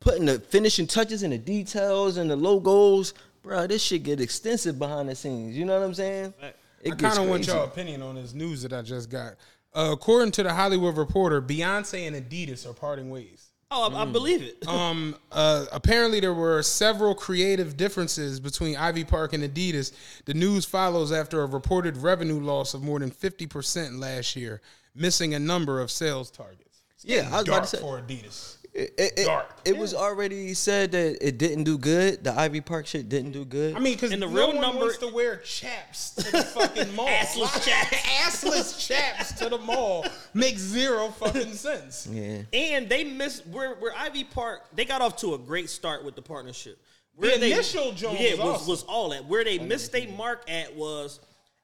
[0.01, 3.14] putting the finishing touches and the details and the logos.
[3.42, 5.57] Bro, this shit get extensive behind the scenes.
[5.57, 6.34] You know what I'm saying?
[6.82, 7.57] It I gets kind of want crazy.
[7.57, 9.34] your opinion on this news that I just got.
[9.74, 13.51] Uh, according to the Hollywood Reporter, Beyonce and Adidas are parting ways.
[13.70, 14.57] Oh, I, I believe it.
[14.68, 19.92] Um, uh, apparently, there were several creative differences between Ivy Park and Adidas.
[20.24, 24.61] The news follows after a reported revenue loss of more than 50% last year,
[24.94, 26.80] missing a number of sales targets.
[27.03, 27.78] Yeah, I was about to say.
[27.78, 28.57] for Adidas.
[28.78, 29.58] It, it, it- Dark.
[29.64, 32.22] it was already said that it didn't do good.
[32.22, 33.74] The Ivy Park shit didn't do good.
[33.74, 36.42] I mean, because And the no real one number- wants to wear chaps to the
[36.42, 37.08] fucking mall.
[37.08, 37.96] Assless chaps.
[38.46, 42.06] Assless chaps to the mall makes zero fucking sense.
[42.10, 42.42] yeah.
[42.52, 44.62] And they missed where where Ivy Park.
[44.74, 46.78] They got off to a great start with the partnership.
[47.20, 48.68] The Where they, initial Jones yeah, was was, awesome.
[48.70, 49.24] was all at.
[49.26, 51.18] Where they missed their mark at was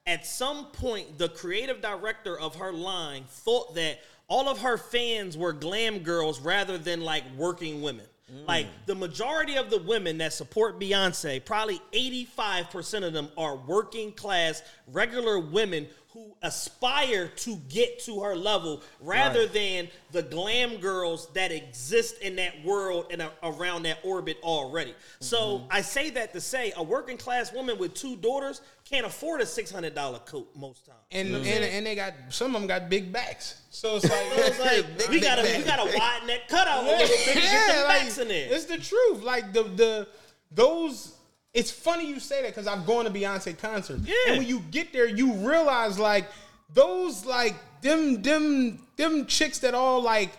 [0.06, 5.36] at some point the creative director of her line thought that all of her fans
[5.36, 8.06] were glam girls rather than like working women.
[8.32, 8.48] Mm.
[8.48, 14.12] Like the majority of the women that support Beyonce, probably 85% of them are working
[14.12, 14.62] class,
[14.92, 19.52] regular women who aspire to get to her level rather Right.
[19.52, 24.94] than the glam girls that exist in that world and around that orbit already.
[25.18, 25.66] So mm-hmm.
[25.70, 29.44] I say that to say a working class woman with two daughters can't afford a
[29.44, 30.98] $600 coat most times.
[31.10, 31.46] And, mm-hmm.
[31.46, 35.10] and and they got some of them got big backs, so it's like, It's like,
[35.10, 38.18] we gotta we gotta widen that cutout a little bit to get them like, backs
[38.18, 38.48] in there.
[38.50, 39.22] It's the truth.
[39.22, 40.08] Like the the
[40.50, 41.12] those.
[41.54, 44.02] It's funny you say that because I've gone to Beyonce concerts.
[44.04, 44.14] Yeah.
[44.28, 46.26] And when you get there, you realize like
[46.72, 50.32] those like them them them chicks that all like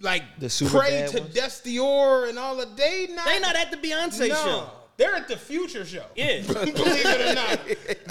[0.00, 1.34] like The super pray to ones?
[1.34, 4.34] Dess Dior and all of they not They not at the Beyonce no.
[4.34, 4.70] show.
[5.02, 6.04] They're at the Future show.
[6.14, 6.42] Yeah.
[6.46, 7.60] Believe it or not.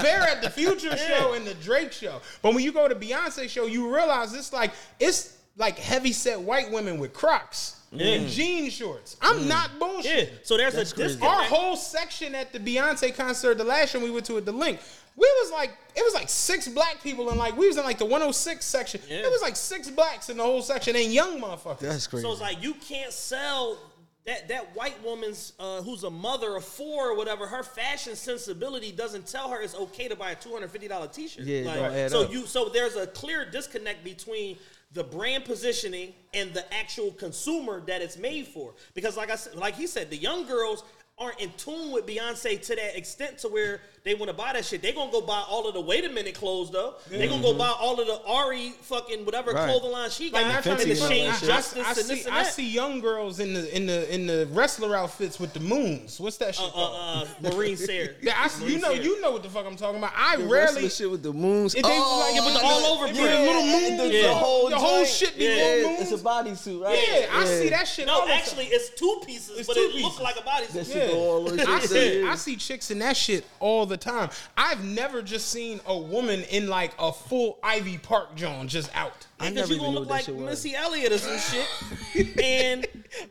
[0.03, 2.21] They're at the Future show and the Drake show.
[2.41, 6.39] But when you go to Beyonce show, you realize it's like it's like heavy set
[6.41, 7.77] white women with Crocs.
[7.91, 9.17] and jean shorts.
[9.21, 10.29] I'm not bullshit.
[10.29, 10.31] Mm.
[10.33, 10.39] Yeah.
[10.43, 11.13] So there's That's a crazy.
[11.15, 11.37] disconnect.
[11.37, 14.51] Our whole section at the Beyonce concert, the last one we went to at the
[14.53, 14.79] Linc,
[15.17, 17.97] we was like, it was like six black people, and like we was in like
[17.97, 19.01] the 106 section.
[19.09, 19.17] Yeah.
[19.17, 21.79] It was like six blacks in the whole section, and young motherfuckers.
[21.79, 22.23] That's crazy.
[22.23, 23.77] So it's like you can't sell
[24.31, 27.45] that that white woman's uh, who's a mother of four or whatever.
[27.45, 31.07] Her fashion sensibility doesn't tell her it's okay to buy a two hundred fifty dollar
[31.07, 31.43] t shirt.
[31.43, 32.31] Yeah, it don't add so up.
[32.31, 34.57] you so there's a clear disconnect between
[34.93, 38.73] the brand positioning and the actual consumer that it's made for.
[38.93, 40.83] Because like I said, like he said, the young girls
[41.17, 44.65] aren't in tune with Beyonce to that extent to where they want to buy that
[44.65, 44.81] shit.
[44.81, 46.95] They gonna go buy all of the wait a minute clothes though.
[47.09, 49.69] They gonna go buy all of the Ari fucking whatever Right.
[49.69, 51.27] clothing line she got Like not and trying to the be funny.
[51.27, 53.85] I, I- Justice I and see, this and I see young girls in the in
[53.85, 56.19] the in the wrestler outfits with the moons.
[56.19, 56.95] What's that shit called?
[57.43, 58.15] uh, uh, Marine Serre.
[58.21, 59.03] yeah, I see, you know, Serre.
[59.03, 60.13] you know what the fuck I'm talking about.
[60.15, 60.89] I The rarely.
[60.89, 61.75] shit with the moons.
[61.75, 64.21] If they like- yeah, with the all over yeah, print, little yeah, moons, the, yeah.
[64.29, 65.49] the whole, The whole shit be yeah,
[65.87, 66.23] little It's a moons.
[66.23, 66.99] bodysuit, right?
[67.07, 68.07] Yeah, I see that shit.
[68.07, 70.65] No, actually, it's two pieces, but it looks like a body.
[70.65, 70.87] Suit.
[70.87, 71.61] shit go all over.
[71.69, 74.29] I see, I see chicks in that shit all the time.
[74.57, 79.27] I've never just seen a woman in like a full Ivy Park Joan just out.
[79.39, 80.27] I Because never you gonna look like.
[80.27, 82.85] Missy Elliott or some shit, and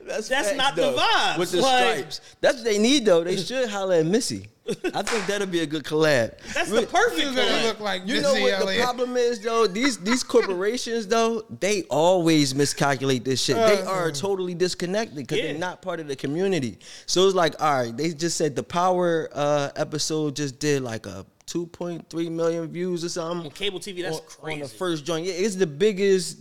[0.07, 0.93] that's, facts, not though.
[0.93, 1.39] the vibe.
[1.39, 2.20] With the Like, stripes.
[2.41, 3.24] That's what they need though.
[3.24, 4.49] They should holler at Missy.
[4.95, 6.39] I think that'll be a good collab.
[6.55, 7.65] That's the Really- perfect You're gonna collab.
[7.65, 8.79] look like You Missy know what Elliott.
[8.79, 9.67] the problem is though?
[9.67, 13.57] These these corporations though, they always miscalculate this shit.
[13.57, 15.45] They are totally disconnected because Yeah.
[15.49, 16.79] they're not part of the community.
[17.07, 21.07] So it's like, all right, they just said the power uh, episode just did like
[21.07, 23.47] a 2.3 million views or something.
[23.47, 24.63] On cable TV, that's on, crazy.
[24.63, 26.39] On the first joint, yeah, it's the biggest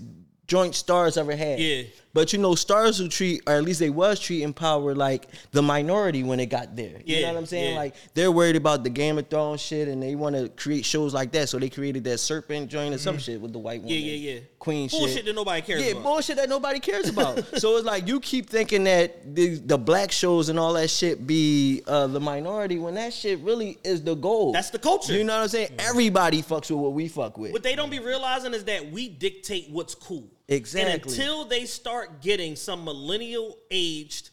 [0.48, 1.60] joint Starz ever had.
[1.60, 1.84] Yeah.
[2.14, 5.62] But you know, Starz who treat, or at least they was treating power like the
[5.62, 7.02] minority when it got there.
[7.06, 7.74] You know what I'm saying?
[7.74, 7.80] yeah.
[7.80, 11.14] Like they're worried about the Game of Thrones shit, and they want to create shows
[11.14, 11.50] like that.
[11.50, 13.96] So they created that serpent joint or some shit with the white woman.
[13.96, 14.06] Mm-hmm.
[14.06, 14.40] Yeah, yeah, yeah.
[14.58, 15.00] Queen shit.
[15.00, 15.26] Bullshit shit.
[15.26, 16.04] that nobody cares yeah, about.
[16.04, 17.46] bullshit that nobody cares about.
[17.60, 21.28] so it's like you keep thinking that the, the black shows and all that shit
[21.28, 24.52] be uh, the minority when that shit really is the goal.
[24.52, 25.14] That's the culture.
[25.14, 25.70] You know what I'm saying?
[25.78, 27.54] Everybody fucks with what we fuck with.
[27.54, 30.28] What they don't be realizing is that we dictate what's cool.
[30.50, 30.92] Exactly.
[30.94, 34.32] And until they start getting some millennial aged,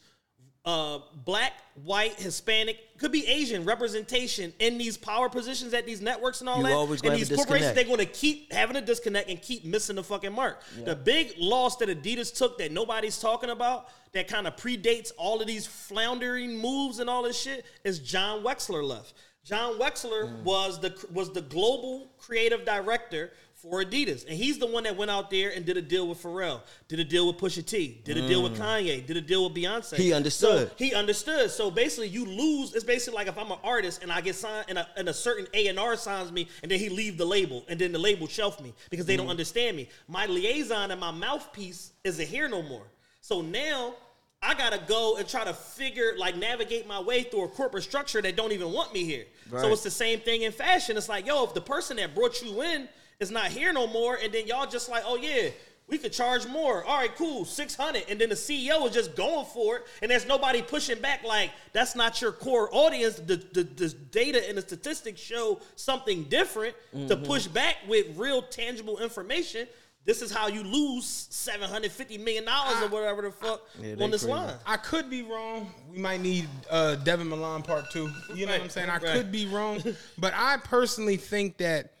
[0.65, 1.53] uh, black,
[1.83, 6.57] white, Hispanic, could be Asian representation in these power positions at these networks and all
[6.57, 6.73] You that.
[6.73, 10.03] always and these corporations, they're going to keep having a disconnect and keep missing the
[10.03, 10.61] fucking mark.
[10.83, 15.39] The big loss that Adidas took that nobody's talking about, that kind of predates all
[15.39, 19.13] of these floundering moves and all this shit, is Jon Wexler left.
[19.45, 23.31] Jon Wexler was the was the global creative director
[23.61, 26.21] for Adidas, and he's the one that went out there and did a deal with
[26.21, 28.63] Pharrell, did a deal with Pusha T, did a deal with mm.
[28.63, 29.95] Kanye, did a deal with Beyonce.
[29.95, 30.69] He understood.
[30.69, 31.49] So he understood.
[31.49, 32.75] So basically, you lose.
[32.75, 35.13] It's basically like if I'm an artist and I get signed, and a, and a
[35.13, 37.99] certain A and R signs me, and then he leave the label, and then the
[37.99, 39.31] label shelf me because they don't mm.
[39.31, 39.89] understand me.
[40.07, 42.85] My liaison and my mouthpiece isn't here no more.
[43.21, 43.95] So now.
[44.39, 48.21] I gotta go and try to figure, like, navigate my way through a corporate structure
[48.21, 49.25] that don't even want me here.
[49.49, 50.95] So it's the same thing in fashion.
[50.95, 52.87] It's like, yo, if the person that brought you in
[53.19, 55.49] is not here no more, and then y'all just like, oh yeah,
[55.87, 56.83] we could charge more.
[56.83, 60.11] All right, cool, six hundred, and then the CEO is just going for it, and
[60.11, 61.23] there's nobody pushing back.
[61.23, 63.15] Like that's not your core audience.
[63.15, 66.75] The the, the data and the statistics show something different.
[67.07, 69.67] To push back with real tangible information,
[70.05, 73.95] this is how you lose seven hundred fifty million dollars or whatever the fuck Yeah,
[73.99, 74.33] on this crazy.
[74.37, 74.53] line.
[74.65, 75.71] I could be wrong.
[75.91, 78.11] We might need uh, Devin Milan part two.
[78.35, 78.89] You know what I'm saying?
[78.89, 79.03] I Right.
[79.13, 79.81] could be wrong,
[80.19, 81.93] but I personally think that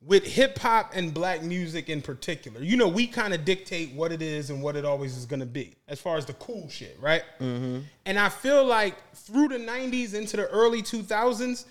[0.00, 4.12] with hip hop and black music in particular, you know, we kind of dictate what
[4.12, 6.68] it is and what it always is going to be as far as the cool
[6.68, 7.22] shit, right?
[7.40, 7.80] Mm-hmm.
[8.06, 11.64] And I feel like through the 90s into the early 2000s,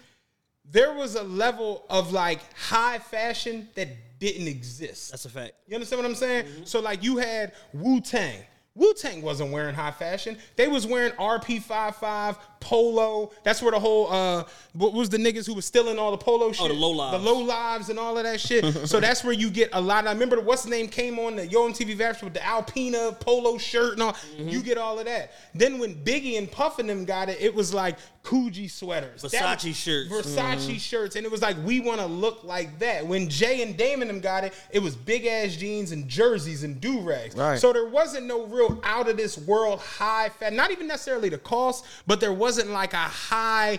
[0.69, 3.87] there was a level of like high fashion that
[4.19, 5.11] didn't exist.
[5.11, 5.53] That's a fact.
[5.67, 6.45] You understand what I'm saying?
[6.45, 6.63] Mm-hmm.
[6.65, 8.41] So like you had Wu Tang.
[8.75, 10.37] Wu Tang wasn't wearing high fashion.
[10.55, 13.31] They was wearing RP55 polo.
[13.43, 14.43] That's where the whole uh
[14.73, 16.67] what was the niggas who was stealing all the polo shit?
[16.67, 17.23] the Lo Lifes.
[17.23, 18.65] The Lo Lifes and all of that shit.
[18.87, 20.07] so that's where you get a lot.
[20.07, 23.57] I remember what's the name came on the Yo MTV Raps with the Alpina polo
[23.57, 24.13] shirt and all.
[24.13, 24.49] Mm-hmm.
[24.49, 25.31] You get all of that.
[25.53, 27.97] Then when Biggie and Puff and them got it, it was like
[28.27, 30.11] Coogi sweaters, Versace was- shirts.
[30.11, 33.07] Versace shirts, and it was like we want to look like that.
[33.07, 36.81] When Jay and Damon them got it, it was big ass jeans and jerseys and
[36.81, 37.35] do rags.
[37.35, 37.57] Right.
[37.57, 40.51] So there wasn't no real out of this world high fat.
[40.51, 43.77] Not even necessarily the cost, but there wasn't like a high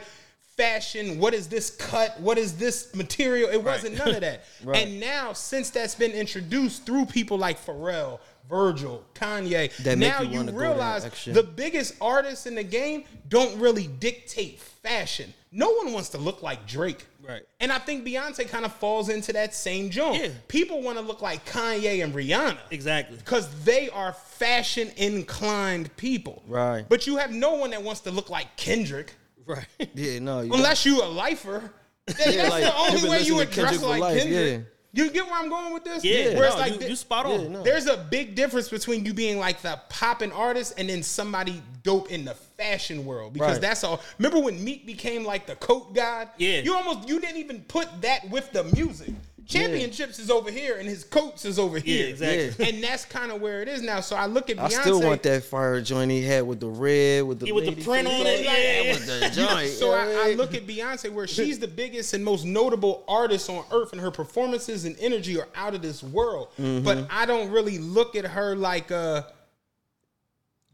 [0.58, 1.18] fashion.
[1.18, 2.20] What is this cut?
[2.20, 3.48] What is this material?
[3.48, 4.44] It wasn't none of that.
[4.74, 8.18] And now, since that's been introduced through people like Pharrell.
[8.48, 9.74] Virgil, Kanye.
[9.78, 13.58] That now you you wanna go that realize the biggest artists in the game don't
[13.58, 15.34] really dictate fashion.
[15.50, 17.06] No one wants to look like Drake.
[17.26, 17.42] Right.
[17.60, 20.22] And I think Beyonce kind of falls into that same joint.
[20.22, 20.30] Yeah.
[20.48, 22.58] People want to look like Kanye and Rihanna.
[22.70, 23.16] Exactly.
[23.16, 26.42] Because they are fashion inclined people.
[26.46, 26.86] Right.
[26.88, 29.14] But you have no one that wants to look like Kendrick.
[29.46, 29.66] Right.
[29.94, 30.40] Yeah, no.
[30.40, 31.72] You Unless you a lifer.
[32.18, 34.60] Yeah, that's like, the only way you would dress like Kendrick.
[34.60, 34.64] yeah.
[35.04, 36.04] You get where I'm going with this?
[36.04, 36.34] Yeah.
[36.36, 37.40] Where it's no, like you, th- you spot on.
[37.40, 37.62] Yeah, no.
[37.62, 42.10] there's a big difference between you being like the popping artist and then somebody dope
[42.10, 43.60] in the fashion world because Right.
[43.60, 44.00] that's all.
[44.18, 46.28] Remember when Meek became like the coat god?
[46.36, 46.60] Yeah.
[46.60, 49.10] You almost you didn't even put that with the music.
[49.48, 52.08] Championships is over here and his coats is over here.
[52.08, 52.68] exactly.
[52.68, 54.00] And that's kind of where it is now.
[54.00, 54.64] So I look at Beyonce.
[54.64, 57.64] I still want that fire joint he had with the red, with the Yeah, with
[57.64, 58.92] the print on it, like, yeah.
[58.92, 59.70] with the joint.
[59.70, 63.64] So I, I look at Beyonce where she's the biggest and most notable artist on
[63.72, 66.48] earth, and her performances and energy are out of this world.
[66.60, 66.84] Mm-hmm.
[66.84, 69.22] But I don't really look at her like uh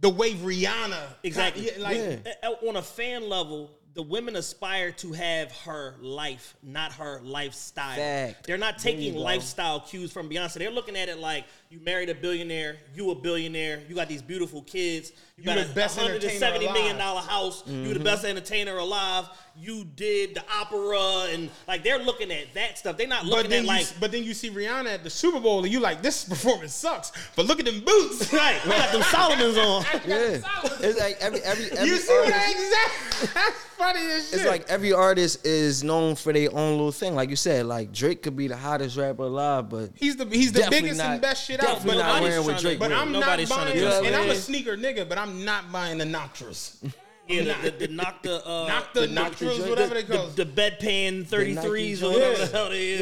[0.01, 1.67] the way Rihanna Exactly.
[1.67, 2.17] yeah, like Yeah.
[2.43, 7.21] A- a- on a fan level, the women aspire to have her life, not her
[7.23, 7.97] lifestyle.
[7.97, 8.47] Fact.
[8.47, 10.55] They're not taking lifestyle cues from Beyonce.
[10.55, 14.23] They're looking at it like you married a billionaire, you a billionaire, you got these
[14.23, 16.99] beautiful kids, you, You got the a best hundred and entertainer seventy million alive.
[16.99, 17.93] dollar house, you Mm-hmm.
[17.95, 19.25] the best entertainer alive,
[19.57, 22.97] you did the opera, and like they're looking at that stuff.
[22.97, 25.65] They're not looking at you, like but then you see Rihanna at the Super Bowl,
[25.65, 27.11] and you like this performance sucks.
[27.35, 28.33] But look at them boots.
[28.33, 29.85] right, we got them Salomons on.
[30.07, 30.41] Yeah,
[30.81, 33.29] it's like every every every you see what artist- I exactly?
[33.35, 34.39] That's funny as shit.
[34.41, 37.15] It's like every artist is known for their own little thing.
[37.17, 40.53] Like you said, like Drake could be the hottest rapper alive, but he's the he's
[40.53, 41.64] the biggest not- and best shit out.
[41.67, 42.93] Definitely But not I'm, wearing what trying to- Drake but.
[42.93, 45.99] I'm Nobody's not trying buying, to and I'm a sneaker nigga, but I'm not buying
[45.99, 46.77] the Noctas.
[47.27, 50.27] Yeah, the, the, the knock uh, Knock the knock the Noctas, whatever they the, call.
[50.27, 52.45] the bedpan 33s or whatever Yeah.
[52.45, 53.01] the hell they is.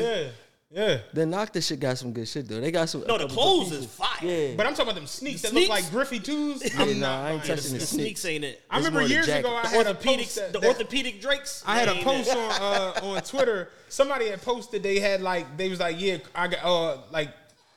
[0.70, 0.98] Yeah, yeah.
[1.12, 2.60] the Nocta shit got some good shit though.
[2.60, 3.02] They got some.
[3.08, 3.94] No, the clothes is pieces.
[3.96, 4.18] fire.
[4.22, 5.68] Yeah, But I'm talking about them sneaks that Sneaks?
[5.68, 6.62] look like Griffey twos.
[6.78, 7.24] I'm nah.
[7.24, 7.72] I ain't buying touching it.
[7.72, 8.62] the The sneaks ain't it.
[8.70, 11.64] I remember years ago I The had a post that, the that- orthopedic Drakes.
[11.66, 13.70] I had a post on uh, on Twitter.
[13.88, 17.30] Somebody had posted they had like they was like yeah I got uh like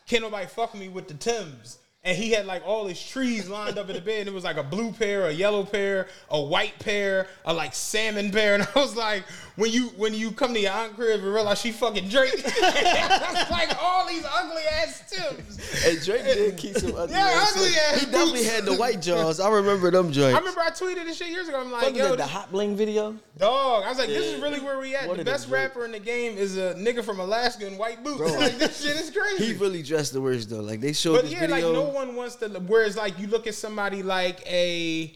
[0.07, 1.79] can't nobody fuck me with the Tims.
[2.03, 4.21] And he had like all his trees lined up in the bed.
[4.21, 7.73] And it was like a blue pair, a yellow pair, a white pair, a like
[7.73, 8.53] salmon pair.
[8.53, 9.23] And I was like,
[9.55, 13.51] when you when you come to your aunt crib and realize she fucking Drake, it's
[13.51, 15.85] like all these ugly ass Tims.
[15.85, 17.15] And Drake did keep some ugly.
[17.15, 17.83] Yeah, ass ugly shit.
[17.83, 18.49] ass He definitely boots.
[18.51, 19.39] had the white jaws.
[19.39, 20.35] I remember them joints.
[20.35, 21.59] I remember I tweeted this shit years ago.
[21.59, 23.15] I'm like, Fucking yo, the, the hot bling video.
[23.37, 25.07] Dog, I was like, this is really where we at.
[25.07, 28.17] What the best rapper in the game is a nigga from Alaska in white boots.
[28.17, 28.33] Bro.
[28.33, 29.53] Like this shit is crazy.
[29.53, 30.61] He really dressed the worst though.
[30.61, 31.71] Like they showed but this yeah, video.
[31.71, 32.49] like no one wants to.
[32.49, 35.15] Whereas, like you look at somebody like a,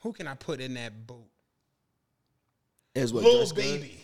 [0.00, 1.29] who can I put in that boat?
[2.96, 3.50] As what Lil?
[3.52, 3.96] Baby.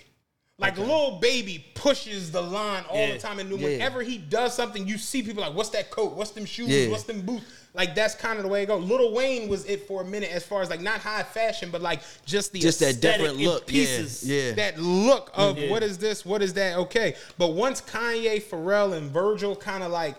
[0.58, 3.12] Like Lil Baby pushes the line all Yeah.
[3.12, 3.68] the time, and Yeah.
[3.68, 6.14] whenever he does something, you see people like, "What's that coat?
[6.14, 6.68] What's them shoes?
[6.68, 6.88] Yeah.
[6.88, 7.44] What's them boots?"
[7.74, 8.82] Like that's kind of the way it goes.
[8.88, 11.82] Lil Wayne was it for a minute, as far as like not high fashion, but
[11.82, 13.66] like just the Just that different look.
[13.66, 14.22] pieces.
[14.26, 14.52] Yeah.
[14.52, 16.78] that look of what is this, what is that?
[16.78, 20.14] Okay, but once Kanye, Pharrell, and Virgil kind of like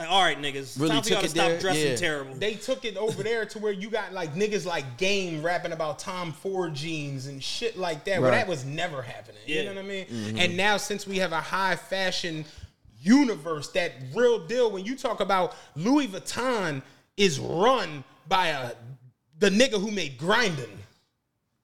[0.00, 1.60] Like, all right, niggas, Really time for y'all to took it stop there?
[1.60, 1.96] dressing Yeah.
[1.96, 2.34] terrible.
[2.36, 5.98] they took it over there to where you got like niggas like Game rapping about
[5.98, 9.40] Tom Ford jeans and shit like that, where that was never happening.
[9.46, 10.06] You know what I mean?
[10.06, 10.38] Mm-hmm.
[10.38, 12.44] And now since we have a high fashion
[13.02, 16.82] universe, that real deal, when you talk about Louis Vuitton
[17.16, 18.72] is run by a
[19.38, 20.78] the nigga who made grinding.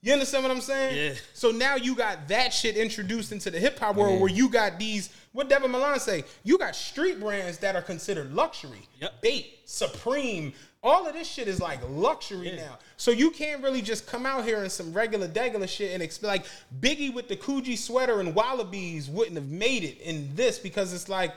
[0.07, 0.97] You understand what I'm saying?
[0.97, 1.19] Yeah.
[1.35, 4.78] So now you got that shit introduced into the hip hop world where you got
[4.78, 6.23] these, what Devin Milan say?
[6.45, 8.87] You got street brands that are considered luxury.
[9.01, 9.20] Yep.
[9.20, 12.78] Bait, Supreme, all of this shit is like luxury now.
[12.97, 16.28] So you can't really just come out here in some regular degular shit and expect
[16.28, 16.47] like
[16.81, 21.09] Biggie with the Coogi sweater and Wallabies wouldn't have made it in this because it's
[21.09, 21.35] like,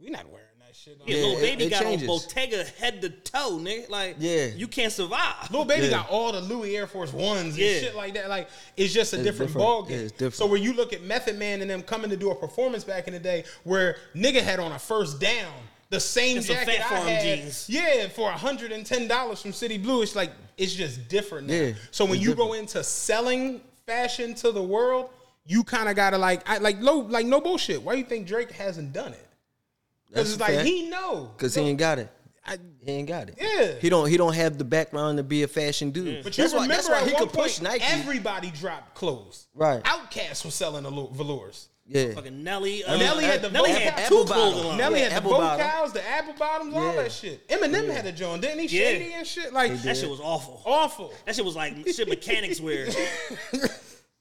[0.00, 0.45] we're not wearing
[0.86, 0.98] shit.
[1.06, 2.08] Yeah, Yeah, Lil Baby it got changes.
[2.08, 3.88] on Bottega head to toe, nigga.
[3.90, 4.46] Like, Yeah.
[4.46, 5.50] you can't survive.
[5.50, 5.90] Lil Baby Yeah.
[5.90, 7.80] got all the Louis Air Force Ones and Yeah.
[7.80, 8.28] shit like that.
[8.28, 9.66] Like it's just a It's different, different.
[9.66, 9.98] ball game.
[9.98, 10.34] Yeah, it's different.
[10.34, 13.06] So where you look at Method Man and them coming to do a performance back
[13.08, 15.52] in the day, where nigga had on a first down
[15.90, 17.66] the same And some jacket Fat I had, jeans.
[17.68, 20.02] yeah, for hundred and ten dollars from City Blue.
[20.02, 21.54] It's like it's just different now.
[21.54, 22.50] Yeah, so when you different.
[22.50, 25.10] go into selling fashion to the world,
[25.46, 27.80] you kind of gotta like, I, like low, like no bullshit.
[27.82, 29.25] Why you think Drake hasn't done it?
[30.16, 30.66] Because That's it's like fact.
[30.68, 32.10] he know Cause he ain't got it.
[32.48, 33.36] I, He ain't got it.
[33.40, 33.72] Yeah.
[33.80, 34.08] He don't.
[34.08, 36.22] He don't have the background to be a fashion dude.
[36.22, 36.62] But you that's why.
[36.62, 37.84] remember That's why at he one could push point, Nike.
[37.84, 39.48] everybody dropped clothes.
[39.54, 39.82] Right.
[39.82, 41.68] OutKast was selling the velours.
[41.88, 42.12] yeah.
[42.14, 42.84] Fucking Nelly.
[42.84, 44.52] Uh, Nelly had the Nelly had apple two bottom.
[44.52, 44.78] clothing.
[44.78, 45.66] Nelly Yeah, had the apple bottom.
[45.66, 47.02] vocals, the apple bottoms, all Yeah.
[47.02, 47.48] that shit.
[47.48, 48.78] Eminem had a joint, didn't he?
[48.78, 48.84] Yeah.
[48.90, 49.52] Shady and shit.
[49.52, 50.62] Like That shit was awful.
[50.64, 51.12] awful.
[51.24, 52.86] That shit was like shit mechanics wear.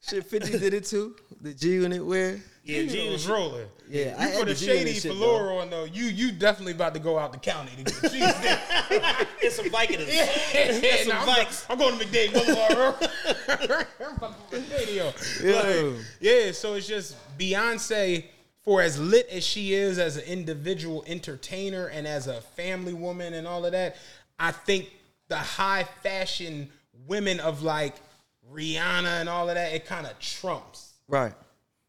[0.07, 1.15] Shit, 50 did it too.
[1.41, 2.39] The G Unit wear.
[2.65, 3.67] Yeah, G G was was rolling.
[3.87, 5.83] Yeah, I you had put the a G Unit shady shit, velour on though.
[5.83, 8.59] You you definitely about to go out the county to get G's there.
[9.41, 10.11] It's some Vicodins.
[10.11, 11.47] yeah, some nah, I'm.
[11.69, 13.67] I'm going to McDade Boulevard.
[13.67, 13.77] bro.
[14.07, 15.13] I'm about to put radio.
[15.43, 15.93] Yeah.
[15.93, 18.25] Like, yeah, so it's just Beyonce,
[18.63, 23.35] for as lit as she is as an individual entertainer and as a family woman
[23.35, 23.97] and all of that,
[24.39, 24.91] I think
[25.27, 26.69] the high fashion
[27.05, 27.93] women of like
[28.51, 30.93] Rihanna and all of that, it kind of trumps.
[31.07, 31.33] Right.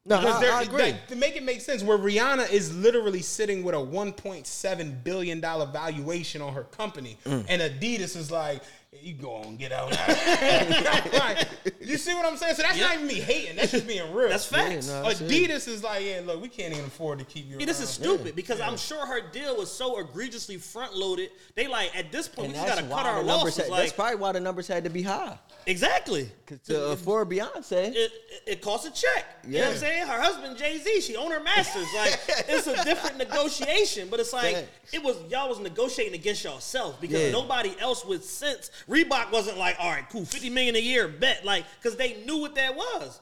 [0.09, 0.83] No, Because I, there- I agree.
[0.83, 5.41] like, to make it make sense, where Rihanna is literally sitting with a 1.7 billion
[5.41, 7.45] dollar valuation on her company, Mm.
[7.49, 8.63] and Adidas is like,
[9.03, 9.91] "You go on, get out."
[11.13, 11.49] like,
[11.81, 12.55] you see what I'm saying?
[12.55, 13.57] So that's not even me hating.
[13.57, 14.29] That's just being real.
[14.29, 14.89] That's facts.
[14.89, 15.21] Yeah, no, that's.
[15.23, 17.99] Adidas is like, "Yeah, look, we can't even afford to keep you." Yeah, this is
[17.99, 21.31] around." stupid because I'm sure her deal was so egregiously front loaded.
[21.57, 23.57] They like at this point And we just gotta cut our losses.
[23.57, 25.37] Had, Like that's probably why the numbers had to be high.
[25.67, 26.31] exactly.
[26.67, 27.89] To afford Beyonce.
[27.91, 28.13] It, it,
[28.47, 29.25] it costs a check.
[29.47, 30.07] You know what I'm saying?
[30.07, 31.87] Her husband Jay Z, she owned her masters.
[31.97, 32.19] Like
[32.49, 37.21] it's a different negotiation, but it's like it was y'all was negotiating against yourself because
[37.21, 37.31] Yeah.
[37.33, 38.71] nobody else with sense.
[38.89, 42.39] Reebok wasn't like, all right, cool, 50 million a year, bet, like, because they knew
[42.39, 43.21] what that was.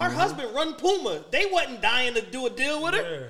[0.00, 0.16] Her Mm-hmm.
[0.16, 1.22] husband run Puma.
[1.30, 3.28] They wasn't dying to do a deal with her.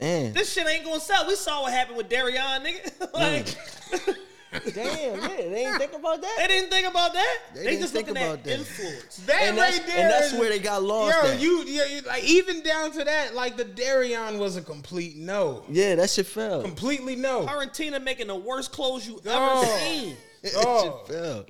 [0.00, 0.32] Man.
[0.32, 1.26] This shit ain't gonna sell.
[1.26, 3.12] We saw what happened with Dereon, nigga.
[4.00, 4.16] like,
[4.52, 5.28] Damn, yeah.
[5.28, 6.34] They didn't think about that.
[6.38, 7.38] they didn't think about that.
[7.54, 8.58] They They, just think looking about at that.
[8.58, 9.16] influence.
[9.26, 11.40] That And that's- right there, and that's is- where they got lost Yo, at.
[11.40, 15.64] you, yeah, you, like even down to that, like the Dereon was a complete no,
[15.68, 16.62] Yeah, that shit fell.
[16.62, 17.46] completely no.
[17.46, 19.64] Her and Tina making the worst clothes you Dog.
[19.64, 20.16] ever seen.
[20.42, 21.06] That Dog.
[21.06, 21.44] shit fell.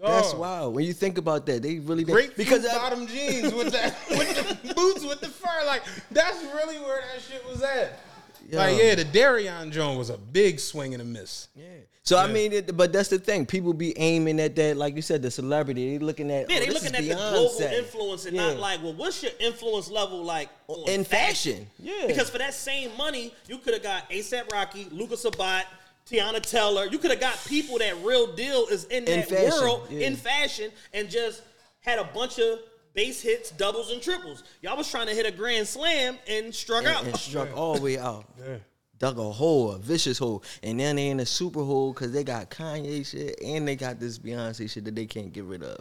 [0.00, 0.40] That's Dog.
[0.40, 0.74] wild.
[0.74, 2.12] When you think about that, they really did.
[2.12, 5.64] Great because because that- bottom jeans with that with the boots with the fur.
[5.66, 8.00] Like that's really where that shit was at.
[8.52, 11.48] Like yeah, the Dereon Jones was a big swing and a miss.
[11.54, 11.64] Yeah.
[12.04, 13.46] So I mean, it, but that's the thing.
[13.46, 15.96] People be aiming at that, like you said, the celebrity.
[15.96, 18.48] They looking at Yeah, oh, they looking at is the global influence and Yeah.
[18.48, 21.66] not like, well, what's your influence level like oh, on in fashion.
[21.78, 25.66] Yeah, Because for that same money, you could have got ASAP Rocky, Lucas Sabbat,
[26.06, 26.84] Teyana Taylor.
[26.84, 30.06] You could have got people that real deal is in, In that fashion, world yeah.
[30.06, 31.40] in fashion and just
[31.80, 32.58] had a bunch of
[32.94, 34.44] base hits, doubles, and triples.
[34.62, 37.00] Y'all was trying to hit a grand slam and struck out.
[37.00, 38.24] and, and struck all the way out.
[38.98, 42.22] Dug a hole, a vicious hole, and then they in a super hole because they
[42.24, 45.80] got Kanye shit and they got this Beyonce shit that they can't get rid of.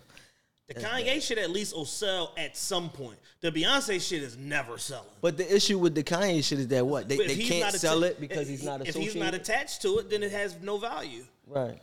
[0.68, 3.20] the Kanye shit at least will sell at some point.
[3.42, 5.06] The Beyonce shit is never selling.
[5.22, 7.62] But the issue with the Kanye shit is that what they, they if he's can't
[7.72, 10.32] not sell atta- it because he's not If he's not attached to it, then it
[10.32, 11.24] has no value.
[11.48, 11.80] right.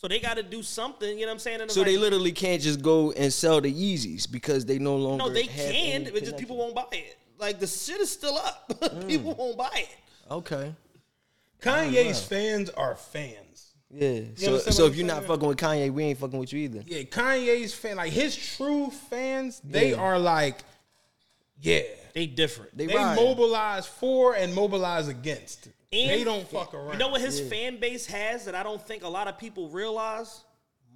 [0.00, 1.08] So they got to do something.
[1.18, 1.54] You know what I'm saying?
[1.56, 4.78] And it's So like, they literally can't just go and sell the Yeezys because they
[4.78, 5.24] no longer.
[5.24, 6.02] no, they have can.
[6.02, 7.18] any But just people won't buy it.
[7.38, 8.64] Like the shit is still up.
[8.80, 9.08] Mm.
[9.08, 9.96] people won't buy it.
[10.30, 10.72] Okay.
[11.60, 13.74] Kanye's fans are fans.
[13.90, 14.20] Yeah.
[14.36, 16.60] So, understand so what if you're not fucking with Kanye, we ain't fucking with you
[16.60, 16.82] either.
[16.86, 19.96] Yeah, Kanye's fan, like his true fans, they Yeah.
[19.96, 20.58] are like,
[21.60, 21.80] yeah,
[22.14, 22.76] They different.
[22.76, 25.68] They, they mobilize for and mobilize against.
[25.92, 26.92] And they don't fuck around.
[26.92, 29.68] You know what his fan base has that I don't think a lot of people
[29.70, 30.44] realize?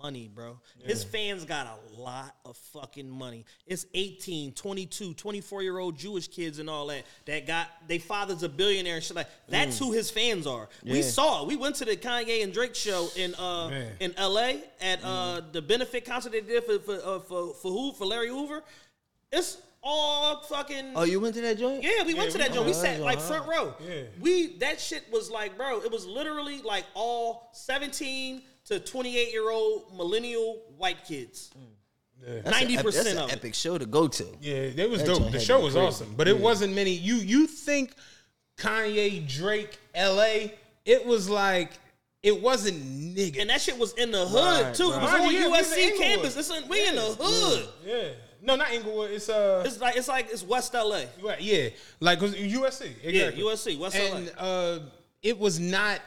[0.03, 0.59] Money, bro.
[0.83, 3.45] His fans got a lot of fucking money.
[3.67, 8.43] It's 18, 22, 24 year old Jewish kids and all that that got they father's
[8.43, 10.69] a billionaire and shit like that's who his fans are.
[10.85, 11.49] We saw it.
[11.49, 13.93] We went to the Kanye and Drake show in uh Man.
[14.01, 17.93] in LA at uh the benefit concert they did for for uh, for, for who
[17.93, 18.63] for Larry Hoover.
[19.31, 21.83] It's all fucking Oh, you went to that joint?
[21.83, 22.67] yeah, we went to that joint.
[22.67, 23.75] We sat like oh, front row.
[23.87, 24.03] Yeah.
[24.21, 29.51] We that shit was like, bro, it was literally like all 17 to 28 year
[29.51, 31.51] old millennial white kids.
[31.59, 31.65] Mm.
[32.25, 33.33] That's a- Ninety That's percent an of it.
[33.37, 34.25] epic show to go to.
[34.41, 35.33] Yeah, it was That dope.
[35.33, 35.87] The show was crazy.
[35.89, 36.93] awesome, but it wasn't many.
[36.93, 37.95] You you think
[38.57, 40.55] Kanye, Drake, L.A.
[40.85, 41.73] It was like
[42.23, 42.77] it wasn't
[43.17, 43.41] nigga.
[43.41, 44.85] And that shit was in the hood Right, too.
[44.93, 46.37] It was on Yeah, USC campus.
[46.37, 47.69] It's in, we in the hood.
[47.85, 48.09] yeah,
[48.43, 49.13] no, not Inglewood.
[49.13, 51.03] It's uh, It's like it's like it's West LA.
[51.23, 51.69] right, yeah,
[52.01, 52.87] like 'cause USC.
[53.03, 53.13] Exactly.
[53.13, 54.17] Yeah, USC, West LA.
[54.17, 54.79] and uh,
[55.23, 56.01] it was not.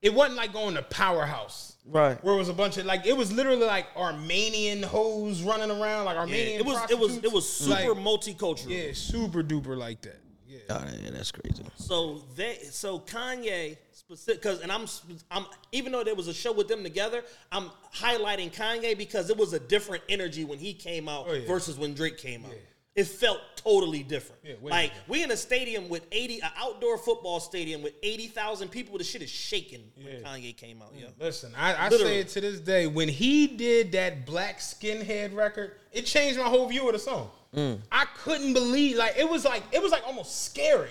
[0.00, 1.76] It wasn't like going to Powerhouse.
[1.86, 2.22] Right.
[2.24, 6.04] Where it was a bunch of like it was literally like Armenian hoes running around
[6.06, 6.60] like Yeah, Armenian.
[6.60, 7.46] it was it was it was prostitutes.
[7.80, 8.68] super Like, multicultural.
[8.68, 10.20] yeah, super duper like that.
[10.68, 10.76] Yeah.
[10.76, 11.64] Oh, yeah, that's crazy.
[11.76, 14.86] So they, so Kanye specific, because and I'm,
[15.30, 19.36] I'm even though there was a show with them together, I'm highlighting Kanye because it
[19.36, 21.46] was a different energy when he came out Oh, yeah.
[21.46, 22.52] versus when Drake came out.
[22.94, 24.40] It felt totally different.
[24.44, 25.08] Yeah, like different.
[25.08, 28.96] we in a stadium with 80, an outdoor football stadium with 80,000 people.
[28.98, 30.92] The shit is shaking when Kanye came out.
[30.96, 31.06] Yeah.
[31.18, 32.86] Listen, I, I say it to this day.
[32.86, 37.30] When he did that Black Skinhead record, it changed my whole view of the song.
[37.54, 37.78] Mm.
[37.92, 40.88] I couldn't believe like it was like it was like almost scary.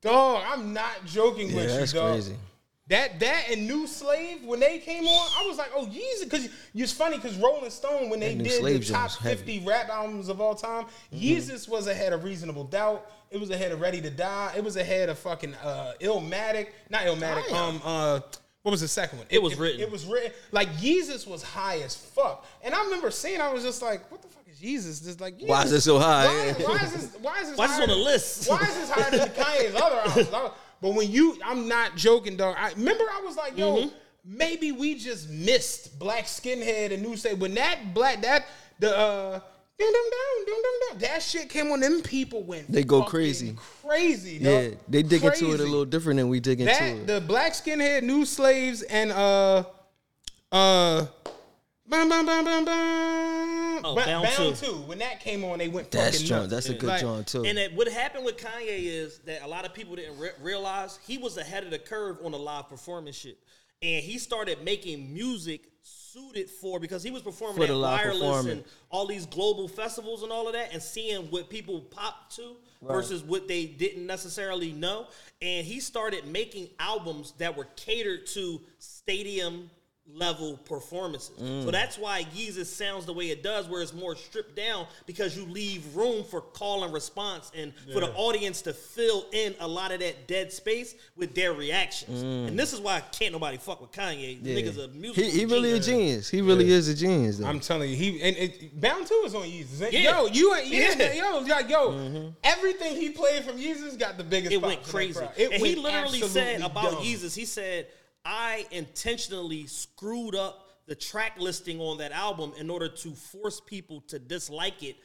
[0.00, 2.12] Dog, I'm not joking Yeah, with that's you, dog.
[2.12, 2.36] crazy.
[2.88, 6.48] That that and New Slave when they came on, I was like, oh Yeezus, because
[6.74, 10.40] it's funny because Rolling Stone when they did Slave the top fifty rap albums of
[10.40, 13.10] all time, Yeezus was ahead of Reasonable Doubt.
[13.30, 14.52] It was ahead of Ready to Die.
[14.56, 17.52] It was ahead of fucking uh, Illmatic, not Illmatic.
[17.52, 18.20] Um, uh,
[18.62, 19.26] what was the second one?
[19.28, 19.80] It was written.
[19.80, 20.32] It was written.
[20.50, 23.42] Like Yeezus was high as fuck, and I remember seeing.
[23.42, 25.04] I was just like, what the fuck is Yeezus?
[25.04, 26.26] Just like Why is it so high?
[26.26, 27.16] Why, why is this?
[27.20, 27.58] Why is this?
[27.58, 28.48] Why is this on the list?
[28.50, 30.28] Why is this higher than Kanye's other albums?
[30.32, 32.56] I But when you, I'm not joking, dog.
[32.58, 33.88] I remember I was like, yo, Mm-hmm.
[34.24, 38.46] maybe we just missed Black Skinhead and New Say when that black that
[38.78, 39.40] the uh.
[39.80, 40.98] Dum, dum, dum, dum, dum, dum.
[41.08, 41.78] That shit came on.
[41.78, 42.66] Them people went.
[42.68, 43.56] They go fucking crazy.
[43.86, 44.38] crazy.
[44.40, 47.06] Yeah, they dig into it a little different than we dig into it.
[47.06, 49.62] the black skinhead, new slaves, and uh,
[50.50, 51.06] uh,
[51.88, 53.80] bum, bum, bum, bum, bum.
[53.84, 54.66] Oh, Ba- Bound Bound Two.
[54.66, 54.72] Two.
[54.82, 56.40] When that came on, they went That's fucking strong.
[56.42, 56.50] nuts.
[56.52, 57.44] That's a good Like, joint too.
[57.44, 60.98] And that what happened with Kanye is that a lot of people didn't re- realize
[61.06, 63.38] he was ahead of the curve on the live performance shit,
[63.82, 68.00] and he started making music suited for because he was performing For at the live
[68.06, 68.48] wireless performance.
[68.48, 72.56] and all these global festivals and all of that, and seeing what people pop to
[72.82, 75.06] versus what they didn't necessarily know,
[75.40, 79.70] and he started making albums that were catered to stadium
[80.14, 81.36] level performances.
[81.38, 81.64] Mm.
[81.64, 85.36] So that's why Yeezus sounds the way it does, where it's more stripped down because
[85.36, 89.68] you leave room for call and response and for the audience to fill in a
[89.68, 92.22] lot of that dead space with their reactions.
[92.22, 94.42] And this is why can't nobody fuck with Kanye.
[94.42, 94.56] The Mm.
[94.56, 94.62] Yeah.
[94.62, 95.86] nigga's a musical he, he really a genius.
[95.86, 96.28] genius.
[96.30, 97.38] He really is a genius.
[97.38, 97.46] Though.
[97.46, 99.92] I'm telling you, he and it, Bound Two is on Yeezus.
[99.92, 100.20] Yeah.
[100.20, 101.12] Yo, you ain't yeah, Yeah.
[101.14, 101.90] yo, yo, yo.
[101.90, 102.28] Mm-hmm.
[102.44, 104.52] Everything he played from Yeezus got the biggest.
[104.52, 105.12] It went in that crazy.
[105.18, 105.32] crowd.
[105.36, 107.02] It and he literally said about dumb.
[107.02, 107.86] Yeezus, he said,
[108.28, 114.02] I intentionally screwed up the track listing on that album in order to force people
[114.08, 114.96] to dislike it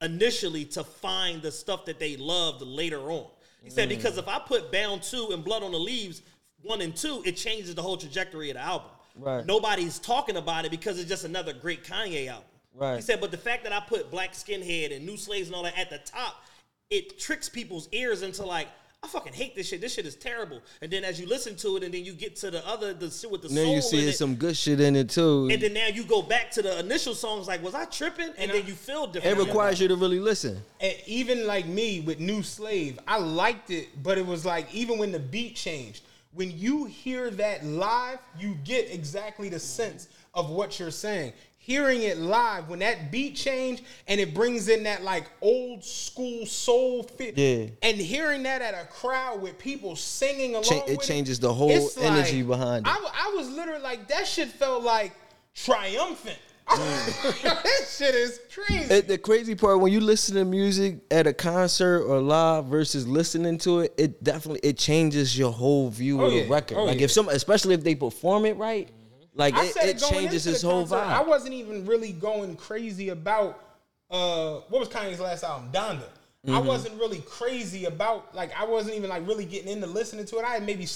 [0.00, 3.26] initially to find the stuff that they loved later on.
[3.62, 3.96] He said, mm.
[3.96, 6.22] because if I put Bound 2 and Blood on the Leaves,
[6.62, 8.90] 1 and 2, it changes the whole trajectory of the album.
[9.14, 9.44] Right.
[9.44, 12.48] Nobody's talking about it because it's just another great Kanye album.
[12.74, 12.96] Right.
[12.96, 15.64] He said, but the fact that I put Black Skinhead and New Slaves and all
[15.64, 16.42] that at the top,
[16.88, 18.68] it tricks people's ears into like,
[19.02, 19.80] I fucking hate this shit.
[19.80, 20.60] This shit is terrible.
[20.82, 23.10] And then as you listen to it, and then you get to the other, the
[23.10, 25.48] shit with the then soul you see in it, some good shit in it too.
[25.50, 28.26] and then now you go back to the initial songs, like, was I tripping?
[28.28, 29.38] And, And then I- you feel different.
[29.38, 30.62] it requires you to really listen.
[30.80, 34.98] and even like me with New Slave, I liked it, but it was like even
[34.98, 36.02] when the beat changed,
[36.34, 41.32] when you hear that live, you get exactly the sense of what you're saying.
[41.62, 46.46] Hearing it live, when that beat change and it brings in that like old school
[46.46, 47.66] soul fit, Yeah.
[47.82, 51.90] and hearing that at a crowd with people singing along, Cha- it changes the whole
[52.00, 52.90] energy behind it.
[52.90, 55.12] I, I was literally like, that shit felt like
[55.54, 56.38] triumphant.
[56.66, 57.42] Mm.
[57.42, 58.94] that shit is crazy.
[58.94, 63.06] It, the crazy part when you listen to music at a concert or live versus
[63.06, 66.52] listening to it, it definitely it changes your whole view Oh, of the yeah.
[66.52, 66.78] record.
[66.78, 67.04] Oh, like yeah.
[67.04, 68.88] if some, especially if they perform it right,
[69.34, 71.12] like I it, it changes his whole concert, vibe.
[71.12, 73.62] I wasn't even really going crazy about
[74.10, 76.02] uh what was Kanye's last album, Donda.
[76.46, 76.66] I Mm-hmm.
[76.68, 80.44] wasn't really crazy about like I wasn't even like really getting into listening to it.
[80.44, 80.86] I had maybe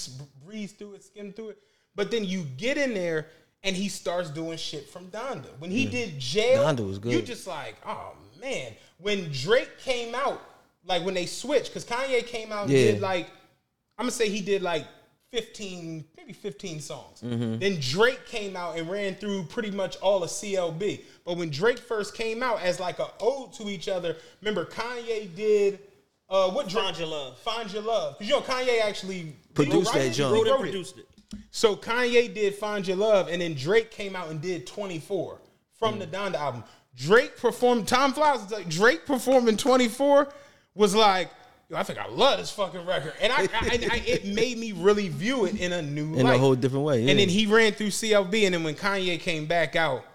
[0.43, 1.59] breezed through it, skimmed through it.
[1.95, 3.27] But then you get in there
[3.63, 5.47] and he starts doing shit from Donda.
[5.59, 6.77] When he did Jail, Mm.
[6.77, 7.13] Donda was good.
[7.13, 8.73] You just like, oh man.
[8.97, 10.41] When Drake came out,
[10.83, 12.93] like when they switched, because Kanye came out and Yeah.
[12.93, 13.27] did like
[13.99, 14.85] I'm gonna say he did like
[15.35, 17.21] 15, maybe 15 songs.
[17.21, 17.59] Mm-hmm.
[17.59, 21.01] Then Drake came out and ran through pretty much all of CLB.
[21.25, 25.35] But when Drake first came out as like an ode to each other, remember Kanye
[25.35, 25.79] did
[26.29, 26.85] uh what Drake?
[26.85, 27.37] Find Your Love.
[27.39, 28.17] Find Your Love.
[28.17, 30.33] Because you know Kanye actually Produced that it, joint.
[30.33, 30.59] wrote it.
[30.61, 31.07] produced it.
[31.51, 35.41] So Kanye did Find Your Love, and then Drake came out and did 24
[35.77, 36.63] from the Donda album.
[36.95, 40.29] Drake performed, Tom Flowers was like, Drake performing 24
[40.75, 41.29] was like,
[41.69, 43.13] yo, I think I love this fucking record.
[43.21, 46.35] And I, I, I it made me really view it in a new in light.
[46.35, 47.01] a whole different way.
[47.01, 47.11] Yeah.
[47.11, 50.05] And then he ran through CLB, and then when Kanye came back out,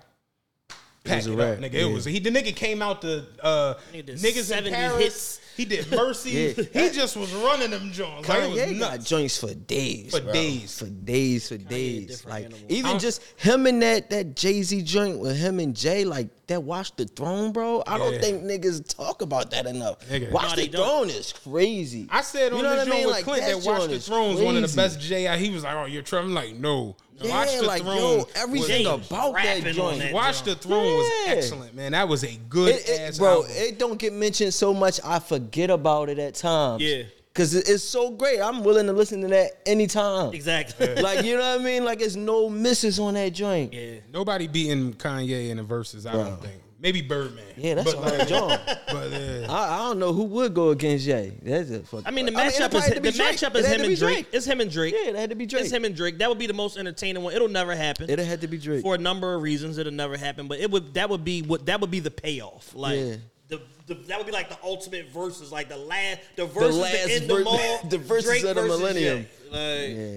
[1.05, 1.73] pack was it, up, nigga.
[1.73, 1.81] yeah.
[1.87, 2.19] It was he.
[2.19, 4.99] The nigga came out to uh, niggas in 70 Paris.
[5.03, 5.41] hits.
[5.57, 6.31] He did Mercy.
[6.31, 6.65] Yeah.
[6.87, 8.27] He just was running them joints.
[8.29, 10.33] Like, it was got joints for days, For bro.
[10.33, 10.79] days.
[10.79, 12.25] for days, for a days.
[12.25, 12.61] Like animal.
[12.69, 16.29] even I'm- just him and that that Jay Z joint with him and Jay, like
[16.47, 17.83] that Watch the Throne, bro.
[17.87, 20.01] I don't think niggas talk about that enough.
[20.09, 20.31] Nigga.
[20.33, 20.77] Watch No, the they.
[20.79, 22.09] Throne is crazy.
[22.11, 23.07] I said on You know the what I joint mean?
[23.07, 24.77] with Like, Clint that that Watch joint the Throne was one of the crazy.
[24.77, 25.39] best J.
[25.39, 26.97] He was like, "Oh, you're Trump." I'm like, no.
[27.23, 27.97] Yeah, Watch the like Throne.
[27.99, 29.99] yo, everything James about that joint.
[29.99, 30.13] that.
[30.13, 31.93] Watch the Throne was excellent, man.
[31.93, 33.51] That was a good It- it- ass bro, album.
[33.55, 35.01] it don't get mentioned so much.
[35.05, 36.83] I forget about it at times.
[36.83, 37.03] Yeah.
[37.33, 38.41] Cause it's so great.
[38.41, 40.33] I'm willing to listen to that anytime.
[40.35, 40.95] Exactly.
[41.01, 41.85] Like you know what I mean?
[41.85, 43.73] Like it's no misses on that joint.
[43.73, 44.01] yeah.
[44.13, 46.07] Nobody beating Kanye in the verses.
[46.07, 46.61] I don't think.
[46.83, 47.45] Maybe Birdman.
[47.57, 48.61] Yeah, that's but, a hard joint.
[48.91, 49.47] But yeah.
[49.49, 51.33] I, I don't know who would go against Jay.
[51.43, 52.03] That's a fuck.
[52.07, 53.37] I mean, the it matchup probably is had to be the Drake.
[53.37, 54.27] matchup It is had him and be Drake.
[54.33, 54.95] It's him and Drake.
[54.99, 55.63] Yeah, it had to be Drake.
[55.65, 56.19] It's him and Drake.
[56.19, 57.33] That would be the most entertaining one.
[57.35, 58.11] It'll never happen.
[58.11, 58.83] It had to be Drake.
[58.83, 59.79] for a number of reasons.
[59.79, 60.49] It'll never happen.
[60.49, 62.75] But it would that would be what that would be the payoff.
[62.75, 63.17] Like Yeah.
[63.49, 66.83] the, the that would be like the ultimate versus, like the last the versus the,
[66.83, 69.27] last end ver- of all the versus Drake of the millennium.
[69.51, 70.17] Like, Yeah.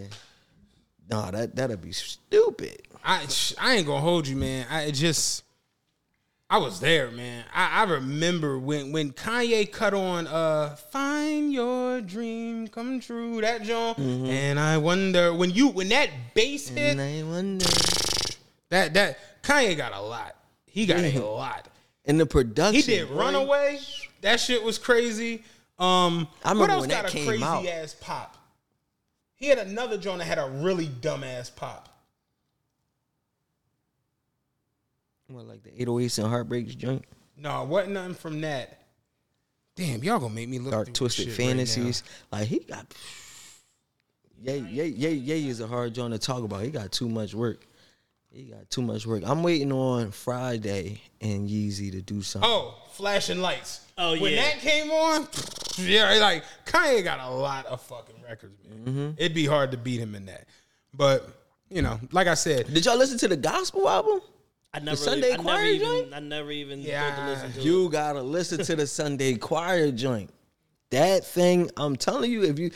[1.10, 2.82] Nah, that that'd be stupid.
[3.04, 3.28] I
[3.60, 4.66] I ain't gonna hold you, man.
[4.72, 5.43] I just
[6.50, 7.46] I was there, man.
[7.54, 13.64] I, I remember when when Kanye cut on uh "Find Your Dream Come True" that
[13.64, 14.26] joint, Mm-hmm.
[14.28, 17.66] and I wonder when you when that bass hit And I wonder.
[18.70, 20.36] that that Kanye got a lot.
[20.66, 21.68] He got a lot.
[22.06, 22.76] And the production.
[22.76, 23.16] He did boy.
[23.16, 23.80] Runaway.
[24.22, 25.44] That shit was crazy.
[25.80, 27.66] Um, I remember what else when got that a came crazy out.
[27.66, 28.38] ass pop?
[29.36, 31.90] He had another joint that had a really dumb ass pop.
[35.28, 37.06] What, like the 808s and Heartbreaks joint?
[37.38, 38.80] No, wasn't nothing from that.
[39.76, 42.04] Damn, y'all gonna make me look Dark Twisted this shit right Fantasies.
[42.32, 42.86] like he got.
[44.42, 46.62] Yay, yay, yay, yay is a hard joint to talk about.
[46.64, 47.66] He got too much work.
[48.30, 49.24] He got too much work.
[49.26, 52.50] I'm waiting on Friday and Yeezy to do something.
[52.52, 53.82] Oh, flashing lights.
[53.98, 54.22] Oh, yeah.
[54.22, 55.28] when that came on,
[55.78, 58.86] yeah, like Kanye got a lot of fucking records, man.
[58.86, 59.10] Mm-hmm.
[59.18, 60.46] It'd be hard to beat him in that.
[60.94, 61.28] But
[61.70, 64.22] you know, like I said, Did y'all listen to the gospel album?
[64.74, 66.14] I never, Sunday I never choir even, joint?
[66.14, 67.16] I never even Yeah.
[67.16, 67.66] to listen to it.
[67.66, 70.32] You gotta listen to the Sunday choir joint.
[70.90, 72.72] That thing, I'm telling you, if you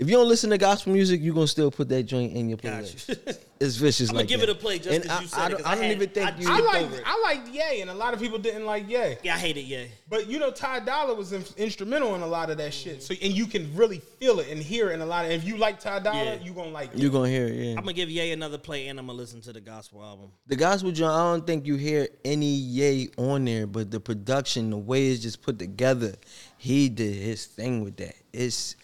[0.00, 2.58] if you don't listen to gospel music, you're gonna still put that joint in your
[2.58, 3.06] playlist.
[3.06, 3.38] Gotcha.
[3.62, 4.48] It's vicious I'ma like give that.
[4.48, 5.84] it a play just And 'cause you I- said I, it, don't- I I don't
[5.84, 6.48] had- even think I you.
[6.48, 7.02] I like over.
[7.04, 9.16] I liked Ye, and a lot of people didn't like Ye.
[9.22, 9.84] yeah, I hated yeah.
[10.08, 13.02] But you know, Ty Dolla was in, instrumental in a lot of that shit.
[13.02, 15.32] So and you can really feel it and hear it in a lot of.
[15.32, 16.42] If you like Ty Dolla, Yeah.
[16.42, 16.96] you gonna like.
[16.96, 17.12] you it.
[17.12, 17.52] gonna hear it.
[17.54, 17.70] Yeah.
[17.72, 20.30] I'm gonna give Ye another play and I'm gonna listen to the gospel album.
[20.46, 24.70] The gospel joint, I don't think you hear any yay on there, but the production,
[24.70, 26.14] the way it's just put together,
[26.56, 28.14] he did his thing with that.
[28.32, 28.74] It's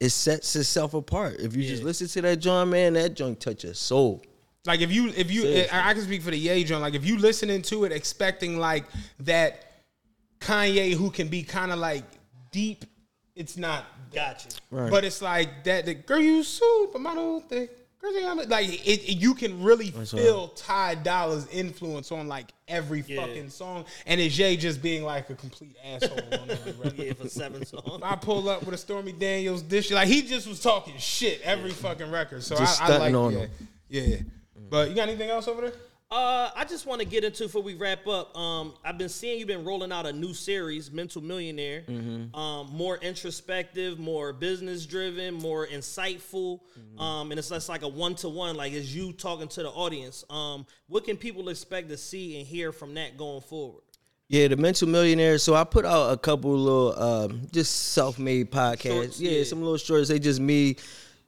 [0.00, 1.36] it sets itself apart.
[1.40, 4.22] If you just listen to that joint, man, that joint touch your soul.
[4.64, 5.68] Like if you if you Seriously.
[5.72, 6.82] I, can speak for the Ye joint.
[6.82, 8.84] Like if you listening to it expecting like
[9.20, 9.82] that
[10.40, 12.04] Kanye who can be kind of like
[12.52, 12.84] deep,
[13.34, 13.86] it's not.
[14.12, 14.48] Gotcha.
[14.70, 14.90] Right.
[14.90, 15.86] But it's like that.
[15.86, 17.68] The girl you supermodel thing.
[18.00, 22.52] Girl, you got Like it, it- you can really feel Ty Dolla's influence on like
[22.68, 23.22] every Yeah.
[23.22, 26.94] fucking song, and it's Jay just being like a complete asshole on every record.
[26.98, 28.00] Yeah, for seven songs.
[28.04, 29.90] I pull up with a Stormy Daniels dish.
[29.90, 32.44] Like he just was talking shit every fucking record.
[32.44, 33.50] So Just I, I like stunting on yeah, him.
[33.88, 34.16] yeah.
[34.70, 35.72] But you got anything else over there?
[36.10, 38.34] Uh, I just want to get into before we wrap up.
[38.34, 41.84] Um, I've been seeing you've been rolling out a new series, Mental Millionaire.
[42.32, 46.60] Um, more introspective, more business driven, more insightful.
[46.98, 49.68] Um, and it's just like a one to one, like it's you talking to the
[49.68, 50.24] audience.
[50.30, 53.82] Um, what can people expect to see and hear from that going forward?
[54.28, 55.36] Yeah, the mental millionaire.
[55.36, 58.82] So I put out a couple little um, just self-made podcasts.
[58.82, 59.44] Shorts, yeah, yeah.
[59.44, 60.08] some little shorts.
[60.08, 60.76] They just me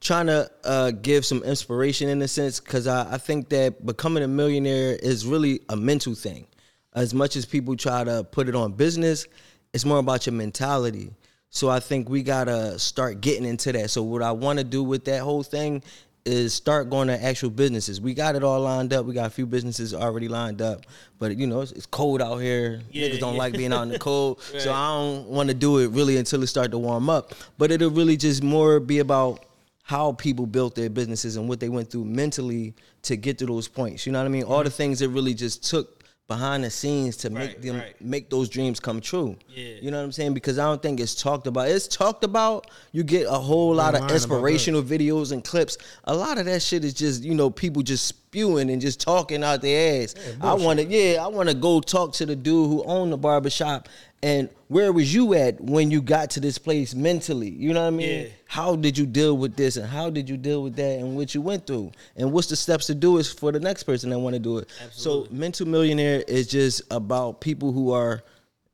[0.01, 4.23] trying to uh, give some inspiration in a sense because I, I think that becoming
[4.23, 6.47] a millionaire is really a mental thing.
[6.93, 9.27] As much as people try to put it on business,
[9.73, 11.13] it's more about your mentality.
[11.51, 13.91] So I think we gotta start getting into that.
[13.91, 15.83] So what I want to do with that whole thing
[16.25, 17.99] is start going to actual businesses.
[17.99, 19.05] We got it all lined up.
[19.05, 20.85] We got a few businesses already lined up,
[21.19, 22.81] but you know it's, it's cold out here.
[22.91, 23.39] Yeah, Niggas don't yeah.
[23.39, 26.43] like being out in the cold, so I don't want to do it really until
[26.43, 27.33] it start to warm up.
[27.57, 29.45] But it'll really just more be about
[29.83, 33.67] how people built their businesses and what they went through mentally to get to those
[33.67, 34.05] points.
[34.05, 34.43] You know what I mean?
[34.43, 34.77] All the mm-hmm.
[34.77, 38.01] things that really just took behind the scenes to make them right.
[38.01, 39.35] make those dreams come true.
[39.49, 39.73] Yeah.
[39.81, 40.33] You know what I'm saying?
[40.33, 41.67] Because I don't think it's talked about.
[41.67, 42.71] It's talked about.
[42.93, 44.15] You get a whole lot of lying about that.
[44.15, 45.77] inspirational videos and clips.
[46.05, 49.43] A lot of that shit is just, you know, people just spewing and just talking
[49.43, 50.15] out their ass.
[50.39, 53.17] I want to, yeah, I want to go talk to the dude who owned the
[53.17, 53.89] barbershop
[54.23, 57.49] and where was you at when you got to this place mentally?
[57.49, 58.21] You know what I mean?
[58.21, 58.27] Yeah.
[58.45, 61.35] How did you deal with this and how did you deal with that and what
[61.35, 61.91] you went through?
[62.15, 64.59] And what's the steps to do is for the next person that want to do
[64.59, 64.69] it.
[64.81, 65.27] Absolutely.
[65.27, 68.23] So mental millionaire is just about people who are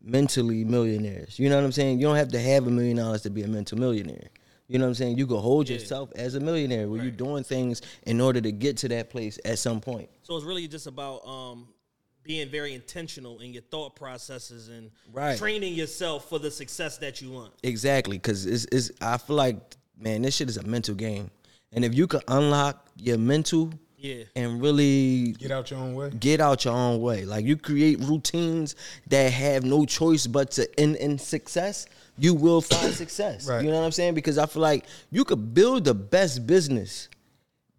[0.04, 1.40] mentally millionaires.
[1.40, 1.98] You know what I'm saying?
[1.98, 4.30] You don't have to have a million dollars to be a mental millionaire.
[4.68, 5.18] You know what I'm saying?
[5.18, 8.76] You can hold yourself as a millionaire where you're doing things in order to get
[8.78, 10.10] to that place at some point.
[10.24, 11.70] So it's really just about um,
[12.24, 15.38] being very intentional in your thought processes and Right.
[15.38, 17.54] training yourself for the success that you want.
[17.64, 19.56] Exactly, because it's, it's I feel like
[20.00, 21.32] man, this shit is a mental game,
[21.72, 24.24] and if you can unlock your mental, Yeah.
[24.36, 26.10] and really Get out your own way.
[26.12, 28.76] get out your own way, like you create routines
[29.08, 31.88] that have no choice but to end in success,
[32.18, 33.48] you will find success.
[33.48, 33.64] Right.
[33.64, 34.14] You know what I'm saying?
[34.14, 37.10] Because I feel like you could build the best business.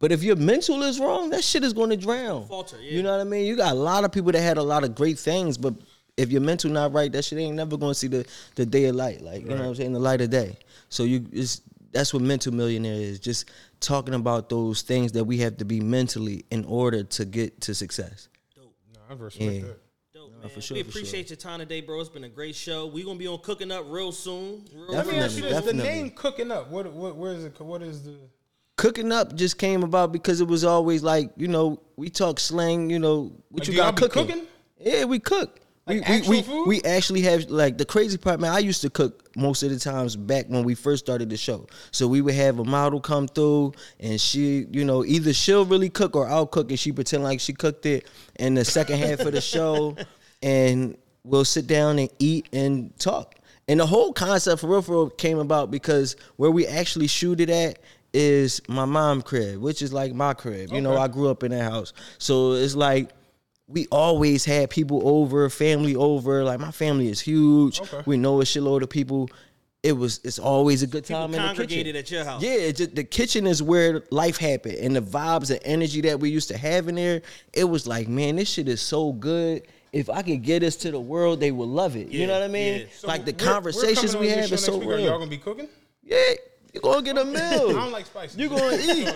[0.00, 2.46] But if your mental is wrong, that shit is going to drown.
[2.46, 2.92] Falter, yeah.
[2.92, 3.46] You know what I mean?
[3.46, 5.74] You got a lot of people that had a lot of great things, but
[6.16, 8.96] if your mental not right, that shit ain't never gonna see the the day of
[8.96, 9.20] light.
[9.22, 10.56] Like you know what I'm saying, the light of day.
[10.88, 11.62] So you it's
[11.92, 13.18] that's what mental millionaire is.
[13.20, 13.50] Just
[13.80, 17.74] talking about those things that we have to be mentally in order to get to
[17.74, 18.28] success.
[18.56, 18.74] Dope.
[18.94, 19.60] No, I respect Yeah.
[19.62, 19.78] that.
[20.30, 20.50] Oh, uh, Dope, man.
[20.50, 21.00] for sure, we for sure.
[21.00, 22.00] appreciate your time today, bro.
[22.00, 22.86] It's been a great show.
[22.86, 24.64] We're gonna be on Cooking Up real soon.
[24.74, 26.92] Real Let me ask you Definitely, this: the name "Cooking Up." What?
[26.92, 27.16] What?
[27.16, 27.58] Where is it?
[27.60, 28.14] What is the?
[28.76, 32.90] Cooking up just came about because it was always like you know we talk slang.
[32.90, 34.26] You know what Like, you got cooking?
[34.26, 34.46] cooking?
[34.78, 35.58] Yeah, we cook.
[35.84, 36.66] Like we, we, we, food?
[36.68, 38.52] we actually have like the crazy part, man.
[38.52, 41.66] I used to cook most of the times back when we first started the show.
[41.90, 45.88] So we would have a model come through, and she, you know, either she'll really
[45.88, 48.06] cook or I'll cook, and she pretend like she cooked it.
[48.36, 49.96] in the second half of the show,
[50.42, 53.34] and we'll sit down and eat and talk.
[53.68, 57.40] And the whole concept for real, for real came about because where we actually shoot
[57.40, 57.78] it at
[58.14, 60.72] is my mom crib, which is like my crib.
[60.72, 63.10] You know, I grew up in that house, so it's like
[63.66, 66.42] we always had people over, family over.
[66.44, 67.80] Like my family is huge.
[67.82, 68.02] Okay.
[68.06, 69.28] We know a shitload of people.
[69.82, 70.20] It was.
[70.24, 71.56] It's always a good People time in the kitchen.
[71.56, 72.42] congregated at your house.
[72.42, 76.30] Yeah, just, the kitchen is where life happened, and the vibes and energy that we
[76.30, 77.20] used to have in there.
[77.52, 79.68] It was like, man, this shit is so good.
[79.98, 82.08] If I could get this to the world, they would love it.
[82.08, 82.80] you know what I mean?
[82.80, 82.86] yeah.
[82.96, 84.86] So like the we're- we're conversations we have is so week.
[84.88, 85.00] Are real.
[85.00, 85.68] Y'all gonna be cooking?
[86.04, 86.16] Yeah,
[86.72, 87.70] you gonna get a meal.
[87.70, 88.36] I don't like spices.
[88.38, 89.08] You gonna eat.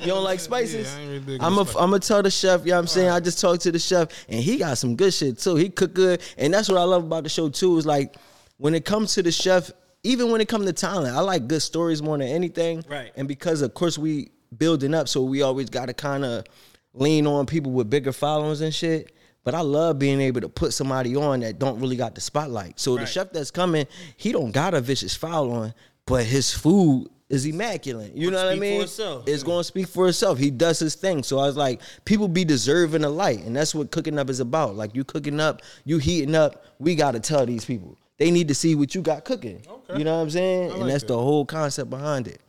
[0.00, 0.92] You don't like spices?
[0.98, 1.70] Yeah, really I'm on a.
[1.78, 2.62] I'm gonna tell the chef.
[2.64, 3.10] You know what I'm saying?
[3.10, 5.54] I just talked to the chef, and he got some good shit too.
[5.54, 7.78] He cook good, and that's what I love about the show too.
[7.78, 8.16] Is like
[8.56, 9.70] when it comes to the chef,
[10.02, 12.84] even when it comes to talent, I like good stories more than anything.
[12.88, 13.12] Right.
[13.16, 16.44] And because of course we building up, so we always got to kind of
[16.92, 19.13] lean on people with bigger followings and shit.
[19.44, 22.80] But I love being able to put somebody on that don't really got the spotlight.
[22.80, 25.74] So the chef that's coming, he don't got a vicious following,
[26.06, 28.14] but his food is immaculate.
[28.14, 28.80] You know what I mean?
[28.80, 29.24] itself.
[29.26, 30.38] It's going to speak for itself.
[30.38, 31.22] He does his thing.
[31.22, 34.40] So I was like, people be deserving of light, and that's what cooking up is
[34.40, 34.76] about.
[34.76, 36.64] Like you cooking up, you heating up.
[36.78, 39.62] We got to tell these people they need to see what you got cooking.
[39.68, 39.98] Okay.
[39.98, 40.72] You know what I'm saying?
[40.72, 41.08] I and that's that.
[41.08, 42.40] the whole concept behind it.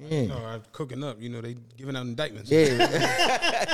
[0.00, 1.20] You know, I'm cooking up.
[1.20, 2.50] You know, they giving out indictments.
[2.50, 2.88] Yeah,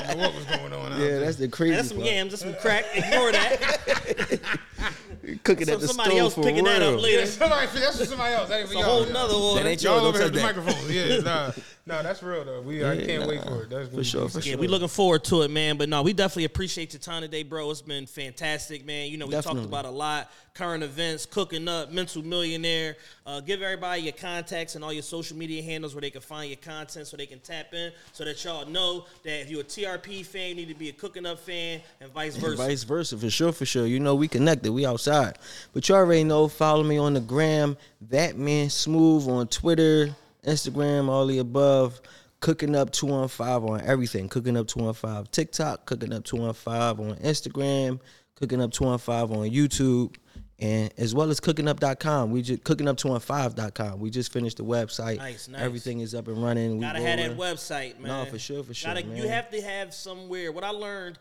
[0.08, 0.92] I know what was going on.
[0.92, 1.20] out yeah, there.
[1.20, 2.10] that's the crazy that's some part.
[2.10, 2.84] yams, that's some crack.
[2.92, 4.40] Ignore that.
[5.44, 7.20] Cooking So at the somebody stove else for picking that up later.
[7.20, 8.48] Yeah, somebody, that's for somebody else.
[8.48, 9.04] That ain't for a y'all.
[9.04, 9.62] whole nother order.
[9.62, 10.06] That ain't Y'all yours.
[10.06, 10.92] over Don't at the microphone.
[10.92, 11.52] Yeah, nah,
[11.88, 12.60] nah, that's real though.
[12.60, 13.70] We, I can't wait for it.
[13.70, 14.58] That's For sure, for Yeah, sure.
[14.58, 15.76] we looking forward to it, man.
[15.76, 17.70] But no, we definitely appreciate your time today, bro.
[17.70, 19.10] It's been fantastic, man.
[19.10, 19.62] You know, we Definitely.
[19.62, 22.96] talked about a lot, current events, cooking up, mental millionaire.
[23.26, 26.48] Uh, give everybody your contacts and all your social media handles where they can find
[26.50, 29.64] your content, so they can tap in, so that y'all know that if you're a
[29.64, 32.56] TRP fan, you need to be a cooking up fan, and vice versa.
[32.56, 33.86] Vice versa, for sure, for sure.
[33.86, 35.38] You know, we connected, we outside.
[35.72, 37.76] But you already know, follow me on the gram,
[38.10, 42.00] that man smooth on Twitter, Instagram, all the above.
[42.40, 44.28] Cooking up 215 on everything.
[44.28, 48.00] Cooking up 215 TikTok, cooking up 215 on Instagram,
[48.36, 50.14] cooking up 215 on YouTube,
[50.60, 52.30] and as well as cookingup.com.
[52.30, 53.98] We just cooknup215.com.
[53.98, 55.18] We just finished the website.
[55.18, 55.60] Nice, nice.
[55.60, 56.76] Everything is up and running.
[56.76, 58.08] We Gotta have that website, man.
[58.08, 60.52] No, for sure, for sure, Gotta, You have to have somewhere.
[60.52, 61.18] What I learned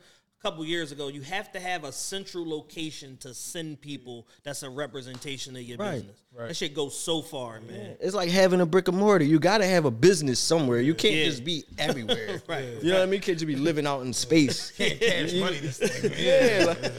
[0.47, 4.25] couple years ago, you have to have a central location to send people.
[4.43, 6.15] That's a representation of your Right, business.
[6.37, 7.97] That shit goes so far, man.
[7.99, 9.25] It's like having a brick and mortar.
[9.25, 10.79] You got to have a business somewhere.
[10.79, 11.25] You can't Yeah.
[11.25, 12.41] just be everywhere.
[12.47, 12.81] Right.
[12.81, 13.15] You know what I mean?
[13.15, 14.71] You can't just be living out in space.
[14.77, 15.57] can't cash money.
[15.57, 16.11] This thing.
[16.11, 16.17] man.
[16.17, 16.65] yeah.
[16.67, 16.93] Like,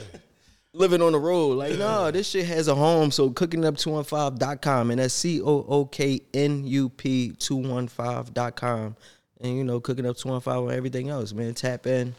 [0.75, 1.57] living on the road.
[1.57, 3.11] Like, no, this shit has a home.
[3.11, 8.97] So cooknup215.com and that's C O O K N U P 215.com.
[9.41, 11.55] And you know, cooking up 215 on everything else, man.
[11.55, 12.15] Tap in.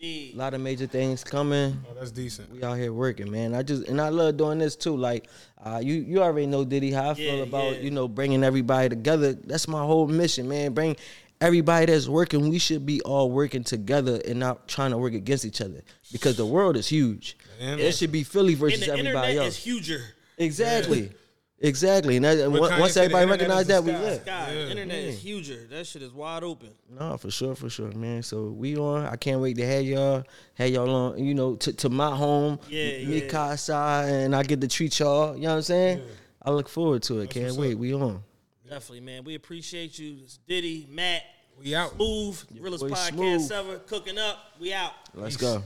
[0.00, 0.34] Yes, indeed.
[0.34, 1.76] A lot of major things coming.
[1.90, 2.50] Oh, that's decent.
[2.52, 3.54] We out here working, man.
[3.54, 4.96] I just and I love doing this too.
[4.96, 5.28] Like,
[5.64, 7.80] uh, you you already know Diddy how I feel Yeah, about yeah.
[7.80, 9.32] you know bringing everybody together.
[9.34, 10.72] That's my whole mission, man.
[10.72, 10.96] Bring
[11.40, 12.48] everybody that's working.
[12.48, 16.36] We should be all working together and not trying to work against each other because
[16.36, 17.36] the world is huge.
[17.60, 19.58] And- it should be Philly versus And versus the everybody internet else.
[19.58, 20.00] is huger.
[20.36, 21.10] exactly,
[21.60, 22.16] exactly.
[22.16, 24.00] And that, What once Kanye once said, the everybody internet recognize is that, we sky.
[24.02, 24.24] live.
[24.24, 24.64] God, Yeah.
[24.64, 25.66] the internet is huger.
[25.70, 26.70] That shit is wide open.
[26.98, 28.22] No, for sure, for sure, man.
[28.22, 29.06] So we on.
[29.06, 30.24] I can't wait to have y'all,
[30.54, 31.24] have y'all on.
[31.24, 33.28] You know, to, to my home, Yeah, me yeah.
[33.28, 35.34] casa, and I get to treat y'all.
[35.36, 36.02] You know what I'm saying?
[36.42, 37.30] I look forward to it.
[37.30, 37.74] can't wait.
[37.76, 38.22] We on.
[38.68, 39.24] Definitely, man.
[39.24, 40.18] We appreciate you.
[40.22, 41.22] It's Diddy, Matt,
[41.58, 41.94] We out.
[41.96, 43.52] Smooth, realest podcast Smooth.
[43.52, 43.78] ever.
[43.80, 44.36] Cooking up.
[44.60, 44.92] We out.
[45.14, 45.62] Let's go.